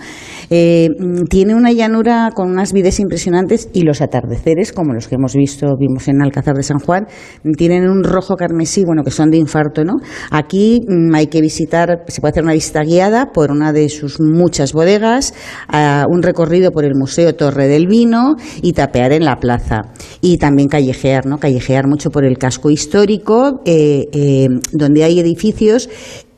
[0.50, 0.88] Eh,
[1.28, 5.66] tiene una llanura con unas vides impresionantes y los atardeceres, como los que hemos visto,
[5.78, 7.06] vimos en Alcázar de San Juan,
[7.56, 9.94] tienen un rojo carmesí, bueno, que son de infarto, ¿no?
[10.30, 14.20] Aquí mm, hay que visitar, se puede hacer una visita guiada por una de sus
[14.20, 15.34] muchas bodegas,
[16.08, 19.82] un recorrido por el Museo Torre del Vino y tapear en la plaza.
[20.20, 21.38] Y también callejear, ¿no?
[21.38, 25.88] Callejear mucho por el casco histórico, eh, eh, donde hay edificios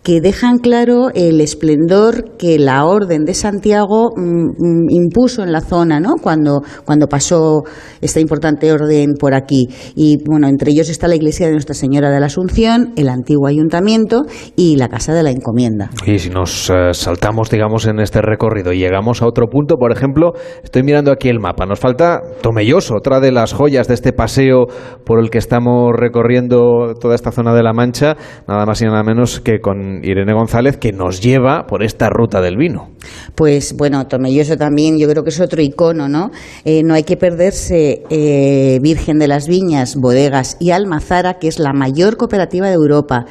[0.05, 5.63] que dejan claro el esplendor que la Orden de Santiago mm, mm, impuso en la
[5.63, 6.17] zona, ¿no?
[6.23, 7.63] Cuando, cuando pasó
[8.03, 9.67] esta importante orden por aquí.
[9.97, 13.49] Y bueno, entre ellos está la iglesia de Nuestra Señora de la Asunción, el antiguo
[13.49, 14.25] ayuntamiento
[14.57, 15.89] y la Casa de la Encomienda.
[16.07, 19.91] Y si nos eh, saltamos, digamos, en este recorrido y llegamos a otro punto, por
[19.91, 20.33] ejemplo,
[20.63, 21.65] estoy mirando aquí el mapa.
[21.65, 24.67] Nos falta Tomelloso, otra de las joyas de este paseo
[25.07, 28.17] por el que estamos recorriendo toda esta zona de la Mancha,
[28.47, 32.41] nada más y nada menos que con Irene González, que nos lleva por esta ruta
[32.41, 32.91] del vino.
[33.35, 36.31] Pues bueno, Tomelloso también, yo creo que es otro icono, ¿no?
[36.65, 41.59] Eh, no hay que perderse eh, Virgen de las Viñas, Bodegas y Almazara, que es
[41.59, 43.27] la mayor cooperativa de Europa.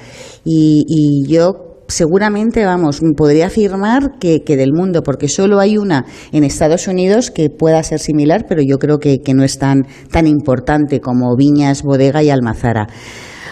[0.46, 6.88] Y, yo seguramente, vamos, podría afirmar que, del mundo, porque solo hay una en Estados
[6.88, 11.00] Unidos que pueda ser similar, pero yo creo que, que no es tan, tan importante
[11.00, 12.88] como Viñas, Bodega y Almazara.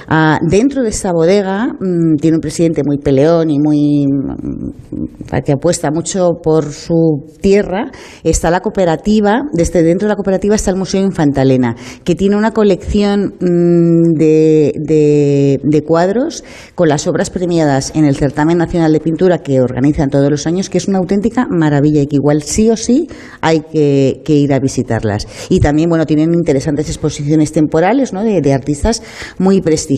[0.07, 5.53] Ah, dentro de esta bodega mm, tiene un presidente muy peleón y muy mm, que
[5.53, 7.91] apuesta mucho por su tierra.
[8.23, 12.51] Está la cooperativa, desde dentro de la cooperativa está el Museo Infantalena, que tiene una
[12.51, 16.43] colección mm, de, de, cuadros
[16.75, 20.69] con las obras premiadas en el Certamen Nacional de Pintura que organizan todos los años,
[20.69, 23.07] que es una auténtica maravilla y que igual sí o sí
[23.41, 25.27] hay que, ir a visitarlas.
[25.49, 28.23] Y también, bueno, tienen interesantes exposiciones temporales ¿no?
[28.23, 29.01] de, de artistas
[29.37, 29.90] muy prestigiosos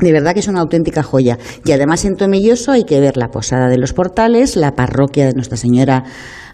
[0.00, 1.38] de verdad que es una auténtica joya.
[1.64, 5.34] Y además en Tomilloso hay que ver la Posada de los Portales, la parroquia de
[5.34, 6.04] Nuestra Señora,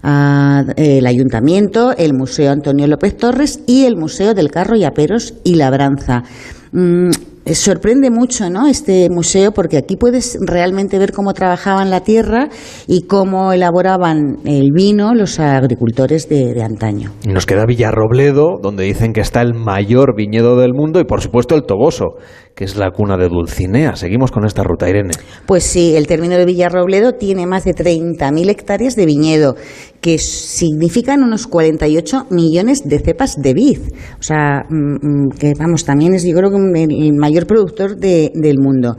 [0.02, 5.34] ah, el Ayuntamiento, el Museo Antonio López Torres y el Museo del Carro y Aperos
[5.44, 6.24] y Labranza.
[6.72, 7.10] Mm,
[7.54, 8.66] sorprende mucho ¿no?
[8.66, 12.48] este museo porque aquí puedes realmente ver cómo trabajaban la tierra
[12.86, 17.12] y cómo elaboraban el vino los agricultores de, de antaño.
[17.26, 21.54] Nos queda Villarrobledo, donde dicen que está el mayor viñedo del mundo y por supuesto
[21.54, 22.16] el Toboso,
[22.56, 23.96] que es la cuna de Dulcinea.
[23.96, 25.12] Seguimos con esta ruta, Irene.
[25.44, 29.56] Pues sí, el término de Villarrobledo tiene más de 30.000 hectáreas de viñedo
[30.00, 33.78] que significan unos 48 millones de cepas de vid.
[34.18, 38.58] O sea, mm, mm, que vamos, también es yo creo que el mayor productor del
[38.58, 38.96] mundo.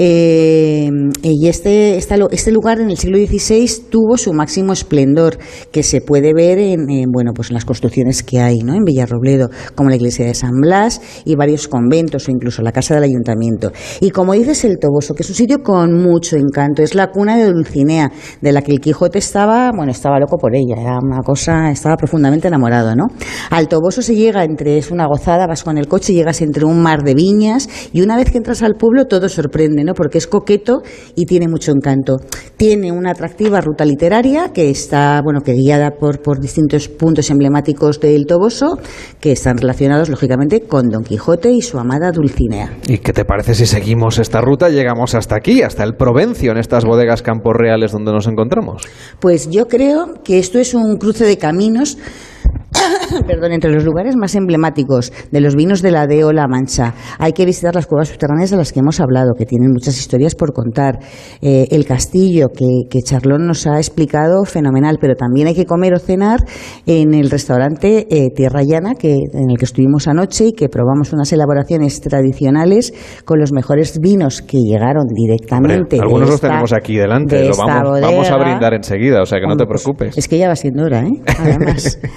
[0.00, 0.88] Eh,
[1.22, 5.38] y este, este lugar en el siglo XVI tuvo su máximo esplendor,
[5.72, 8.74] que se puede ver en, bueno, pues en las construcciones que hay ¿no?
[8.74, 12.94] en Villarrobledo, como la iglesia de San Blas y varios conventos o incluso la casa
[12.94, 13.72] del ayuntamiento.
[14.00, 17.36] Y como dices, el Toboso, que es un sitio con mucho encanto, es la cuna
[17.36, 21.22] de Dulcinea, de la que el Quijote estaba, bueno, estaba loco por ella, era una
[21.24, 23.06] cosa, estaba profundamente enamorado, ¿no?
[23.50, 26.80] Al Toboso se llega entre, es una gozada, vas con el coche, llegas entre un
[26.80, 30.82] mar de viñas y una vez que entras al pueblo todo sorprende, porque es coqueto
[31.14, 32.16] y tiene mucho encanto.
[32.56, 38.00] Tiene una atractiva ruta literaria que está, bueno, que guiada por, por distintos puntos emblemáticos
[38.00, 38.78] del Toboso,
[39.20, 42.76] que están relacionados, lógicamente, con Don Quijote y su amada Dulcinea.
[42.88, 44.68] ¿Y qué te parece si seguimos esta ruta?
[44.68, 48.82] Llegamos hasta aquí, hasta el Provencio, en estas bodegas campos reales donde nos encontramos.
[49.20, 51.98] Pues yo creo que esto es un cruce de caminos
[53.26, 57.32] perdón, entre los lugares más emblemáticos de los vinos de la Deo La Mancha, hay
[57.32, 60.52] que visitar las cuevas subterráneas de las que hemos hablado, que tienen muchas historias por
[60.52, 60.98] contar.
[61.40, 65.94] Eh, el castillo que, que, Charlón nos ha explicado, fenomenal, pero también hay que comer
[65.94, 66.40] o cenar
[66.86, 71.12] en el restaurante eh, Tierra Llana, que, en el que estuvimos anoche y que probamos
[71.12, 72.92] unas elaboraciones tradicionales
[73.24, 75.98] con los mejores vinos que llegaron directamente.
[76.00, 79.56] algunos los tenemos aquí delante, lo vamos, vamos, a brindar enseguida, o sea que no
[79.56, 80.18] te pues, preocupes.
[80.18, 81.22] Es que ya va siendo hora, ¿eh?
[81.38, 81.98] Además.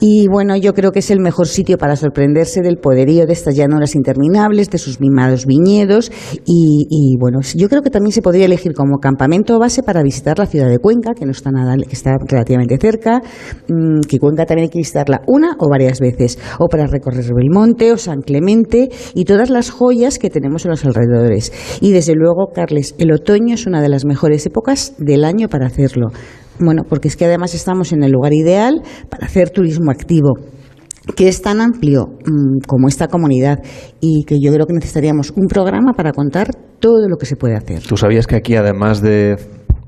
[0.00, 3.56] Y bueno, yo creo que es el mejor sitio para sorprenderse del poderío de estas
[3.56, 6.10] llanuras interminables, de sus mimados viñedos.
[6.44, 10.46] Y, bueno, yo creo que también se podría elegir como campamento base para visitar la
[10.46, 13.20] ciudad de Cuenca, que no está nada, que está relativamente cerca,
[13.68, 17.92] mm, que Cuenca también hay que visitarla una o varias veces, o para recorrer Belmonte
[17.92, 21.52] o San Clemente y todas las joyas que tenemos en los alrededores.
[21.80, 25.66] Y desde luego, Carles, el otoño es una de las mejores épocas del año para
[25.66, 26.08] hacerlo.
[26.64, 30.34] Bueno, porque es que además estamos en el lugar ideal para hacer turismo activo
[31.16, 33.58] que es tan amplio mm, como esta comunidad
[34.00, 36.48] y que yo creo que necesitaríamos un programa para contar
[36.78, 37.82] todo lo que se puede hacer.
[37.82, 39.36] ¿Tú sabías que aquí, además de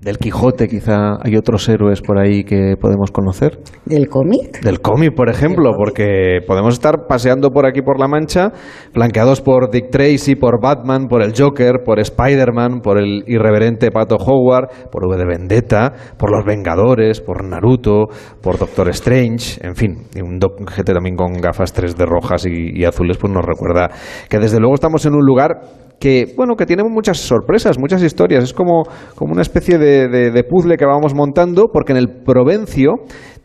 [0.04, 3.58] Del Quijote, quizá hay otros héroes por ahí que podemos conocer.
[3.86, 4.60] ¿Del cómic?
[4.60, 8.50] Del cómic, por ejemplo, porque podemos estar paseando por aquí por la Mancha,
[8.92, 14.16] flanqueados por Dick Tracy, por Batman, por el Joker, por Spider-Man, por el irreverente Pato
[14.16, 18.04] Howard, por V de Vendetta, por los Vengadores, por Naruto,
[18.42, 22.78] por Doctor Strange, en fin, y un Doc GT también con gafas 3D rojas y,
[22.78, 23.88] y azules, pues nos recuerda
[24.28, 25.62] que desde luego estamos en un lugar
[25.98, 28.44] que bueno que tiene muchas sorpresas, muchas historias.
[28.44, 28.84] Es como,
[29.14, 32.92] como una especie de, de, de puzzle que vamos montando, porque en el Provencio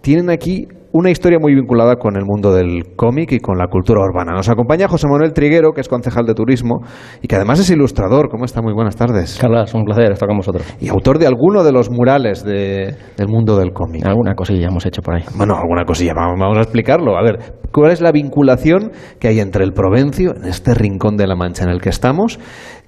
[0.01, 4.01] tienen aquí una historia muy vinculada con el mundo del cómic y con la cultura
[4.01, 4.33] urbana.
[4.33, 6.79] Nos acompaña José Manuel Triguero, que es concejal de turismo
[7.21, 8.29] y que además es ilustrador.
[8.29, 8.61] ¿Cómo está?
[8.61, 9.37] Muy buenas tardes.
[9.39, 10.65] Carla, es un placer estar con vosotros.
[10.79, 14.05] Y autor de alguno de los murales de, del mundo del cómic.
[14.05, 15.23] Alguna cosilla hemos hecho por ahí.
[15.35, 16.13] Bueno, alguna cosilla.
[16.15, 17.17] Vamos, vamos a explicarlo.
[17.17, 21.27] A ver, ¿cuál es la vinculación que hay entre el Provencio, en este rincón de
[21.27, 22.39] la Mancha en el que estamos,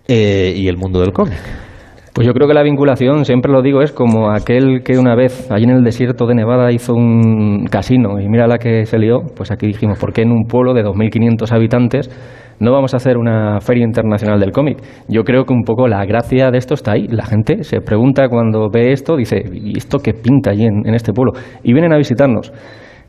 [0.07, 1.39] eh, y el mundo del cómic?
[2.13, 5.49] Pues yo creo que la vinculación, siempre lo digo, es como aquel que una vez
[5.49, 9.21] allí en el desierto de Nevada hizo un casino y mira la que se lió,
[9.33, 12.09] pues aquí dijimos, ¿por qué en un pueblo de 2.500 habitantes
[12.59, 14.79] no vamos a hacer una feria internacional del cómic?
[15.07, 17.07] Yo creo que un poco la gracia de esto está ahí.
[17.07, 21.13] La gente se pregunta cuando ve esto, dice, ¿y esto qué pinta allí en, este
[21.13, 21.31] pueblo?
[21.63, 22.51] Y vienen a visitarnos.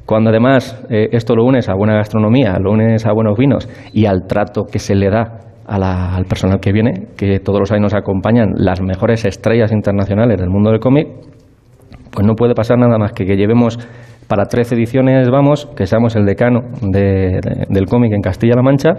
[0.07, 4.07] Cuando además eh, esto lo unes a buena gastronomía, lo unes a buenos vinos y
[4.07, 7.73] al trato que se le da a la, al personal que viene, que todos los
[7.73, 11.09] años acompañan las mejores estrellas internacionales del mundo del cómic,
[12.11, 13.79] pues no puede pasar nada más que que llevemos
[14.33, 18.93] para 13 ediciones, vamos, que seamos el decano de, de, del cómic en Castilla-La Mancha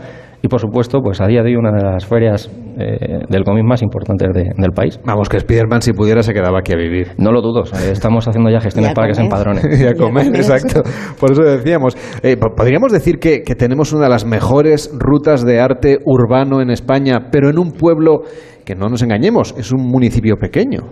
[0.43, 3.63] y, por supuesto, pues a día de hoy una de las ferias eh, del cómic
[3.63, 4.99] más importantes de, del país.
[5.03, 7.13] Vamos, que Spiderman si pudiera se quedaba aquí a vivir.
[7.17, 9.61] No lo dudo, eh, estamos haciendo ya gestiones para que se empadrone.
[9.81, 10.83] y a comer, exacto.
[11.19, 15.59] Por eso decíamos, eh, podríamos decir que, que tenemos una de las mejores rutas de
[15.59, 18.21] arte urbano en España, pero en un pueblo
[18.65, 20.91] que no nos engañemos, es un municipio pequeño.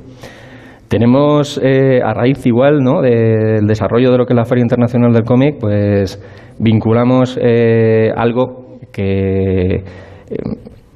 [0.92, 3.02] Tenemos, eh, a raíz igual ¿no?
[3.02, 6.22] del desarrollo de lo que es la Feria Internacional del Cómic, pues
[6.60, 9.84] vinculamos eh, algo que, eh,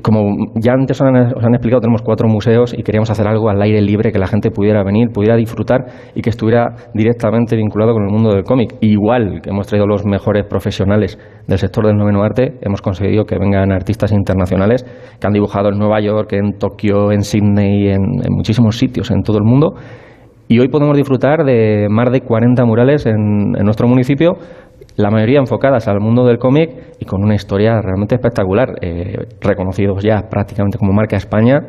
[0.05, 3.81] como ya antes os han, explicado, tenemos cuatro museos y queríamos hacer algo al aire
[3.81, 8.11] libre, que la gente pudiera venir, pudiera disfrutar y que estuviera directamente vinculado con el
[8.11, 8.75] mundo del cómic.
[8.81, 11.17] Igual que hemos traído los mejores profesionales
[11.47, 14.85] del sector del noveno arte, hemos conseguido que vengan artistas internacionales
[15.19, 19.23] que han dibujado en Nueva York, en Tokio, en Sydney, en, en muchísimos sitios en
[19.23, 19.73] todo el mundo.
[20.47, 24.33] Y hoy podemos disfrutar de más de 40 murales en nuestro municipio
[24.95, 26.69] la mayoría enfocadas al mundo del cómic
[26.99, 31.59] y con una historia realmente espectacular, eh, reconocidos ya prácticamente como marca España.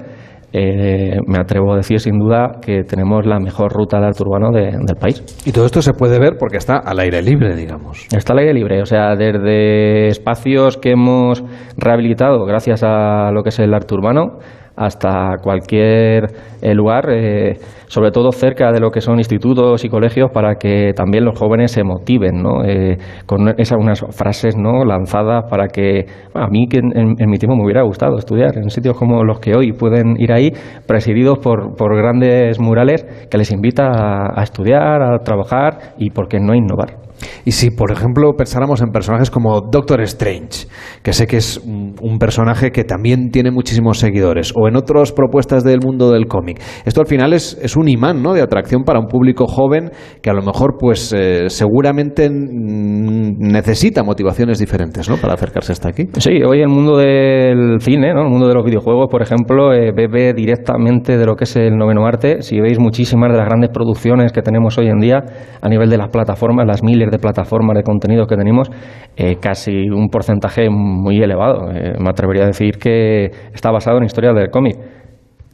[0.53, 4.53] Eh, me atrevo a decir sin duda que tenemos la mejor ruta de arte urbano
[4.53, 5.23] de, del país.
[5.44, 8.07] Y todo esto se puede ver porque está al aire libre, digamos.
[8.16, 11.44] Está al aire libre, o sea, desde espacios que hemos
[11.77, 14.39] rehabilitado gracias a lo que es el arte urbano
[14.77, 16.27] hasta cualquier
[16.61, 17.55] eh, lugar, eh,
[17.86, 21.73] sobre todo cerca de lo que son institutos y colegios, para que también los jóvenes
[21.73, 22.65] se motiven, ¿no?
[22.65, 24.85] Eh, con esas unas frases ¿no?
[24.85, 28.97] lanzadas para que a mí que en, mi tiempo me hubiera gustado estudiar en sitios
[28.98, 30.53] como los que hoy pueden ir ahí,
[30.86, 36.28] presididos por, por grandes murales que les invita a, a estudiar, a trabajar y, por
[36.28, 37.06] qué no, innovar.
[37.45, 40.67] Y si, por ejemplo, pensáramos en personajes como Doctor Strange,
[41.03, 45.13] que sé que es un, un, personaje que también tiene muchísimos seguidores, o en otras
[45.13, 48.35] propuestas del mundo del cómic, esto al final es, es, un imán ¿no?
[48.35, 49.91] de atracción para un público joven
[50.23, 55.17] que a lo mejor, pues, eh, seguramente necesita motivaciones diferentes ¿no?
[55.17, 56.07] para acercarse hasta aquí.
[56.19, 58.23] Sí, hoy el mundo del cine, ¿no?
[58.23, 61.77] el mundo de los videojuegos, por ejemplo, eh, bebe directamente de lo que es el
[61.77, 62.43] noveno arte.
[62.43, 65.25] Si veis muchísimas de las grandes producciones que tenemos hoy en día
[65.61, 68.70] a nivel de las plataformas, las miles de plataformas de contenidos que tenemos,
[69.16, 71.70] eh, casi un porcentaje muy elevado.
[71.70, 74.77] Eh, me atrevería a decir que está basado en historia del cómic.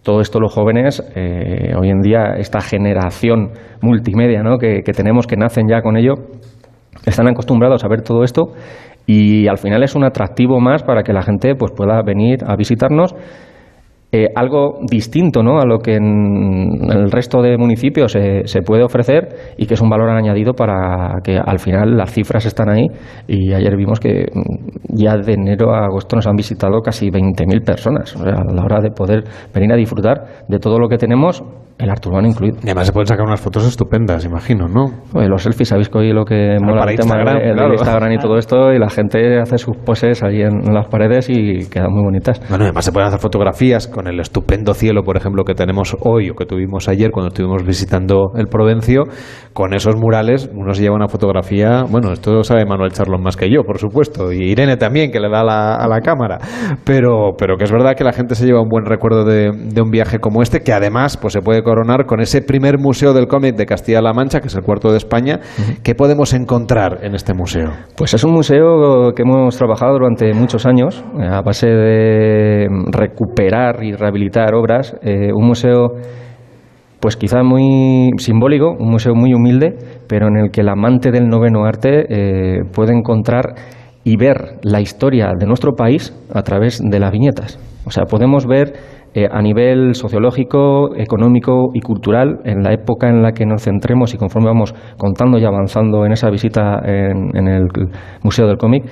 [0.03, 3.51] Todo esto los jóvenes, eh, hoy en día, esta generación
[3.81, 4.59] multimedia ¿no?
[4.59, 6.15] que, que tenemos, que nacen ya con ello,
[7.07, 8.53] están acostumbrados a ver todo esto
[9.07, 12.57] y al final es un atractivo más para que la gente pues, pueda venir a
[12.57, 13.15] visitarnos
[14.15, 15.59] eh, algo distinto ¿no?
[15.59, 19.81] a lo que en el resto de municipios se, se, puede ofrecer y que es
[19.81, 22.89] un valor añadido para que al final las cifras están ahí
[23.27, 24.27] y ayer vimos que
[24.91, 28.63] ya de enero a agosto nos han visitado casi 20.000 personas o sea, a la
[28.63, 29.25] hora de poder
[29.55, 31.43] venir a disfrutar de todo lo que tenemos
[31.79, 32.59] el arte urbano incluido.
[32.63, 34.87] Y además se pueden sacar unas fotos estupendas, imagino, ¿no?
[35.13, 37.55] Pues los selfies, sabéis que hoy lo que mola para el tema Instagram, de, de
[37.55, 37.73] claro.
[37.73, 41.69] Instagram y todo esto y la gente hace sus poses ahí en, las paredes y
[41.69, 42.41] quedan muy bonitas.
[42.49, 46.31] Bueno, además se pueden hacer fotografías con el estupendo cielo, por ejemplo, que tenemos hoy
[46.31, 49.05] o que tuvimos ayer cuando estuvimos visitando el Provencio.
[49.53, 53.51] Con esos murales uno se lleva una fotografía, bueno, esto sabe Manuel Charlón más que
[53.51, 56.39] yo, por supuesto, y Irene también, que le da la, a la cámara,
[56.85, 59.83] pero, pero que es verdad que la gente se lleva un buen recuerdo de, de
[59.83, 63.13] un viaje como este, que además pues se puede de coronar con ese primer museo
[63.13, 65.41] del cómic de Castilla-La Mancha, que es el cuarto de España.
[65.83, 67.71] ¿Qué podemos encontrar en este museo?
[67.97, 73.85] Pues es un museo que hemos trabajado durante muchos años eh, a base de recuperar
[73.85, 74.97] y rehabilitar obras.
[75.03, 75.93] Eh, un museo
[77.01, 79.77] pues quizá muy simbólico, un museo muy humilde,
[80.09, 83.55] pero en el que el amante del noveno arte eh, puede encontrar
[84.05, 87.59] y ver la historia de nuestro país a través de las viñetas.
[87.85, 88.75] O sea, podemos ver
[89.15, 94.15] eh, a nivel sociológico, económico y cultural, en la época en la que nos centremos
[94.15, 97.69] y conforme vamos contando y avanzando en esa visita en, el
[98.23, 98.85] Museo del Cómic,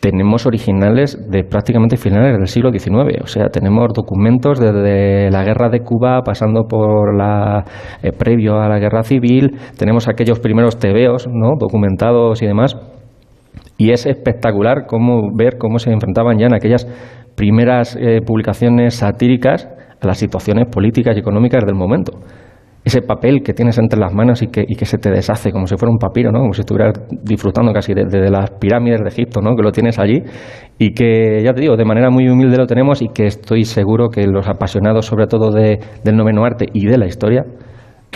[0.00, 3.22] tenemos originales de prácticamente finales del siglo XIX.
[3.22, 7.64] O sea, tenemos documentos desde la guerra de Cuba, pasando por la
[8.02, 11.52] eh, previo a la guerra civil, tenemos aquellos primeros tebeos ¿no?
[11.58, 12.76] documentados y demás.
[13.78, 16.86] Y es espectacular cómo ver cómo se enfrentaban ya en aquellas
[17.36, 19.68] primeras eh, publicaciones satíricas
[20.00, 22.18] a las situaciones políticas y económicas del momento.
[22.84, 25.66] Ese papel que tienes entre las manos y que, y que se te deshace como
[25.66, 26.38] si fuera un papiro, ¿no?
[26.38, 29.56] como si estuvieras disfrutando casi de, las pirámides de Egipto, ¿no?
[29.56, 30.22] que lo tienes allí
[30.78, 34.08] y que, ya te digo, de manera muy humilde lo tenemos y que estoy seguro
[34.08, 37.44] que los apasionados sobre todo de, del noveno arte y de la historia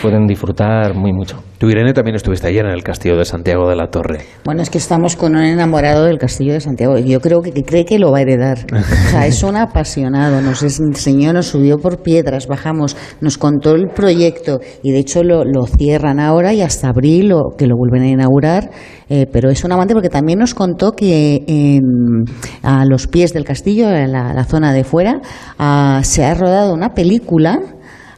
[0.00, 1.42] pueden disfrutar muy mucho.
[1.58, 4.20] Tú, Irene, también estuviste ayer en el Castillo de Santiago de la Torre.
[4.44, 6.96] Bueno, es que estamos con un enamorado del Castillo de Santiago.
[6.96, 8.58] Yo creo que, cree que lo va a heredar.
[8.72, 10.40] O sea, es un apasionado.
[10.40, 15.44] Nos enseñó, nos subió por piedras, bajamos, nos contó el proyecto y de hecho lo,
[15.66, 18.70] cierran ahora y hasta abril o que lo vuelven a inaugurar.
[19.10, 21.80] Eh, pero es un amante porque también nos contó que
[22.62, 25.20] a los pies del castillo, en la, zona de fuera,
[25.58, 27.58] ah, se ha rodado una película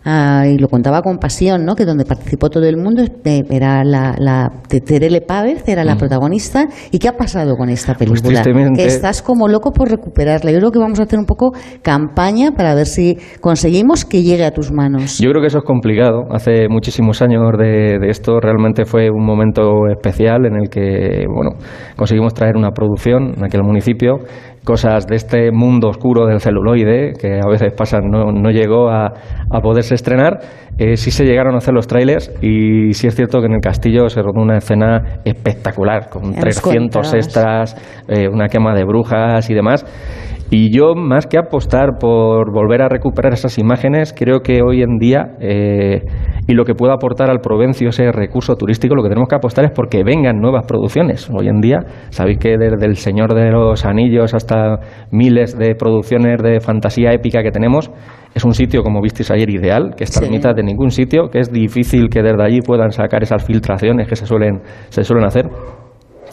[0.04, 1.76] Ah, y lo contaba con pasión, ¿no?
[1.76, 5.98] que donde participó todo el mundo eh, era la, la Terele Pávez, era la mm.
[5.98, 6.66] protagonista.
[6.90, 8.42] ¿Y qué ha pasado con esta pues película?
[8.74, 10.50] que estás como loco por recuperarla.
[10.50, 11.52] Yo creo que vamos a hacer un poco
[11.82, 15.18] campaña para ver si conseguimos que llegue a tus manos.
[15.18, 16.24] Yo creo que eso es complicado.
[16.30, 21.52] Hace muchísimos años de, de esto realmente fue un momento especial en el que bueno,
[21.96, 24.18] conseguimos traer una producción en aquel municipio
[24.64, 29.06] cosas de este mundo oscuro del celuloide, que a veces pasan, no, no llegó a,
[29.50, 30.38] a, poderse estrenar.
[30.78, 33.60] Eh, sí se llegaron a hacer los trailers y sí es cierto que en el
[33.60, 37.76] castillo se rodó una escena espectacular, con 300 extras,
[38.08, 39.84] eh, una quema de brujas y demás.
[40.54, 44.98] Y yo, más que apostar por volver a recuperar esas imágenes, creo que hoy en
[44.98, 46.02] día, eh,
[46.46, 49.64] y lo que pueda aportar al Provencio ese recurso turístico, lo que tenemos que apostar
[49.64, 51.30] es porque vengan nuevas producciones.
[51.30, 51.78] Hoy en día,
[52.10, 54.78] sabéis que desde El Señor de los Anillos hasta
[55.10, 57.90] miles de producciones de fantasía épica que tenemos,
[58.34, 61.38] es un sitio, como visteis ayer, ideal, que está en mitad de ningún sitio, que
[61.38, 64.60] es difícil que desde allí puedan sacar esas filtraciones que se suelen,
[64.90, 65.48] se suelen hacer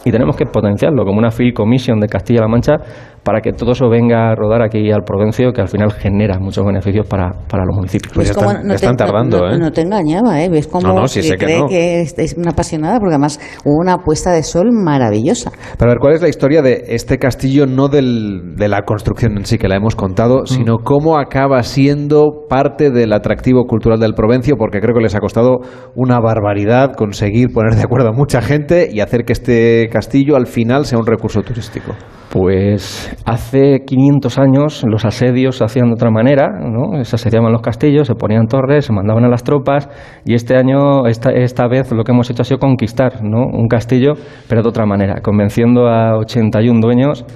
[0.04, 2.76] y tenemos que potenciarlo como una Field Commission de Castilla-La Mancha
[3.22, 6.64] para que todo eso venga a rodar aquí al Provencio, que al final genera muchos
[6.64, 8.12] beneficios para, para los municipios.
[8.14, 9.58] Pues ya están, tardando, ¿eh?
[9.58, 10.48] No te engañaba, ¿eh?
[10.48, 15.50] Ves cómo cree que es una apasionada, porque además hubo una puesta de sol maravillosa.
[15.78, 19.44] Para ver, ¿cuál es la historia de este castillo, no del, de la construcción en
[19.44, 20.46] sí, que la hemos contado, mm.
[20.46, 24.56] sino cómo acaba siendo parte del atractivo cultural del Provencio?
[24.56, 25.58] Porque creo que les ha costado
[25.94, 30.46] una barbaridad conseguir poner de acuerdo a mucha gente y hacer que este castillo al
[30.46, 31.92] final sea un recurso turístico.
[32.30, 37.02] Pues hace 500 años los asedios se hacían de otra manera, ¿no?
[37.04, 39.88] se asediaban los castillos, se ponían torres, se mandaban a las tropas
[40.24, 43.46] y este año, esta, esta vez lo que hemos hecho ha sido conquistar ¿no?
[43.52, 44.12] un castillo,
[44.48, 47.26] pero de otra manera, convenciendo a 81 dueños,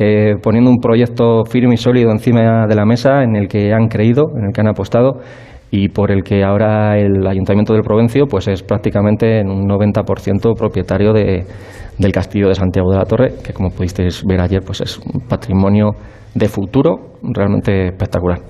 [0.00, 3.86] eh, poniendo un proyecto firme y sólido encima de la mesa en el que han
[3.86, 5.20] creído, en el que han apostado
[5.70, 10.56] y por el que ahora el Ayuntamiento del Provencio pues es prácticamente en un 90%
[10.58, 11.44] propietario de,
[12.00, 15.20] del Castillo de Santiago de la Torre, que como pudisteis ver ayer pues es un
[15.28, 15.90] patrimonio
[16.34, 18.40] de futuro realmente espectacular.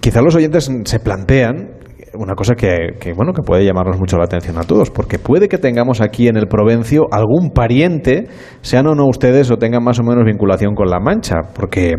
[0.00, 1.73] Quizá los oyentes se plantean
[2.16, 5.58] una cosa que, bueno que puede llamarnos mucho la atención a todos, porque puede que
[5.58, 8.28] tengamos aquí en el Provencio algún pariente,
[8.60, 11.94] sean o no ustedes o tengan más o menos vinculación con la Mancha, porque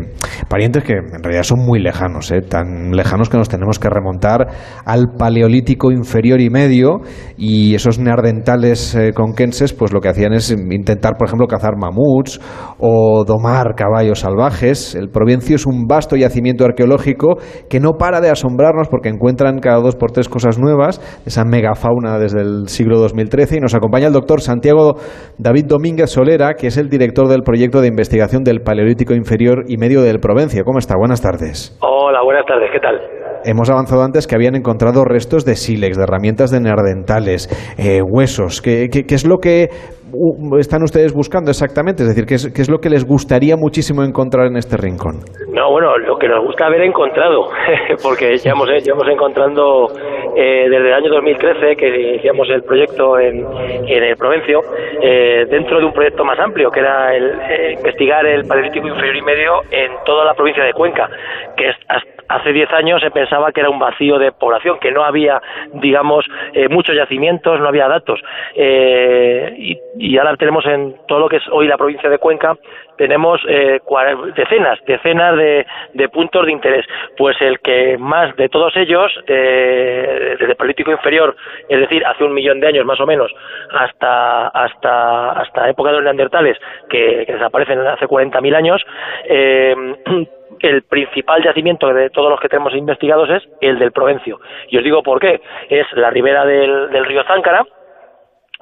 [0.48, 2.40] parientes que en realidad son muy lejanos, ¿eh?
[2.40, 4.46] tan lejanos que nos tenemos que remontar
[4.84, 7.00] al Paleolítico inferior y medio
[7.36, 12.40] y esos neardentales eh, conquenses, pues lo que hacían es intentar, por ejemplo, cazar mamuts
[12.78, 14.94] o domar caballos salvajes.
[14.94, 17.36] El Provencio es un vasto yacimiento arqueológico
[17.68, 22.18] que no para de asombrarnos porque encuentran cada dos por tres cosas nuevas, esa megafauna
[22.18, 23.56] desde el siglo 2013.
[23.56, 24.96] Y nos acompaña el doctor Santiago
[25.38, 29.76] David Domínguez Solera, que es el director del proyecto de investigación del Paleolítico Inferior y
[29.76, 30.64] Medio del Provencio.
[30.64, 30.94] ¿Cómo está?
[30.96, 31.76] Buenas tardes.
[31.80, 32.70] Hola, buenas tardes.
[32.72, 33.00] ¿Qué tal?
[33.44, 38.60] Hemos avanzado antes que habían encontrado restos de sílex, de herramientas de neandertales, eh, huesos.
[38.60, 39.68] ¿Qué, es lo que
[40.58, 42.02] están ustedes buscando exactamente?
[42.02, 45.20] Es decir, ¿qué es, lo que les gustaría muchísimo encontrar en este rincón?
[45.52, 47.48] No, bueno, lo que nos gusta haber encontrado,
[48.02, 49.88] porque llevamos, llevamos encontrando
[50.36, 53.44] eh, desde el año 2013 que iniciamos el proyecto en,
[53.86, 54.60] en el Provencio,
[55.02, 59.16] eh, dentro de un proyecto más amplio, que era el, eh, investigar el paleolítico inferior
[59.16, 61.08] y medio en toda la provincia de Cuenca,
[61.56, 65.04] que hasta hace 10 años se pensaba que era un vacío de población, que no
[65.04, 65.40] había,
[65.74, 68.20] digamos, eh, muchos yacimientos, no había datos.
[68.54, 72.56] Eh, y, y, ahora tenemos en todo lo que es hoy la provincia de Cuenca,
[72.96, 73.80] tenemos eh,
[74.34, 76.86] decenas, decenas de, de, puntos de interés.
[77.16, 81.36] Pues el que más de todos ellos, eh, desde político inferior,
[81.68, 83.32] es decir, hace un millón de años más o menos,
[83.70, 86.58] hasta hasta hasta época de los neandertales,
[86.88, 88.82] que, que desaparecen hace 40.000 años,
[89.28, 89.74] eh,
[90.60, 94.40] el principal yacimiento de todos los que tenemos investigados es el del Provencio.
[94.68, 95.40] Y os digo por qué.
[95.68, 97.64] Es la ribera del, del río Záncara,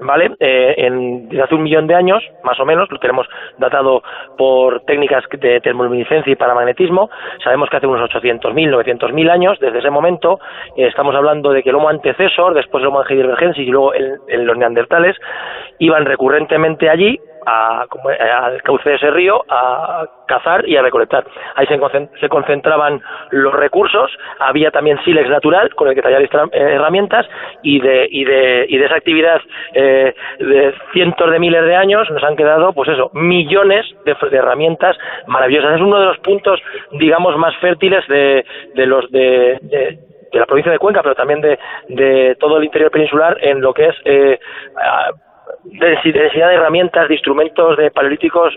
[0.01, 0.33] ¿vale?
[0.41, 3.27] Eh, en, desde hace un millón de años, más o menos, lo tenemos
[3.59, 4.03] datado
[4.37, 7.11] por técnicas de termoluminiscencia y paramagnetismo,
[7.43, 10.39] sabemos que hace unos 800.000, 900.000 años, desde ese momento,
[10.77, 14.19] eh, estamos hablando de que el Homo antecesor, después el Homo heidelbergensis y luego el,
[14.45, 15.17] los neandertales,
[15.79, 20.83] iban recurrentemente allí a, como, eh, al cauce de ese río a cazar y a
[20.83, 21.25] recolectar.
[21.55, 27.27] Ahí se, concentraban los recursos, había también sílex natural con el que tallar eh, herramientas
[27.63, 29.41] y de, y de, y de esa actividad
[29.75, 34.37] eh, de cientos de miles de años nos han quedado, pues eso, millones de, de
[34.37, 34.97] herramientas
[35.27, 35.75] maravillosas.
[35.77, 36.61] Es uno de los puntos,
[36.93, 38.45] digamos, más fértiles de,
[38.75, 39.99] de los de, de
[40.35, 41.59] de la provincia de Cuenca, pero también de,
[41.89, 44.39] de todo el interior peninsular en lo que es eh,
[45.65, 48.55] densidad de herramientas, de instrumentos de paleolíticos,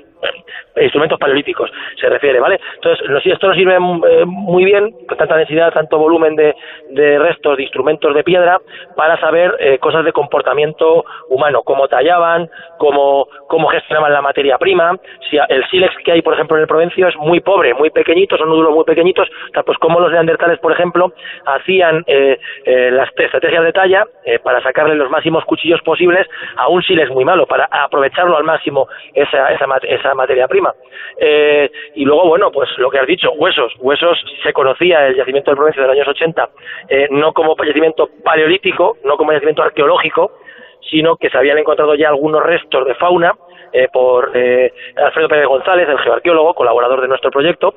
[0.76, 2.60] eh, instrumentos paleolíticos se refiere, ¿vale?
[2.76, 6.56] Entonces, esto nos sirve eh, muy bien, con tanta densidad, tanto volumen de,
[6.92, 8.60] de restos, de instrumentos de piedra,
[8.96, 14.98] para saber eh, cosas de comportamiento humano, cómo tallaban, cómo, cómo gestionaban la materia prima,
[15.30, 18.38] si el sílex que hay, por ejemplo, en el Provencio es muy pobre, muy pequeñito,
[18.38, 19.28] son nódulos muy pequeñitos,
[19.66, 21.14] pues como los neandertales, por ejemplo,
[21.46, 26.68] hacían eh, eh, las estrategias de talla eh, para sacarle los máximos cuchillos posibles a
[26.68, 30.74] un sílex muy malo, para aprovecharlo al máximo esa, esa, esa materia prima.
[31.18, 33.74] Eh, y luego, bueno, pues lo que has dicho, huesos.
[33.80, 36.50] Huesos se conocía el yacimiento del Provencio de los años 80,
[36.90, 40.32] eh, no como yacimiento paleolítico, no como yacimiento arqueológico,
[40.90, 43.36] sino que se habían encontrado ya algunos restos de fauna
[43.74, 47.76] eh, por eh, Alfredo Pérez González, el geoarqueólogo, colaborador de nuestro proyecto,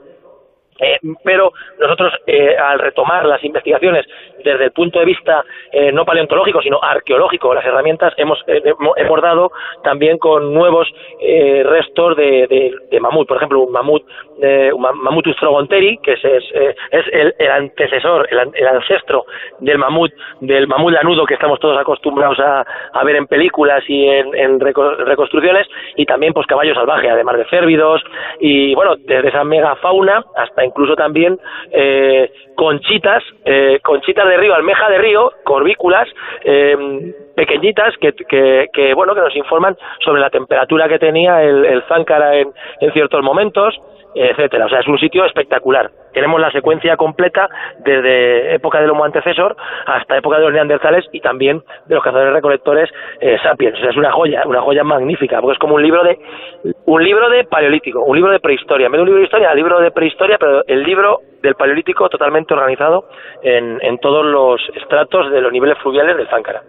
[0.81, 4.07] eh, pero nosotros, eh, al retomar las investigaciones
[4.45, 8.63] desde el punto de vista eh, no paleontológico, sino arqueológico, las herramientas, hemos, eh,
[8.97, 9.53] hemos dado
[9.83, 10.89] también con nuevos
[11.21, 13.29] eh, restos de, de, mamut.
[13.29, 14.03] Por ejemplo, un mamut,
[14.39, 16.45] un mamut ustrogonteri, que es, es,
[16.91, 19.25] es el, el, antecesor, el, el, ancestro
[19.59, 24.07] del mamut, del mamut lanudo que estamos todos acostumbrados a, a ver en películas y
[24.07, 25.67] en, en reconstrucciones,
[25.97, 28.03] y también pues caballo salvaje, además de cérvidos,
[28.39, 31.39] y bueno, desde esa megafauna hasta incluso también
[31.71, 36.09] eh, conchitas, eh, conchitas de río, almeja de río, corbículas,
[36.45, 41.65] eh, pequeñitas que, que, que, bueno, que nos informan sobre la temperatura que tenía el,
[41.65, 43.75] el záncara en, en ciertos momentos,
[44.15, 44.67] etcétera.
[44.67, 45.91] O sea, es un sitio espectacular.
[46.13, 49.57] Tenemos la secuencia completa desde época del Homo antecesor
[49.87, 53.77] hasta época de los neandertales y también de los cazadores recolectores eh, sapiens.
[53.79, 56.19] O sea, es una joya, una joya magnífica, porque es como un libro de
[56.87, 58.87] un libro de paleolítico, un libro de prehistoria.
[58.87, 62.09] En vez de un libro de historia, libro de prehistoria, pero el libro del paleolítico
[62.09, 63.05] totalmente organizado
[63.43, 66.63] en, en todos los estratos de los niveles fluviales del Záncara.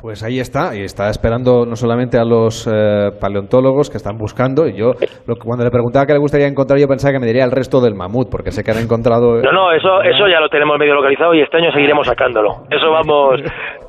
[0.00, 4.68] Pues ahí está, y está esperando no solamente a los eh, paleontólogos que están buscando,
[4.68, 4.92] y yo
[5.26, 7.80] lo, cuando le preguntaba qué le gustaría encontrar, yo pensaba que me diría el resto
[7.80, 9.42] del mamut, porque sé que han encontrado...
[9.42, 12.62] No, no, eso, eso ya lo tenemos medio localizado y este año seguiremos sacándolo.
[12.70, 13.40] Eso vamos,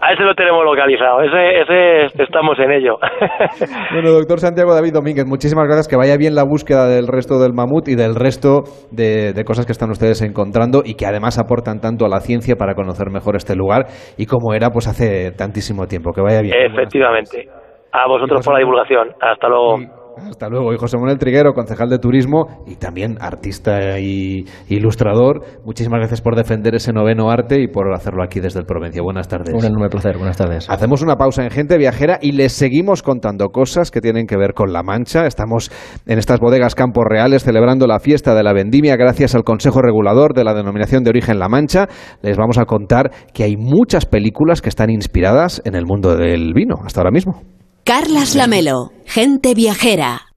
[0.01, 2.97] a ese lo tenemos localizado, ese, ese estamos en ello.
[3.93, 7.53] bueno, doctor Santiago David Domínguez, muchísimas gracias, que vaya bien la búsqueda del resto del
[7.53, 11.79] mamut y del resto de, de cosas que están ustedes encontrando y que además aportan
[11.79, 13.85] tanto a la ciencia para conocer mejor este lugar
[14.17, 16.11] y cómo era pues hace tantísimo tiempo.
[16.13, 16.55] Que vaya bien.
[16.55, 17.47] Efectivamente.
[17.91, 19.09] A vosotros por la divulgación.
[19.19, 19.98] Hasta luego.
[20.29, 20.73] Hasta luego.
[20.73, 25.41] Y José Manuel Triguero, concejal de turismo y también artista y ilustrador.
[25.65, 29.01] Muchísimas gracias por defender ese noveno arte y por hacerlo aquí desde el Provincia.
[29.01, 29.53] Buenas tardes.
[29.53, 30.17] Un enorme placer.
[30.17, 30.69] Buenas tardes.
[30.69, 34.53] Hacemos una pausa en Gente Viajera y les seguimos contando cosas que tienen que ver
[34.53, 35.25] con La Mancha.
[35.25, 35.71] Estamos
[36.05, 40.33] en estas bodegas Campos Reales celebrando la fiesta de la vendimia gracias al Consejo Regulador
[40.33, 41.87] de la Denominación de Origen La Mancha.
[42.21, 46.53] Les vamos a contar que hay muchas películas que están inspiradas en el mundo del
[46.53, 47.58] vino hasta ahora mismo.
[47.89, 50.27] Carlas Lamelo, gente viajera.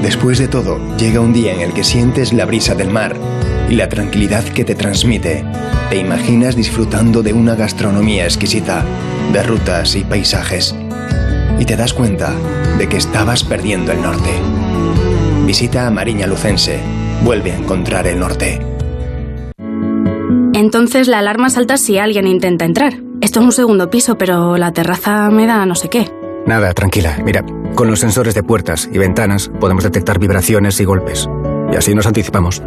[0.00, 3.16] Después de todo, llega un día en el que sientes la brisa del mar
[3.68, 5.44] y la tranquilidad que te transmite.
[5.90, 8.82] Te imaginas disfrutando de una gastronomía exquisita,
[9.30, 10.74] de rutas y paisajes.
[11.58, 12.32] y te das cuenta
[12.78, 14.30] de que estabas perdiendo el norte.
[15.44, 16.80] Visita a Mariña Lucense.
[17.22, 18.58] Vuelve a encontrar el norte.
[20.54, 23.02] Entonces la alarma salta si alguien intenta entrar.
[23.20, 26.19] Esto es un segundo piso, pero la terraza me da no sé qué.
[26.46, 27.18] Nada, tranquila.
[27.24, 27.42] Mira,
[27.74, 31.28] con los sensores de puertas y ventanas podemos detectar vibraciones y golpes.
[31.72, 32.60] Y así nos anticipamos.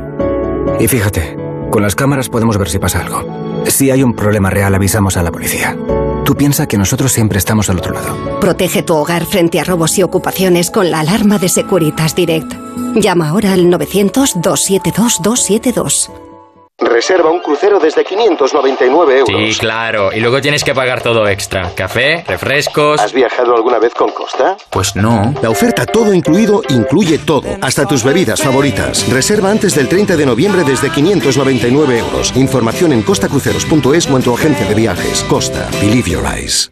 [0.79, 1.37] Y fíjate,
[1.69, 3.63] con las cámaras podemos ver si pasa algo.
[3.65, 5.75] Si hay un problema real, avisamos a la policía.
[6.23, 8.39] Tú piensa que nosotros siempre estamos al otro lado.
[8.39, 12.53] Protege tu hogar frente a robos y ocupaciones con la alarma de Securitas Direct.
[12.95, 16.32] Llama ahora al 900-272-272.
[16.79, 19.27] Reserva un crucero desde 599 euros.
[19.53, 20.11] Sí, claro.
[20.11, 21.71] Y luego tienes que pagar todo extra.
[21.75, 22.99] Café, refrescos.
[22.99, 24.57] ¿Has viajado alguna vez con Costa?
[24.71, 25.33] Pues no.
[25.41, 29.07] La oferta todo incluido incluye todo, hasta tus bebidas favoritas.
[29.09, 32.35] Reserva antes del 30 de noviembre desde 599 euros.
[32.35, 35.23] Información en costacruceros.es o en tu agencia de viajes.
[35.29, 35.69] Costa.
[35.79, 36.71] Believe your eyes.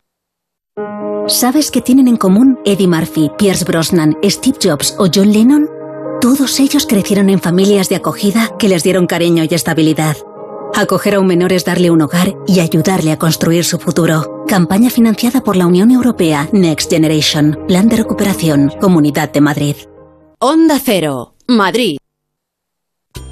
[1.28, 5.80] ¿Sabes qué tienen en común Eddie Murphy, Pierce Brosnan, Steve Jobs o John Lennon?
[6.22, 10.15] Todos ellos crecieron en familias de acogida que les dieron cariño y estabilidad.
[10.76, 14.45] Acoger a un menor es darle un hogar y ayudarle a construir su futuro.
[14.48, 17.57] Campaña financiada por la Unión Europea Next Generation.
[17.68, 18.72] Plan de recuperación.
[18.80, 19.76] Comunidad de Madrid.
[20.38, 21.98] Onda Cero, Madrid.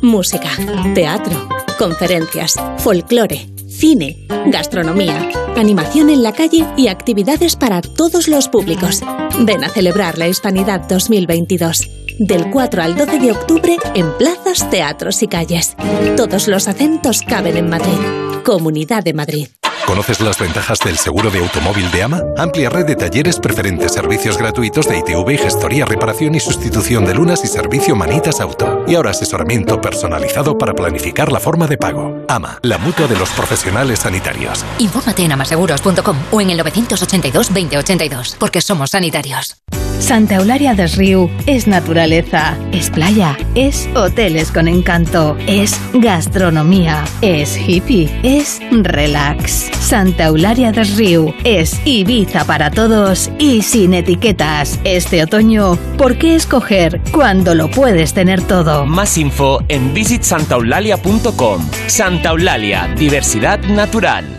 [0.02, 0.50] Música,
[0.96, 1.48] teatro,
[1.78, 9.02] conferencias, folclore, cine, gastronomía, animación en la calle y actividades para todos los públicos.
[9.42, 11.99] Ven a celebrar la Hispanidad 2022.
[12.20, 15.78] Del 4 al 12 de octubre en plazas, teatros y calles.
[16.18, 17.98] Todos los acentos caben en Madrid.
[18.44, 19.48] Comunidad de Madrid.
[19.86, 22.22] ¿Conoces las ventajas del seguro de automóvil de AMA?
[22.38, 27.16] Amplia red de talleres preferentes, servicios gratuitos de ITV y gestoría, reparación y sustitución de
[27.16, 28.84] lunas y servicio Manitas Auto.
[28.86, 32.26] Y ahora asesoramiento personalizado para planificar la forma de pago.
[32.28, 34.66] AMA, la mutua de los profesionales sanitarios.
[34.80, 39.56] Infórmate en amaseguros.com o en el 982 2082, porque somos sanitarios.
[40.00, 47.58] Santa Eularia des Riu es naturaleza, es playa, es hoteles con encanto, es gastronomía, es
[47.58, 49.70] hippie, es relax.
[49.80, 54.80] Santa Eularia des Riu es Ibiza para todos y sin etiquetas.
[54.84, 58.86] Este otoño, ¿por qué escoger cuando lo puedes tener todo?
[58.86, 61.70] Más info en visitsantaulalia.com.
[61.88, 64.39] Santa Eulalia, diversidad natural.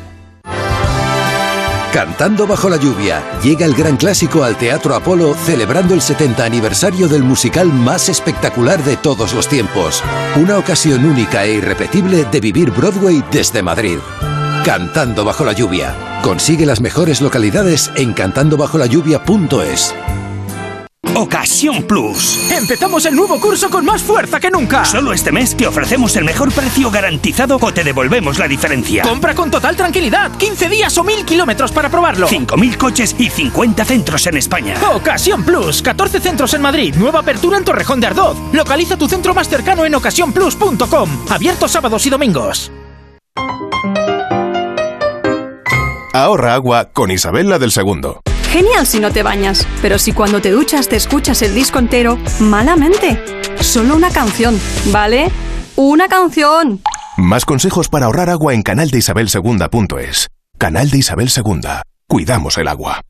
[1.92, 7.08] Cantando bajo la lluvia, llega el gran clásico al Teatro Apolo celebrando el 70 aniversario
[7.08, 10.00] del musical más espectacular de todos los tiempos.
[10.36, 13.98] Una ocasión única e irrepetible de vivir Broadway desde Madrid.
[14.64, 16.20] Cantando bajo la lluvia.
[16.22, 19.94] Consigue las mejores localidades en cantandobajolayuvia.es.
[21.14, 22.50] Ocasión Plus.
[22.52, 24.84] Empezamos el nuevo curso con más fuerza que nunca.
[24.84, 29.02] Solo este mes te ofrecemos el mejor precio garantizado o te devolvemos la diferencia.
[29.02, 30.30] Compra con total tranquilidad.
[30.36, 32.28] 15 días o 1000 kilómetros para probarlo.
[32.28, 34.74] 5.000 coches y 50 centros en España.
[34.94, 35.82] Ocasión Plus.
[35.82, 36.94] 14 centros en Madrid.
[36.96, 38.36] Nueva apertura en Torrejón de Ardoz.
[38.52, 41.26] Localiza tu centro más cercano en ocasiónplus.com.
[41.28, 42.70] Abierto sábados y domingos.
[46.12, 48.20] Ahorra agua con Isabel la del Segundo.
[48.50, 52.18] Genial si no te bañas, pero si cuando te duchas te escuchas el disco entero,
[52.40, 53.22] malamente.
[53.60, 55.30] Solo una canción, ¿vale?
[55.76, 56.80] ¡Una canción!
[57.16, 60.28] Más consejos para ahorrar agua en canaldeisabelsegunda.es.
[60.58, 61.82] Canal de Isabel Segunda.
[62.08, 63.02] Cuidamos el agua.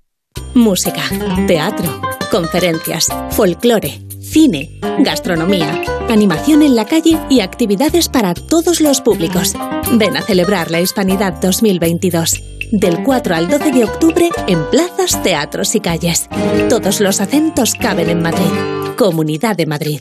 [0.54, 1.02] Música,
[1.46, 2.00] teatro,
[2.30, 4.00] conferencias, folclore,
[4.30, 9.54] cine, gastronomía, animación en la calle y actividades para todos los públicos.
[9.92, 12.40] Ven a celebrar la Hispanidad 2022.
[12.70, 16.28] Del 4 al 12 de octubre en plazas, teatros y calles.
[16.68, 18.50] Todos los acentos caben en Madrid.
[18.96, 20.00] Comunidad de Madrid.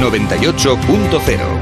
[0.00, 1.61] 98.0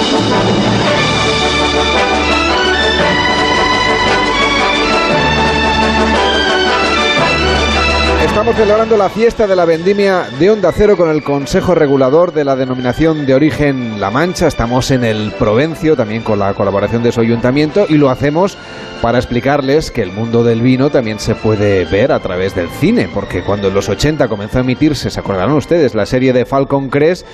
[8.41, 12.43] Estamos celebrando la fiesta de la vendimia de Onda Cero con el Consejo Regulador de
[12.43, 14.47] la denominación de origen La Mancha.
[14.47, 18.57] Estamos en el Provencio, también con la colaboración de su ayuntamiento, y lo hacemos
[18.99, 23.07] para explicarles que el mundo del vino también se puede ver a través del cine,
[23.13, 26.89] porque cuando en los 80 comenzó a emitirse, se acordarán ustedes, la serie de Falcon
[26.89, 27.27] Crest,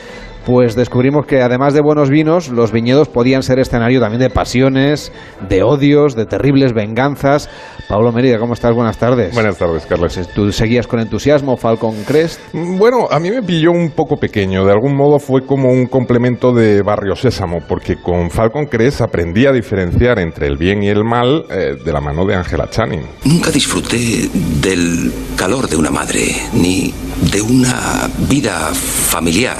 [0.47, 5.11] pues descubrimos que además de buenos vinos, los viñedos podían ser escenario también de pasiones,
[5.49, 7.49] de odios, de terribles venganzas.
[7.87, 8.75] Pablo Mérida, ¿cómo estás?
[8.75, 9.33] Buenas tardes.
[9.33, 10.19] Buenas tardes, Carlos.
[10.35, 12.41] ¿Tú seguías con entusiasmo Falcon Crest?
[12.51, 14.65] Bueno, a mí me pilló un poco pequeño.
[14.65, 19.45] De algún modo fue como un complemento de Barrio Sésamo, porque con Falcon Crest aprendí
[19.45, 23.05] a diferenciar entre el bien y el mal eh, de la mano de Angela Channing.
[23.23, 26.93] Nunca disfruté del calor de una madre, ni
[27.31, 29.59] de una vida familiar,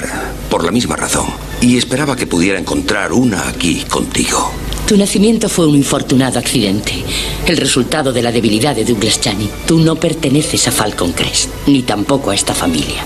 [0.49, 1.27] por la misma razón.
[1.61, 4.51] Y esperaba que pudiera encontrar una aquí contigo.
[4.87, 6.93] Tu nacimiento fue un infortunado accidente,
[7.45, 9.49] el resultado de la debilidad de Douglas Channing.
[9.67, 13.03] Tú no perteneces a Falcon Crest, ni tampoco a esta familia.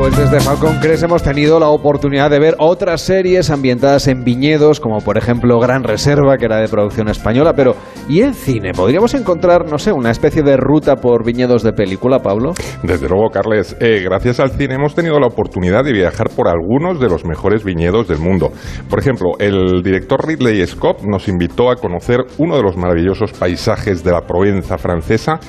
[0.00, 4.80] Pues desde Falcon Crest hemos tenido la oportunidad de ver otras series ambientadas en viñedos,
[4.80, 7.76] como por ejemplo Gran Reserva, que era de producción española, pero
[8.08, 8.72] ¿y en cine?
[8.72, 12.54] ¿Podríamos encontrar, no sé, una especie de ruta por viñedos de película, Pablo?
[12.82, 16.98] Desde luego, Carles, eh, gracias al cine hemos tenido la oportunidad de viajar por algunos
[16.98, 18.52] de los mejores viñedos del mundo.
[18.88, 24.02] Por ejemplo, el director Ridley Scott nos invitó a conocer uno de los maravillosos paisajes
[24.02, 25.40] de la Provenza francesa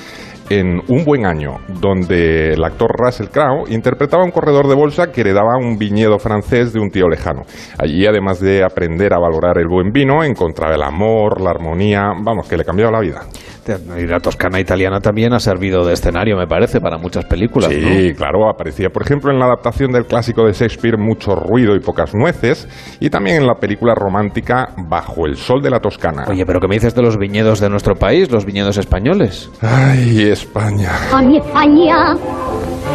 [0.51, 5.21] en Un buen año, donde el actor Russell Crowe interpretaba un corredor de bolsa que
[5.21, 7.43] heredaba un viñedo francés de un tío lejano.
[7.79, 12.49] Allí, además de aprender a valorar el buen vino, encontraba el amor, la armonía, vamos,
[12.49, 13.21] que le cambiaba la vida.
[13.67, 17.69] Y la Toscana italiana también ha servido de escenario, me parece, para muchas películas.
[17.69, 21.79] Sí, claro, aparecía, por ejemplo, en la adaptación del clásico de Shakespeare Mucho ruido y
[21.79, 22.67] pocas nueces,
[22.99, 26.25] y también en la película romántica Bajo el sol de la Toscana.
[26.27, 29.49] Oye, pero ¿qué me dices de los viñedos de nuestro país, los viñedos españoles?
[29.61, 30.91] Ay, España.
[31.13, 32.15] A mi España,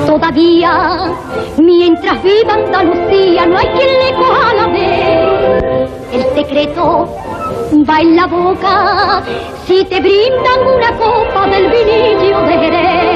[0.07, 1.13] todavía,
[1.59, 5.91] mientras viva Andalucía, no hay quien le coja la vez.
[6.13, 7.07] El secreto
[7.73, 9.23] va en la boca
[9.67, 13.16] si te brindan una copa del vinillo de Jerez.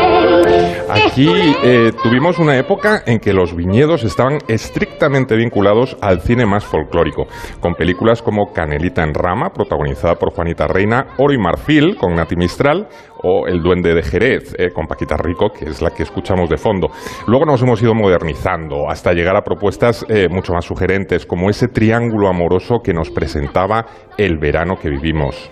[0.89, 1.29] Aquí
[1.63, 7.27] eh, tuvimos una época en que los viñedos estaban estrictamente vinculados al cine más folclórico,
[7.61, 12.37] con películas como Canelita en Rama, protagonizada por Juanita Reina, Oro y Marfil, con Nati
[12.37, 12.89] Mistral,
[13.23, 16.57] o El Duende de Jerez, eh, con Paquita Rico, que es la que escuchamos de
[16.57, 16.89] fondo.
[17.27, 21.69] Luego nos hemos ido modernizando hasta llegar a propuestas eh, mucho más sugerentes, como ese
[21.69, 23.87] triángulo amoroso que nos presentaba
[24.17, 25.51] el verano que vivimos.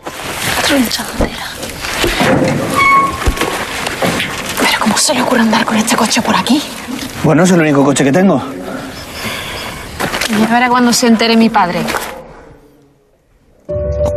[0.68, 0.78] Pero
[2.28, 2.77] ¿cómo
[5.08, 6.60] se le ocurre andar con este coche por aquí?
[7.24, 8.42] Bueno, es el único coche que tengo.
[10.38, 11.80] Ya verá cuando se entere mi padre.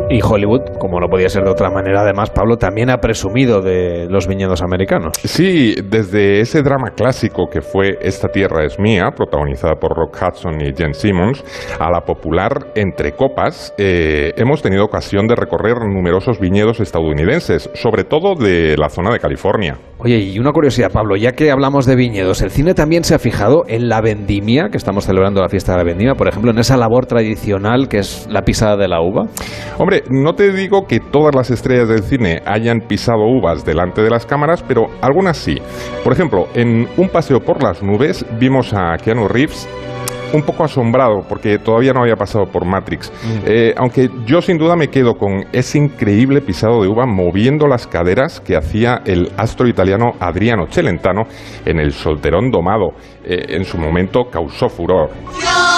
[0.09, 4.07] Y Hollywood, como no podía ser de otra manera, además, Pablo también ha presumido de
[4.09, 5.13] los viñedos americanos.
[5.23, 10.59] Sí, desde ese drama clásico que fue Esta tierra es mía, protagonizada por Rock Hudson
[10.59, 11.41] y Jen Simmons,
[11.79, 18.03] a la popular Entre Copas, eh, hemos tenido ocasión de recorrer numerosos viñedos estadounidenses, sobre
[18.03, 19.77] todo de la zona de California.
[20.03, 23.19] Oye, y una curiosidad, Pablo, ya que hablamos de viñedos, ¿el cine también se ha
[23.19, 26.57] fijado en la vendimia, que estamos celebrando la fiesta de la vendimia, por ejemplo, en
[26.57, 29.25] esa labor tradicional que es la pisada de la uva?
[29.77, 34.09] Hombre, no te digo que todas las estrellas del cine hayan pisado uvas delante de
[34.09, 35.61] las cámaras, pero algunas sí.
[36.03, 39.69] Por ejemplo, en Un paseo por las nubes vimos a Keanu Reeves
[40.33, 43.11] un poco asombrado porque todavía no había pasado por Matrix.
[43.45, 47.87] Eh, aunque yo sin duda me quedo con ese increíble pisado de uva moviendo las
[47.87, 51.23] caderas que hacía el astro italiano Adriano Celentano
[51.65, 52.93] en El Solterón Domado.
[53.23, 55.09] Eh, en su momento causó furor.
[55.31, 55.70] Fiori,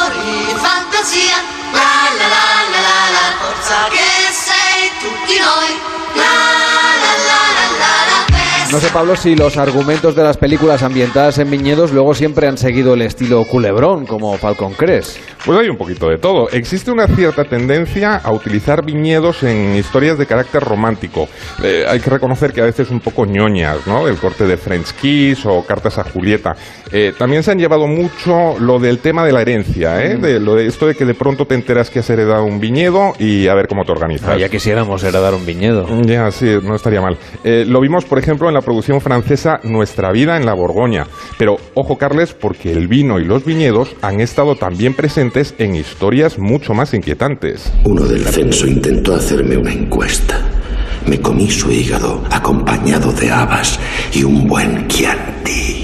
[8.73, 12.57] No sé, Pablo, si los argumentos de las películas ambientadas en viñedos luego siempre han
[12.57, 15.19] seguido el estilo culebrón, como Falcon Crest.
[15.45, 16.49] Pues hay un poquito de todo.
[16.49, 21.29] Existe una cierta tendencia a utilizar viñedos en historias de carácter romántico.
[21.61, 24.07] Eh, hay que reconocer que a veces un poco ñoñas, ¿no?
[24.07, 26.55] El corte de French Kiss o Cartas a Julieta.
[26.91, 30.17] Eh, también se han llevado mucho lo del tema de la herencia, ¿eh?
[30.17, 33.13] De, lo de esto de que de pronto te enteras que has heredado un viñedo
[33.19, 34.29] y a ver cómo te organizas.
[34.29, 35.85] Ah, ya quisiéramos heredar un viñedo.
[36.01, 37.17] Ya, sí, no estaría mal.
[37.43, 41.05] Eh, lo vimos, por ejemplo, en la producción francesa Nuestra vida en la Borgoña.
[41.37, 46.39] Pero ojo, Carles, porque el vino y los viñedos han estado también presentes en historias
[46.39, 47.71] mucho más inquietantes.
[47.85, 50.41] Uno del censo intentó hacerme una encuesta.
[51.05, 53.79] Me comí su hígado acompañado de habas
[54.13, 55.82] y un buen chianti.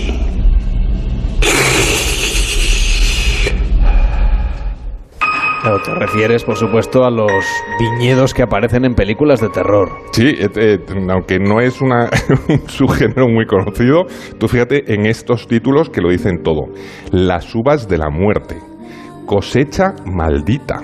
[5.62, 7.32] Claro, te refieres, por supuesto, a los
[7.80, 9.90] viñedos que aparecen en películas de terror.
[10.12, 10.80] Sí, eh, eh,
[11.10, 12.10] aunque no es una,
[12.50, 14.06] un subgénero muy conocido,
[14.40, 16.68] tú fíjate en estos títulos que lo dicen todo.
[17.12, 18.58] Las uvas de la muerte,
[19.26, 20.82] cosecha maldita,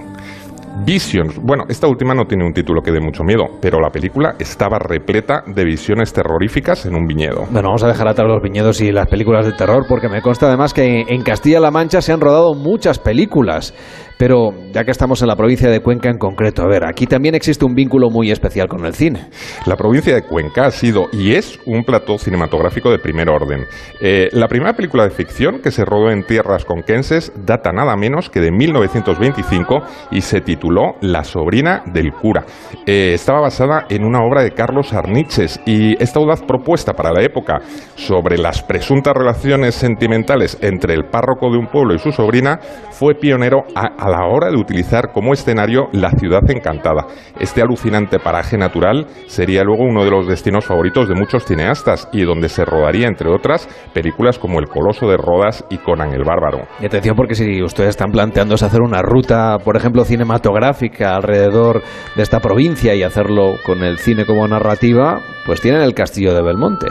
[0.83, 1.39] Visions.
[1.41, 4.77] Bueno, esta última no tiene un título que dé mucho miedo, pero la película estaba
[4.77, 7.45] repleta de visiones terroríficas en un viñedo.
[7.49, 10.47] Bueno, vamos a dejar atrás los viñedos y las películas de terror porque me consta
[10.47, 13.73] además que en Castilla-La Mancha se han rodado muchas películas.
[14.17, 17.35] Pero ya que estamos en la provincia de Cuenca en concreto, a ver, aquí también
[17.35, 19.27] existe un vínculo muy especial con el cine.
[19.65, 23.65] La provincia de Cuenca ha sido y es un plató cinematográfico de primer orden.
[24.01, 28.29] Eh, la primera película de ficción que se rodó en tierras conquenses data nada menos
[28.29, 29.81] que de 1925
[30.11, 32.45] y se tituló La sobrina del cura.
[32.85, 37.23] Eh, estaba basada en una obra de Carlos Arniches y esta audaz propuesta para la
[37.23, 37.59] época
[37.95, 42.59] sobre las presuntas relaciones sentimentales entre el párroco de un pueblo y su sobrina
[42.91, 47.07] fue pionero a a la hora de utilizar como escenario la ciudad encantada.
[47.39, 52.21] Este alucinante paraje natural sería luego uno de los destinos favoritos de muchos cineastas y
[52.21, 56.67] donde se rodaría, entre otras, películas como El Coloso de Rodas y Conan el Bárbaro.
[56.79, 61.81] Y atención porque si ustedes están planteándose hacer una ruta, por ejemplo, cinematográfica alrededor
[62.15, 66.43] de esta provincia y hacerlo con el cine como narrativa, pues tienen el Castillo de
[66.43, 66.87] Belmonte.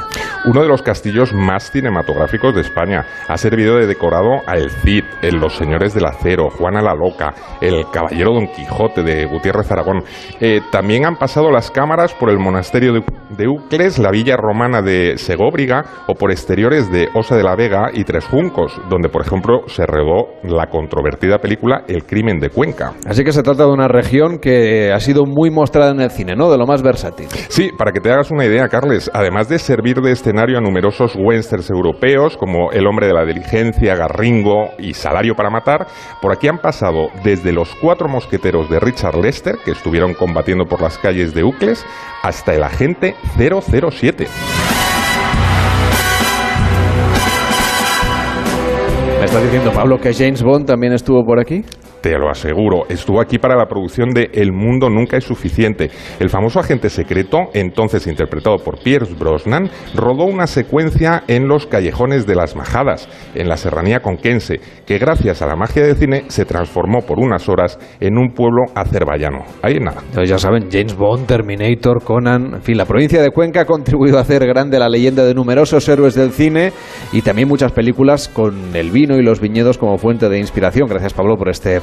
[0.46, 3.06] Uno de los castillos más cinematográficos de España.
[3.28, 6.94] Ha servido de decorado a El Cid, Los Señores del Acero, Juana la
[7.60, 10.02] El Caballero Don Quijote de Gutiérrez Aragón.
[10.40, 14.82] Eh, también han pasado las cámaras por el monasterio de, de Ucles, la villa romana
[14.82, 19.22] de Segóbriga o por exteriores de Osa de la Vega y Tres Juncos, donde por
[19.22, 22.92] ejemplo se rodó la controvertida película El crimen de Cuenca.
[23.06, 26.34] Así que se trata de una región que ha sido muy mostrada en el cine,
[26.36, 26.50] ¿no?
[26.50, 27.26] De lo más versátil.
[27.48, 31.16] Sí, para que te hagas una idea, Carles, además de servir de escenario a numerosos
[31.16, 35.86] westerns europeos como El hombre de la diligencia, Garringo y Salario para matar,
[36.20, 40.80] por aquí han pasado desde los cuatro mosqueteros de Richard Lester, que estuvieron combatiendo por
[40.80, 41.84] las calles de Ucles,
[42.22, 44.26] hasta el agente 007.
[49.18, 51.64] ¿Me estás diciendo, Pablo, que James Bond también estuvo por aquí?
[52.04, 55.90] Te lo aseguro, estuvo aquí para la producción de El mundo nunca es suficiente.
[56.20, 62.26] El famoso agente secreto, entonces interpretado por Pierce Brosnan, rodó una secuencia en los callejones
[62.26, 66.44] de las Majadas, en la serranía conquense, que gracias a la magia del cine se
[66.44, 69.38] transformó por unas horas en un pueblo azerbaiyano.
[69.62, 70.02] Ahí nada.
[70.02, 74.18] Entonces ya saben, James Bond, Terminator, Conan, en fin, la provincia de Cuenca ha contribuido
[74.18, 76.70] a hacer grande la leyenda de numerosos héroes del cine
[77.14, 80.86] y también muchas películas con el vino y los viñedos como fuente de inspiración.
[80.86, 81.80] Gracias Pablo por este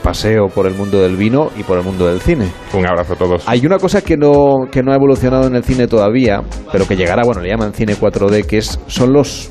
[0.53, 2.51] por el mundo del vino y por el mundo del cine.
[2.73, 3.43] Un abrazo a todos.
[3.47, 6.95] Hay una cosa que no, que no ha evolucionado en el cine todavía, pero que
[6.95, 9.49] llegará, bueno, le llaman cine 4D, que es, son los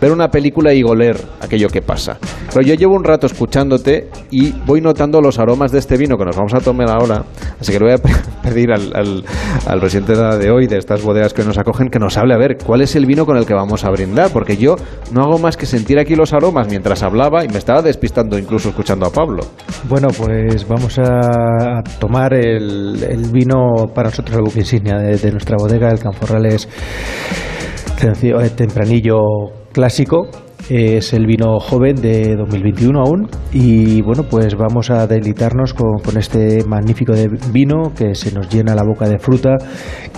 [0.00, 2.18] ver una película y goler aquello que pasa.
[2.52, 6.24] Pero yo llevo un rato escuchándote y voy notando los aromas de este vino que
[6.24, 7.24] nos vamos a tomar ahora,
[7.60, 9.24] así que le voy a pedir al, al,
[9.66, 12.56] al presidente de hoy, de estas bodegas que nos acogen, que nos hable a ver
[12.64, 14.76] cuál es el vino con el que vamos a brindar, porque yo
[15.12, 18.70] no hago más que sentir aquí los aromas mientras hablaba y me estaba despistando incluso
[18.70, 19.44] escuchando a Pablo.
[19.88, 25.56] Bueno, pues vamos a tomar el, vino para nosotros, el buque insignia de, de nuestra
[25.58, 26.68] bodega, el Canforrales
[28.02, 29.20] eh, Tempranillo
[29.72, 30.49] Clásico.
[30.68, 33.28] Es el vino joven de 2021 aún.
[33.52, 38.48] Y bueno pues vamos a deleitarnos con, con este magnífico de vino que se nos
[38.48, 39.56] llena la boca de fruta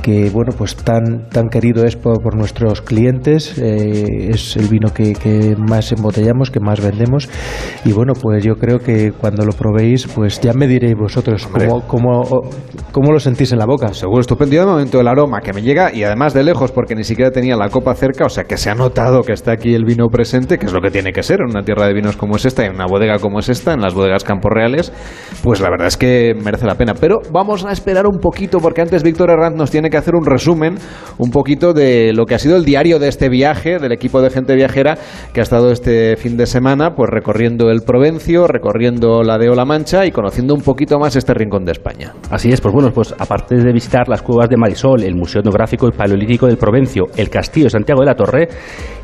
[0.02, 3.56] que bueno pues tan tan querido es por, por nuestros clientes.
[3.58, 7.28] Eh, es el vino que, que más embotellamos que más vendemos.
[7.84, 11.86] Y bueno pues yo creo que cuando lo probéis pues ya me diréis vosotros cómo,
[11.86, 12.22] cómo,
[12.92, 13.94] cómo lo sentís en la boca.
[13.94, 14.52] Seguro estupendo.
[14.52, 17.56] De momento el aroma que me llega y además de lejos porque ni siquiera tenía
[17.56, 20.31] la copa cerca, o sea que se ha notado que está aquí el vino presente,
[20.32, 22.64] que es lo que tiene que ser en una tierra de vinos como es esta,
[22.64, 24.90] en una bodega como es esta, en las bodegas Campos Reales,
[25.42, 26.94] pues la verdad es que merece la pena.
[26.94, 30.24] Pero vamos a esperar un poquito porque antes Víctor Herranz nos tiene que hacer un
[30.24, 30.76] resumen
[31.18, 34.30] un poquito de lo que ha sido el diario de este viaje, del equipo de
[34.30, 34.96] gente viajera
[35.34, 39.66] que ha estado este fin de semana pues recorriendo el Provencio, recorriendo la de La
[39.66, 42.14] Mancha y conociendo un poquito más este rincón de España.
[42.30, 45.88] Así es, pues bueno, pues aparte de visitar las cuevas de Marisol, el Museo Etnográfico
[45.88, 48.48] y Paleolítico del Provencio, el Castillo de Santiago de la Torre,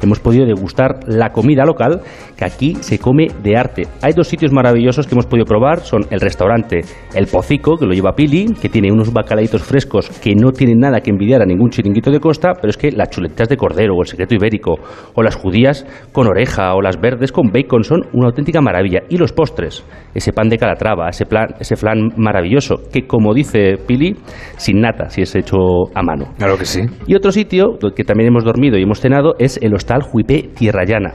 [0.00, 2.00] hemos podido degustar la comida local,
[2.36, 3.86] que aquí se come de arte.
[4.02, 6.80] Hay dos sitios maravillosos que hemos podido probar, son el restaurante
[7.14, 11.00] El Pocico, que lo lleva Pili, que tiene unos bacalaitos frescos que no tienen nada
[11.00, 14.02] que envidiar a ningún chiringuito de costa, pero es que las chuletas de cordero o
[14.02, 14.74] el secreto ibérico,
[15.14, 19.00] o las judías con oreja, o las verdes con bacon son una auténtica maravilla.
[19.08, 19.84] Y los postres,
[20.14, 24.16] ese pan de calatrava, ese, plan, ese flan maravilloso, que como dice Pili,
[24.56, 25.56] sin nata, si es hecho
[25.94, 26.32] a mano.
[26.38, 26.82] Claro que sí.
[27.06, 30.84] Y otro sitio que también hemos dormido y hemos cenado es el Hostal Juipé Tierra
[30.84, 31.07] Llana.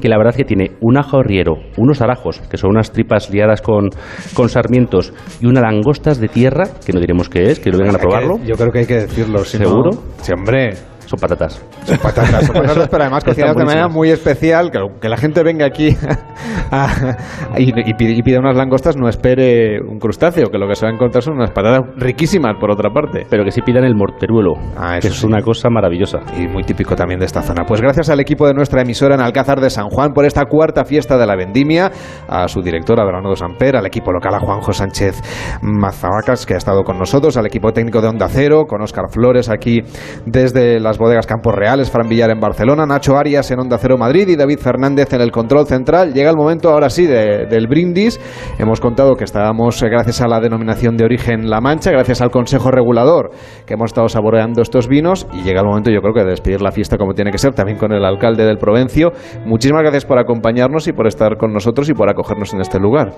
[0.00, 3.30] Que la verdad es que tiene un ajo riero, unos arajos, que son unas tripas
[3.30, 3.90] liadas con,
[4.34, 7.96] con sarmientos, y unas langostas de tierra, que no diremos qué es, que lo vengan
[7.96, 8.38] a probarlo.
[8.44, 9.44] Yo creo que hay que decirlo.
[9.44, 9.90] si no- ¿Seguro?
[10.22, 10.74] Sí, hombre.
[11.08, 11.54] Son patatas.
[11.84, 14.70] Son patatas, son patatas, pero además cocinadas de manera muy especial.
[14.70, 15.96] Que, que la gente venga aquí
[16.70, 17.16] a-
[17.56, 20.90] y, y pide, y unas langostas, no espere un crustáceo, que lo que se va
[20.92, 23.26] a encontrar son unas patatas riquísimas, por otra parte.
[23.30, 25.26] Pero que sí pidan el morteruelo, Ah, que es sí.
[25.26, 26.18] una cosa maravillosa.
[26.36, 27.64] Y muy típico también de esta zona.
[27.64, 30.84] Pues gracias al equipo de nuestra emisora en Alcázar de San Juan por esta cuarta
[30.84, 31.90] fiesta de la vendimia,
[32.28, 35.22] a su directora Bernardo Samper, al equipo local a Juanjo Sánchez
[35.62, 39.48] Mazavacas, que ha estado con nosotros, al equipo técnico de Onda Cero, con Óscar Flores
[39.48, 39.80] aquí
[40.26, 44.28] desde las bodegas Campos Reales, Fran Villar en Barcelona, Nacho Arias en Onda Cero Madrid
[44.28, 46.12] y David Fernández en el control central.
[46.12, 48.20] Llega el momento ahora sí de- del brindis.
[48.58, 52.30] Hemos contado que estábamos eh, gracias a la denominación de origen La Mancha, gracias al
[52.30, 53.30] Consejo Regulador
[53.66, 56.60] que hemos estado saboreando estos vinos y llega el momento yo creo que de despedir
[56.60, 59.12] la fiesta como tiene que ser, también con el alcalde del Provencio.
[59.46, 63.12] Muchísimas gracias por acompañarnos y por estar con nosotros y por acogernos en este lugar.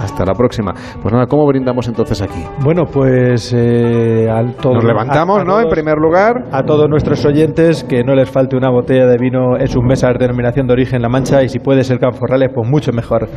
[0.00, 0.72] Hasta la próxima.
[1.00, 2.42] Pues nada, ¿cómo brindamos entonces aquí?
[2.62, 5.56] Bueno, pues eh, al todo, Nos levantamos, a- a ¿no?
[5.58, 6.44] En todos- primer lugar.
[6.52, 10.12] A todos nuestros oyentes que no les falte una botella de vino en sus mesas
[10.14, 13.28] de denominación de origen La Mancha y si puede ser Canforrales, pues mucho mejor.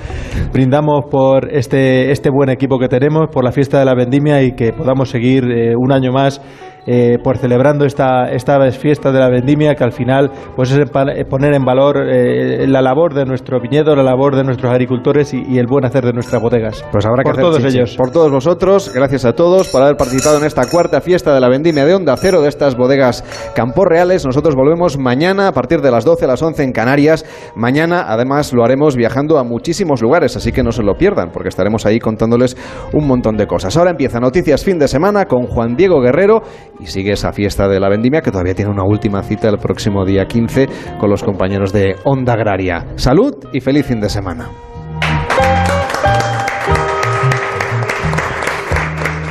[0.51, 4.53] Brindamos por este, este buen equipo que tenemos, por la fiesta de la vendimia y
[4.53, 6.41] que podamos seguir eh, un año más
[6.87, 11.25] eh, por celebrando esta, esta fiesta de la vendimia que al final pues es eh,
[11.25, 15.43] poner en valor eh, la labor de nuestro viñedo, la labor de nuestros agricultores y,
[15.47, 16.85] y el buen hacer de nuestras bodegas.
[16.91, 17.95] Pues habrá que por hacer todos ellos.
[17.97, 21.49] Por todos vosotros, gracias a todos por haber participado en esta cuarta fiesta de la
[21.49, 23.23] vendimia de Onda Cero de estas bodegas
[23.53, 24.25] Campos Reales.
[24.25, 27.25] Nosotros volvemos mañana a partir de las 12 a las 11 en Canarias.
[27.55, 31.49] Mañana, además, lo haremos viajando a muchísimos lugares, así que no se lo pierdan, porque
[31.49, 32.55] estaremos ahí contándoles
[32.93, 33.75] un montón de cosas.
[33.75, 36.43] Ahora empieza Noticias Fin de Semana con Juan Diego Guerrero
[36.79, 40.05] y sigue esa fiesta de la vendimia que todavía tiene una última cita el próximo
[40.05, 40.67] día 15
[40.99, 42.85] con los compañeros de Onda Agraria.
[42.95, 44.49] Salud y feliz fin de semana.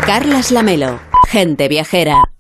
[0.06, 2.35] Carlas Lamelo, gente viajera.